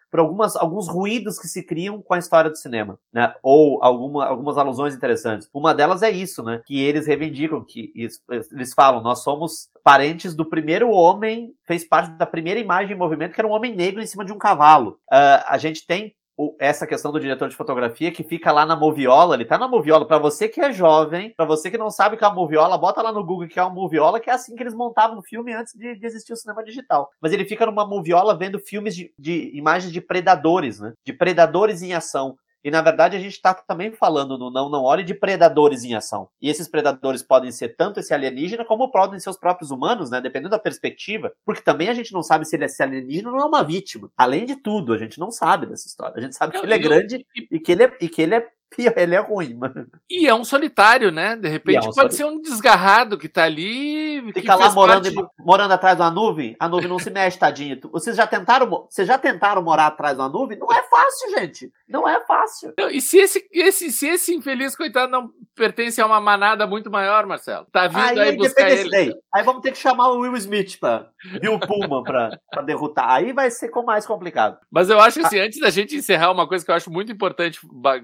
Por 0.09 0.19
algumas, 0.19 0.55
alguns 0.55 0.87
ruídos 0.87 1.39
que 1.39 1.47
se 1.47 1.63
criam 1.63 2.01
com 2.01 2.13
a 2.13 2.19
história 2.19 2.49
do 2.49 2.57
cinema, 2.57 2.99
né? 3.13 3.33
Ou 3.43 3.83
alguma, 3.83 4.25
algumas 4.25 4.57
alusões 4.57 4.95
interessantes. 4.95 5.49
Uma 5.53 5.73
delas 5.73 6.01
é 6.01 6.09
isso, 6.09 6.43
né? 6.43 6.61
Que 6.65 6.81
eles 6.81 7.07
reivindicam, 7.07 7.63
que 7.63 7.91
eles 7.95 8.73
falam, 8.73 9.01
nós 9.01 9.23
somos 9.23 9.69
parentes 9.83 10.35
do 10.35 10.45
primeiro 10.45 10.89
homem, 10.89 11.53
fez 11.65 11.87
parte 11.87 12.11
da 12.17 12.25
primeira 12.25 12.59
imagem 12.59 12.95
em 12.95 12.99
movimento, 12.99 13.33
que 13.33 13.41
era 13.41 13.47
um 13.47 13.53
homem 13.53 13.75
negro 13.75 14.01
em 14.01 14.07
cima 14.07 14.25
de 14.25 14.33
um 14.33 14.37
cavalo. 14.37 14.99
Uh, 15.11 15.43
a 15.47 15.57
gente 15.57 15.85
tem 15.85 16.15
essa 16.59 16.87
questão 16.87 17.11
do 17.11 17.19
diretor 17.19 17.49
de 17.49 17.55
fotografia 17.55 18.11
que 18.11 18.23
fica 18.23 18.51
lá 18.51 18.65
na 18.65 18.75
moviola, 18.75 19.35
ele 19.35 19.45
tá 19.45 19.57
na 19.57 19.67
moviola. 19.67 20.05
Para 20.05 20.17
você 20.17 20.47
que 20.47 20.61
é 20.61 20.71
jovem, 20.71 21.33
para 21.35 21.45
você 21.45 21.69
que 21.69 21.77
não 21.77 21.89
sabe 21.89 22.15
o 22.15 22.17
que 22.17 22.23
é 22.23 22.27
uma 22.27 22.35
moviola, 22.35 22.77
bota 22.77 23.01
lá 23.01 23.11
no 23.11 23.25
Google 23.25 23.47
que 23.47 23.59
é 23.59 23.63
uma 23.63 23.73
moviola, 23.73 24.19
que 24.19 24.29
é 24.29 24.33
assim 24.33 24.55
que 24.55 24.63
eles 24.63 24.73
montavam 24.73 25.19
o 25.19 25.23
filme 25.23 25.53
antes 25.53 25.73
de, 25.73 25.95
de 25.95 26.05
existir 26.05 26.33
o 26.33 26.37
cinema 26.37 26.63
digital. 26.63 27.09
Mas 27.21 27.33
ele 27.33 27.45
fica 27.45 27.65
numa 27.65 27.85
moviola 27.85 28.37
vendo 28.37 28.59
filmes 28.59 28.95
de, 28.95 29.13
de 29.17 29.51
imagens 29.53 29.91
de 29.91 29.99
predadores, 29.99 30.79
né? 30.79 30.93
De 31.05 31.11
predadores 31.13 31.81
em 31.81 31.93
ação. 31.93 32.37
E 32.63 32.69
na 32.69 32.81
verdade 32.81 33.15
a 33.15 33.19
gente 33.19 33.33
está 33.33 33.53
também 33.53 33.91
falando 33.91 34.37
no 34.37 34.51
Não 34.51 34.69
Não 34.69 34.83
Olhe 34.83 35.03
de 35.03 35.13
predadores 35.13 35.83
em 35.83 35.95
ação. 35.95 36.29
E 36.41 36.49
esses 36.49 36.67
predadores 36.67 37.23
podem 37.23 37.51
ser 37.51 37.75
tanto 37.75 37.99
esse 37.99 38.13
alienígena 38.13 38.65
como 38.65 38.91
podem 38.91 39.19
ser 39.19 39.29
os 39.29 39.37
próprios 39.37 39.71
humanos, 39.71 40.09
né? 40.09 40.19
Dependendo 40.19 40.49
da 40.51 40.59
perspectiva. 40.59 41.31
Porque 41.45 41.61
também 41.61 41.89
a 41.89 41.93
gente 41.93 42.13
não 42.13 42.21
sabe 42.21 42.45
se 42.45 42.55
ele 42.55 42.63
é 42.63 42.65
esse 42.65 42.81
alienígena 42.83 43.29
ou 43.29 43.37
não 43.37 43.43
é 43.43 43.47
uma 43.47 43.63
vítima. 43.63 44.11
Além 44.17 44.45
de 44.45 44.55
tudo, 44.55 44.93
a 44.93 44.97
gente 44.97 45.19
não 45.19 45.31
sabe 45.31 45.65
dessa 45.65 45.87
história. 45.87 46.15
A 46.17 46.21
gente 46.21 46.35
sabe 46.35 46.59
que 46.59 46.65
ele 46.65 46.73
é 46.73 46.77
grande 46.77 47.25
e 47.51 47.59
que 47.59 47.71
ele 47.71 47.83
é, 47.83 47.97
e 48.01 48.09
que 48.09 48.21
ele 48.21 48.35
é 48.35 48.47
ele 48.95 49.15
é 49.15 49.19
ruim, 49.19 49.53
mano. 49.55 49.87
E 50.09 50.27
é 50.27 50.33
um 50.33 50.43
solitário, 50.43 51.11
né? 51.11 51.35
De 51.35 51.47
repente 51.47 51.85
é 51.85 51.89
um 51.89 51.93
pode 51.93 52.15
ser 52.15 52.25
um 52.25 52.41
desgarrado 52.41 53.17
que 53.17 53.27
tá 53.27 53.43
ali. 53.43 54.21
que 54.33 54.41
Fica 54.41 54.55
lá 54.55 54.63
fez 54.63 54.75
morando, 54.75 55.13
parte- 55.13 55.31
morando 55.39 55.71
atrás 55.73 55.95
de 55.95 56.01
uma 56.01 56.11
nuvem, 56.11 56.55
a 56.59 56.67
nuvem 56.69 56.87
não 56.87 56.99
se 56.99 57.09
mexe, 57.09 57.37
tadinho. 57.37 57.79
Vocês 57.91 58.15
já 58.15 58.25
tentaram, 58.27 58.69
vocês 58.89 59.07
já 59.07 59.17
tentaram 59.17 59.61
morar 59.61 59.87
atrás 59.87 60.15
de 60.15 60.21
uma 60.21 60.29
nuvem? 60.29 60.57
Não 60.57 60.67
é 60.71 60.81
fácil, 60.83 61.29
gente. 61.37 61.71
Não 61.87 62.07
é 62.07 62.19
fácil. 62.25 62.73
Não, 62.77 62.89
E 62.89 63.01
se 63.01 63.17
esse, 63.17 63.47
esse, 63.51 63.91
se 63.91 64.07
esse 64.07 64.33
infeliz 64.35 64.75
coitado 64.75 65.11
não 65.11 65.31
pertence 65.55 65.99
a 65.99 66.05
uma 66.05 66.21
manada 66.21 66.65
muito 66.67 66.89
maior, 66.91 67.25
Marcelo? 67.25 67.65
Tá 67.71 67.87
vindo 67.87 68.19
aí, 68.19 68.35
buscar 68.37 68.63
depende 68.65 68.81
ele. 68.81 68.89
daí. 68.91 69.13
Aí 69.33 69.43
vamos 69.43 69.61
ter 69.61 69.71
que 69.71 69.77
chamar 69.77 70.09
o 70.11 70.19
Will 70.19 70.35
Smith 70.37 70.79
pra 70.79 71.07
Bill 71.41 71.59
Pullman 71.59 72.03
pra, 72.03 72.39
pra 72.51 72.61
derrotar. 72.61 73.09
Aí 73.09 73.33
vai 73.33 73.49
ser 73.49 73.69
com 73.69 73.83
mais 73.83 74.05
complicado. 74.05 74.57
Mas 74.71 74.89
eu 74.89 74.99
acho 74.99 75.19
que 75.19 75.25
assim, 75.25 75.39
antes 75.39 75.59
da 75.59 75.69
gente 75.69 75.95
encerrar, 75.95 76.31
uma 76.31 76.47
coisa 76.47 76.63
que 76.63 76.69
eu 76.71 76.75
acho 76.75 76.91
muito 76.91 77.11
importante, 77.11 77.59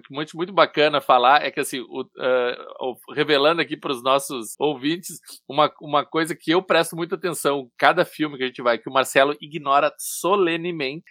muito, 0.09 0.35
muito 0.35 0.53
bacana 0.55 0.99
falar, 1.01 1.43
é 1.43 1.51
que 1.51 1.59
assim, 1.59 1.81
o, 1.81 2.05
o- 2.79 3.13
revelando 3.13 3.61
aqui 3.61 3.75
para 3.77 3.91
os 3.91 4.01
nossos 4.01 4.55
ouvintes, 4.59 5.19
uma, 5.47 5.71
uma 5.81 6.05
coisa 6.05 6.35
que 6.35 6.51
eu 6.51 6.61
presto 6.63 6.95
muita 6.95 7.15
atenção, 7.15 7.69
cada 7.77 8.03
filme 8.05 8.37
que 8.37 8.43
a 8.43 8.47
gente 8.47 8.61
vai, 8.61 8.77
que 8.77 8.89
o 8.89 8.93
Marcelo 8.93 9.35
ignora 9.41 9.93
solenemente, 9.97 11.03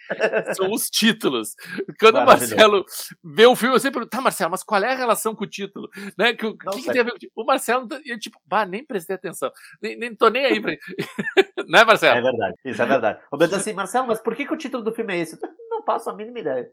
são 0.55 0.71
os 0.71 0.89
títulos. 0.89 1.55
Quando 1.99 2.17
o. 2.17 2.25
Marcelo 2.25 2.83
vê 3.23 3.47
um 3.47 3.55
filme, 3.55 3.75
eu 3.75 3.79
sempre 3.79 3.99
pergunto, 3.99 4.11
tá, 4.11 4.21
Marcelo, 4.21 4.51
mas 4.51 4.63
qual 4.63 4.83
é 4.83 4.91
a 4.91 4.97
relação 4.97 5.35
com 5.35 5.43
o 5.43 5.47
título? 5.49 5.87
Né? 6.17 6.33
Que, 6.33 6.45
o 6.47 6.57
que, 6.57 6.81
que 6.81 6.91
tem 6.91 7.01
a 7.01 7.03
ver 7.03 7.11
com 7.11 7.17
o 7.17 7.19
título? 7.19 7.43
O 7.43 7.45
Marcelo, 7.45 7.87
eu, 8.03 8.19
tipo, 8.19 8.39
bah, 8.45 8.65
nem 8.65 8.83
prestei 8.83 9.15
atenção, 9.15 9.51
nem, 9.81 9.95
nem 9.97 10.15
tô 10.15 10.27
nem 10.29 10.45
aí 10.45 10.59
pra 10.59 10.71
Né, 11.69 11.83
Marcelo? 11.83 12.17
É 12.17 12.21
verdade. 12.21 12.55
Isso 12.65 12.81
é 12.81 12.85
verdade. 12.85 13.19
O 13.31 13.37
Beto 13.37 13.55
assim, 13.55 13.73
Marcelo, 13.73 14.07
mas 14.07 14.19
por 14.21 14.35
que, 14.35 14.45
que 14.45 14.53
o 14.53 14.57
título 14.57 14.83
do 14.83 14.91
filme 14.93 15.13
é 15.13 15.19
esse? 15.19 15.39
Não 15.69 15.83
faço 15.83 16.09
a 16.09 16.15
mínima 16.15 16.39
ideia. 16.39 16.69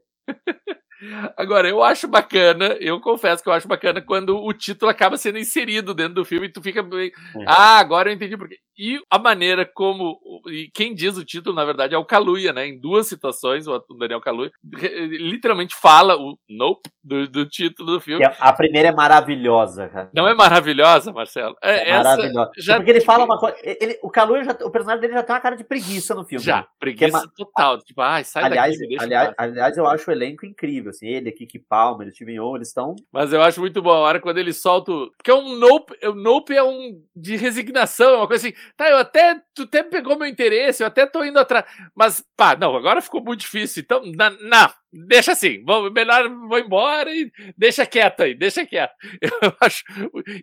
Agora, 1.36 1.68
eu 1.68 1.82
acho 1.82 2.06
bacana, 2.06 2.76
eu 2.80 3.00
confesso 3.00 3.42
que 3.42 3.48
eu 3.48 3.52
acho 3.52 3.66
bacana 3.66 4.00
quando 4.00 4.36
o 4.36 4.52
título 4.52 4.90
acaba 4.90 5.16
sendo 5.16 5.38
inserido 5.38 5.94
dentro 5.94 6.14
do 6.14 6.24
filme 6.24 6.46
e 6.46 6.52
tu 6.52 6.62
fica 6.62 6.82
meio. 6.82 7.10
É. 7.10 7.44
Ah, 7.46 7.78
agora 7.78 8.10
eu 8.10 8.14
entendi 8.14 8.36
por 8.36 8.48
quê. 8.48 8.58
E 8.78 9.00
a 9.10 9.18
maneira 9.18 9.64
como. 9.66 10.18
E 10.48 10.68
quem 10.72 10.94
diz 10.94 11.16
o 11.18 11.24
título, 11.24 11.54
na 11.54 11.64
verdade, 11.64 11.94
é 11.94 11.98
o 11.98 12.04
Kaluuya, 12.04 12.52
né? 12.52 12.66
Em 12.66 12.78
duas 12.78 13.06
situações, 13.06 13.66
o 13.68 13.78
Daniel 13.98 14.20
Kaluuya 14.20 14.50
literalmente 15.10 15.74
fala 15.74 16.16
o 16.16 16.38
nope 16.48 16.88
do, 17.02 17.28
do 17.28 17.46
título 17.46 17.92
do 17.92 18.00
filme. 18.00 18.24
Que 18.26 18.32
a- 18.38 18.52
primeira 18.52 18.88
é 18.88 18.92
maravilhosa, 18.92 19.88
cara. 19.88 20.10
Não 20.14 20.26
é 20.28 20.34
maravilhosa, 20.34 21.12
Marcelo? 21.12 21.56
É, 21.62 21.90
É 21.90 21.96
maravilhosa. 21.96 22.50
já- 22.58 22.76
Porque 22.76 22.90
ele 22.90 23.00
fala 23.00 23.24
uma 23.24 23.38
coisa. 23.38 23.56
Ele, 23.62 23.98
o 24.02 24.10
Kaluuya, 24.10 24.44
já, 24.44 24.52
o 24.62 24.70
personagem 24.70 25.00
dele 25.00 25.14
já 25.14 25.22
tem 25.22 25.34
uma 25.34 25.40
cara 25.40 25.56
de 25.56 25.64
preguiça 25.64 26.14
no 26.14 26.24
filme. 26.24 26.44
Já, 26.44 26.58
né? 26.58 26.66
preguiça 26.78 27.12
ma- 27.18 27.28
total. 27.36 27.78
Tipo, 27.82 28.00
ai, 28.00 28.24
sai 28.24 28.44
Aliás, 28.44 28.78
daqui, 28.78 28.96
aliás, 29.00 29.34
aliás, 29.36 29.76
eu 29.76 29.86
acho 29.86 30.08
o 30.10 30.12
elenco 30.12 30.46
incrível. 30.46 30.90
Assim, 30.90 31.06
ele, 31.08 31.32
Kiki 31.32 31.58
Palmer, 31.58 32.12
Steven 32.14 32.34
Yeun, 32.34 32.56
eles 32.56 32.68
estão. 32.68 32.96
Mas 33.12 33.32
eu 33.32 33.42
acho 33.42 33.60
muito 33.60 33.82
bom 33.82 33.90
a 33.90 33.98
hora 33.98 34.20
quando 34.20 34.38
ele 34.38 34.52
solta. 34.52 34.92
o- 34.92 35.10
Porque 35.16 35.30
é 35.30 35.34
um 35.34 35.56
nope. 35.56 35.92
O 36.06 36.14
nope 36.14 36.54
é 36.54 36.62
um 36.62 37.02
de 37.14 37.36
resignação, 37.36 38.10
é 38.14 38.16
uma 38.16 38.26
coisa 38.28 38.46
assim. 38.48 38.56
Tá, 38.76 38.88
eu 38.90 38.98
até. 38.98 39.40
Tu 39.54 39.62
até 39.62 39.82
pegou 39.82 40.16
meu 40.18 40.26
interesse, 40.26 40.82
eu 40.82 40.86
até 40.86 41.06
tô 41.06 41.24
indo 41.24 41.38
atrás. 41.38 41.64
Mas, 41.94 42.24
pá, 42.36 42.56
não, 42.56 42.74
agora 42.76 43.00
ficou 43.02 43.22
muito 43.22 43.40
difícil. 43.40 43.82
Então, 43.82 44.02
na- 44.14 44.30
não, 44.30 44.72
deixa 44.92 45.32
assim. 45.32 45.62
Vou, 45.64 45.90
melhor 45.90 46.28
vou 46.48 46.58
embora 46.58 47.10
e 47.14 47.30
deixa 47.56 47.84
quieto 47.86 48.22
aí, 48.22 48.34
deixa 48.34 48.64
quieto. 48.66 48.92
Eu 49.42 49.54
acho. 49.60 49.82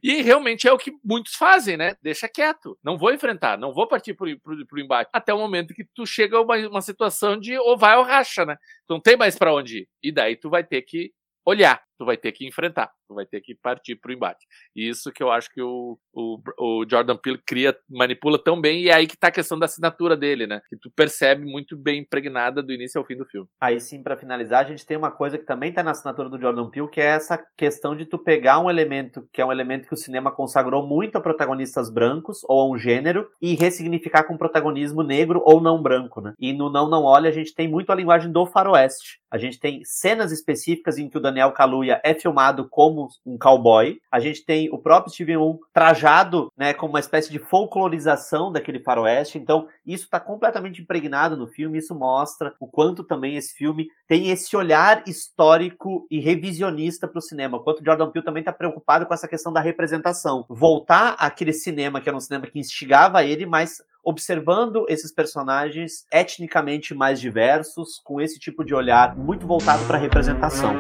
E 0.04 0.22
realmente 0.22 0.68
é 0.68 0.72
o 0.72 0.78
que 0.78 0.92
muitos 1.04 1.34
fazem, 1.36 1.78
né? 1.78 1.96
Deixa 2.02 2.28
quieto. 2.28 2.78
Não 2.84 2.98
vou 2.98 3.14
enfrentar, 3.14 3.58
não 3.58 3.74
vou 3.74 3.88
partir 3.88 4.14
pro, 4.14 4.40
pro, 4.40 4.66
pro 4.68 4.80
embate. 4.80 5.10
Até 5.14 5.34
o 5.34 5.38
momento 5.40 5.74
que 5.74 5.86
tu 5.96 6.06
chega 6.06 6.38
a 6.38 6.42
uma, 6.42 6.56
uma 6.68 6.82
situação 6.82 7.40
de 7.40 7.58
ou 7.58 7.78
vai 7.78 7.98
ou 7.98 8.04
racha, 8.04 8.46
né? 8.46 8.56
Não 8.90 9.00
tem 9.00 9.16
mais 9.18 9.38
pra 9.38 9.54
onde 9.54 9.80
ir. 9.80 9.88
E 10.04 10.12
daí 10.12 10.36
tu 10.36 10.50
vai 10.50 10.64
ter 10.64 10.82
que 10.84 11.12
olhar, 11.46 11.82
tu 12.00 12.06
vai 12.06 12.16
ter 12.16 12.32
que 12.32 12.48
enfrentar, 12.48 12.90
tu 13.08 13.14
vai 13.14 13.26
ter 13.26 13.42
que 13.42 13.54
partir 13.54 13.98
pro 13.98 14.14
embate. 14.14 14.48
E 14.74 14.88
isso 14.88 15.12
que 15.12 15.22
eu 15.22 15.30
acho 15.30 15.54
que 15.54 15.62
o, 15.62 16.00
o, 16.14 16.40
o 16.58 16.86
Jordan 16.90 17.18
Peele 17.18 17.42
cria, 17.46 17.78
manipula 17.90 18.42
tão 18.42 18.60
bem, 18.60 18.84
e 18.84 18.90
é 18.90 18.94
aí 18.94 19.06
que 19.06 19.18
tá 19.18 19.28
a 19.28 19.32
questão 19.32 19.60
da 19.60 19.66
assinatura 19.66 20.16
dele, 20.16 20.48
né? 20.48 20.62
Que 20.70 20.78
tu 20.78 20.90
percebe 20.90 21.46
muito 21.46 21.78
bem 21.78 22.00
impregnada 22.02 22.64
do 22.64 22.72
início 22.72 22.98
ao 22.98 23.06
fim 23.06 23.18
do 23.18 23.26
filme. 23.26 23.48
Aí 23.60 23.80
sim, 23.82 24.02
pra 24.02 24.16
finalizar, 24.16 24.66
a 24.66 24.68
gente 24.68 24.86
tem 24.86 24.96
uma 24.96 25.12
coisa 25.12 25.38
que 25.38 25.46
também 25.46 25.74
tá 25.74 25.84
na 25.84 25.92
assinatura 25.92 26.30
do 26.30 26.40
Jordan 26.40 26.70
Peele, 26.70 26.90
que 26.90 27.02
é 27.02 27.06
essa 27.06 27.38
questão 27.58 27.96
de 27.96 28.06
tu 28.06 28.18
pegar 28.18 28.60
um 28.60 28.70
elemento 28.70 29.28
que 29.34 29.42
é 29.42 29.46
um 29.46 29.52
elemento 29.52 29.88
que 29.88 29.94
o 29.94 29.98
cinema 29.98 30.32
consagrou 30.32 30.88
muito 30.88 31.18
a 31.18 31.22
protagonistas 31.22 31.90
brancos 31.92 32.40
ou 32.48 32.62
a 32.62 32.70
um 32.70 32.78
gênero 32.78 33.28
e 33.42 33.56
ressignificar 33.56 34.24
com 34.24 34.38
protagonismo 34.38 35.04
negro 35.04 35.42
ou 35.46 35.60
não 35.60 35.82
branco, 35.82 36.22
né? 36.22 36.34
E 36.40 36.54
no 36.54 36.70
Não 36.70 36.90
Não 36.90 37.04
Olha 37.04 37.30
a 37.30 37.34
gente 37.34 37.54
tem 37.54 37.68
muito 37.68 37.92
a 37.92 37.96
linguagem 37.96 38.32
do 38.32 38.46
faroeste. 38.46 39.20
A 39.32 39.38
gente 39.38 39.60
tem 39.60 39.82
cenas 39.84 40.32
específicas 40.32 40.98
em 40.98 41.10
que 41.10 41.18
o 41.18 41.22
Daniel 41.22 41.52
Kaluuya 41.52 41.89
é 42.04 42.14
filmado 42.14 42.68
como 42.70 43.08
um 43.26 43.38
cowboy. 43.38 44.00
A 44.12 44.20
gente 44.20 44.46
tem 44.46 44.70
o 44.72 44.78
próprio 44.78 45.14
Steven 45.14 45.36
Yeun 45.36 45.60
trajado, 45.74 46.52
né, 46.58 46.74
como 46.74 46.94
uma 46.94 47.00
espécie 47.00 47.32
de 47.32 47.40
folclorização 47.40 48.52
daquele 48.52 48.80
faroeste. 48.80 49.38
Então, 49.38 49.68
isso 49.86 50.06
está 50.06 50.20
completamente 50.20 50.82
impregnado 50.82 51.38
no 51.38 51.48
filme. 51.48 51.78
Isso 51.78 51.96
mostra 51.96 52.54
o 52.60 52.68
quanto 52.68 53.04
também 53.04 53.36
esse 53.36 53.54
filme 53.54 53.88
tem 54.08 54.30
esse 54.30 54.56
olhar 54.56 55.04
histórico 55.08 56.06
e 56.10 56.20
revisionista 56.20 57.08
para 57.08 57.20
o 57.20 57.22
cinema. 57.22 57.58
O 57.58 57.64
quanto 57.64 57.84
Jordan 57.84 58.10
Peele 58.10 58.26
também 58.26 58.42
está 58.42 58.52
preocupado 58.52 59.06
com 59.06 59.14
essa 59.14 59.28
questão 59.28 59.54
da 59.54 59.62
representação. 59.62 60.46
Voltar 60.50 61.16
àquele 61.20 61.54
cinema 61.54 62.02
que 62.02 62.10
era 62.10 62.18
um 62.18 62.22
cinema 62.22 62.48
que 62.48 62.60
instigava 62.60 63.24
ele, 63.24 63.46
mas 63.46 63.82
observando 64.04 64.86
esses 64.88 65.12
personagens 65.12 66.06
etnicamente 66.12 66.94
mais 66.94 67.20
diversos, 67.20 68.00
com 68.04 68.20
esse 68.20 68.40
tipo 68.40 68.64
de 68.64 68.74
olhar 68.74 69.16
muito 69.16 69.46
voltado 69.46 69.86
para 69.86 69.98
a 69.98 70.02
representação. 70.02 70.74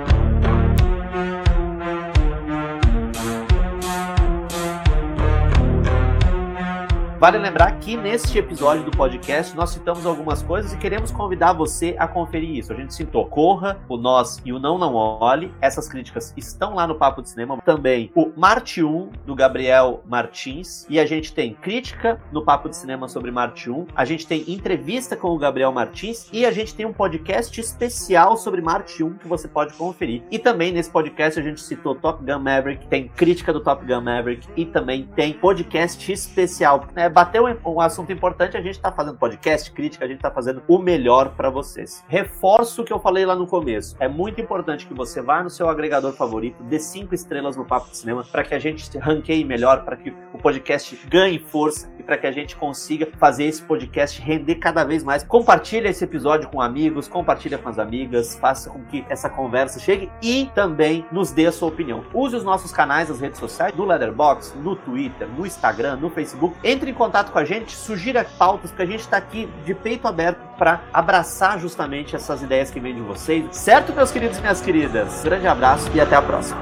Vale 7.19 7.37
lembrar 7.37 7.77
que 7.79 7.97
neste 7.97 8.37
episódio 8.37 8.85
do 8.85 8.91
podcast 8.91 9.53
nós 9.53 9.71
citamos 9.71 10.05
algumas 10.05 10.41
coisas 10.41 10.71
e 10.71 10.77
queremos 10.77 11.11
convidar 11.11 11.51
você 11.51 11.93
a 11.99 12.07
conferir 12.07 12.55
isso. 12.55 12.71
A 12.71 12.75
gente 12.77 12.93
citou 12.93 13.25
Corra, 13.25 13.77
o 13.89 13.97
Nós 13.97 14.41
e 14.45 14.53
o 14.53 14.59
Não 14.59 14.77
Não 14.77 14.95
Olhe. 14.95 15.53
Essas 15.59 15.89
críticas 15.89 16.33
estão 16.37 16.75
lá 16.75 16.87
no 16.87 16.95
Papo 16.95 17.21
de 17.21 17.29
Cinema. 17.29 17.61
Também 17.65 18.09
o 18.15 18.31
Marte 18.37 18.81
1, 18.81 19.09
do 19.25 19.35
Gabriel 19.35 20.01
Martins. 20.07 20.87
E 20.89 20.97
a 20.97 21.05
gente 21.05 21.33
tem 21.33 21.53
crítica 21.53 22.21
no 22.31 22.41
Papo 22.45 22.69
de 22.69 22.77
Cinema 22.77 23.09
sobre 23.09 23.31
Marte 23.31 23.69
1. 23.69 23.87
A 23.93 24.05
gente 24.05 24.25
tem 24.25 24.45
entrevista 24.47 25.17
com 25.17 25.27
o 25.27 25.37
Gabriel 25.37 25.73
Martins. 25.73 26.29
E 26.31 26.45
a 26.45 26.51
gente 26.51 26.73
tem 26.73 26.85
um 26.85 26.93
podcast 26.93 27.59
especial 27.59 28.37
sobre 28.37 28.61
Marte 28.61 29.03
1 29.03 29.15
que 29.15 29.27
você 29.27 29.49
pode 29.49 29.73
conferir. 29.73 30.23
E 30.31 30.39
também 30.39 30.71
nesse 30.71 30.89
podcast 30.89 31.37
a 31.37 31.43
gente 31.43 31.59
citou 31.59 31.95
Top 31.95 32.23
Gun 32.23 32.39
Maverick. 32.39 32.87
Tem 32.87 33.09
crítica 33.09 33.51
do 33.51 33.59
Top 33.59 33.85
Gun 33.85 33.99
Maverick. 33.99 34.47
E 34.55 34.65
também 34.65 35.03
tem 35.17 35.33
podcast 35.33 36.09
especial. 36.09 36.87
Bateu 37.09 37.45
um 37.65 37.81
assunto 37.81 38.11
importante, 38.11 38.55
a 38.55 38.61
gente 38.61 38.79
tá 38.79 38.91
fazendo 38.91 39.17
podcast, 39.17 39.71
crítica, 39.71 40.05
a 40.05 40.07
gente 40.07 40.19
tá 40.19 40.31
fazendo 40.31 40.63
o 40.67 40.77
melhor 40.77 41.31
para 41.35 41.49
vocês. 41.49 42.03
Reforço 42.07 42.81
o 42.81 42.85
que 42.85 42.93
eu 42.93 42.99
falei 42.99 43.25
lá 43.25 43.35
no 43.35 43.47
começo. 43.47 43.95
É 43.99 44.07
muito 44.07 44.39
importante 44.39 44.85
que 44.85 44.93
você 44.93 45.21
vá 45.21 45.43
no 45.43 45.49
seu 45.49 45.69
agregador 45.69 46.13
favorito, 46.13 46.63
dê 46.63 46.79
cinco 46.79 47.13
estrelas 47.15 47.55
no 47.57 47.65
Papo 47.65 47.89
de 47.89 47.97
Cinema, 47.97 48.23
para 48.23 48.43
que 48.43 48.53
a 48.53 48.59
gente 48.59 48.97
ranqueie 48.97 49.43
melhor, 49.43 49.83
para 49.83 49.95
que 49.95 50.13
o 50.33 50.37
podcast 50.37 50.95
ganhe 51.07 51.39
força 51.39 51.91
e 51.99 52.03
para 52.03 52.17
que 52.17 52.27
a 52.27 52.31
gente 52.31 52.55
consiga 52.55 53.07
fazer 53.17 53.45
esse 53.45 53.61
podcast 53.61 54.21
render 54.21 54.55
cada 54.55 54.83
vez 54.83 55.03
mais. 55.03 55.23
Compartilha 55.23 55.89
esse 55.89 56.03
episódio 56.03 56.49
com 56.49 56.61
amigos, 56.61 57.07
compartilha 57.07 57.57
com 57.57 57.69
as 57.69 57.79
amigas, 57.79 58.35
faça 58.35 58.69
com 58.69 58.83
que 58.85 59.05
essa 59.09 59.29
conversa 59.29 59.79
chegue 59.79 60.09
e 60.21 60.49
também 60.53 61.05
nos 61.11 61.31
dê 61.31 61.47
a 61.47 61.51
sua 61.51 61.69
opinião. 61.69 62.03
Use 62.13 62.35
os 62.35 62.43
nossos 62.43 62.71
canais, 62.71 63.09
as 63.09 63.19
redes 63.19 63.39
sociais, 63.39 63.75
no 63.75 63.85
Letterboxd, 63.85 64.57
no 64.59 64.75
Twitter, 64.75 65.27
no 65.27 65.45
Instagram, 65.45 65.97
no 65.97 66.09
Facebook. 66.09 66.55
Entre 66.63 66.91
em 66.91 66.93
contato 66.99 67.31
com 67.31 67.39
a 67.39 67.45
gente, 67.45 67.75
sugira 67.75 68.25
pautas, 68.37 68.69
porque 68.69 68.83
a 68.83 68.85
gente 68.85 68.99
está 68.99 69.17
aqui 69.17 69.49
de 69.65 69.73
peito 69.73 70.07
aberto 70.07 70.37
para 70.57 70.81
abraçar 70.93 71.57
justamente 71.57 72.15
essas 72.15 72.43
ideias 72.43 72.69
que 72.69 72.79
vêm 72.79 72.93
de 72.93 73.01
vocês. 73.01 73.45
Certo, 73.55 73.93
meus 73.93 74.11
queridos 74.11 74.37
e 74.37 74.41
minhas 74.41 74.59
queridas? 74.59 75.23
Grande 75.23 75.47
abraço 75.47 75.89
e 75.95 76.01
até 76.01 76.15
a 76.15 76.21
próxima. 76.21 76.59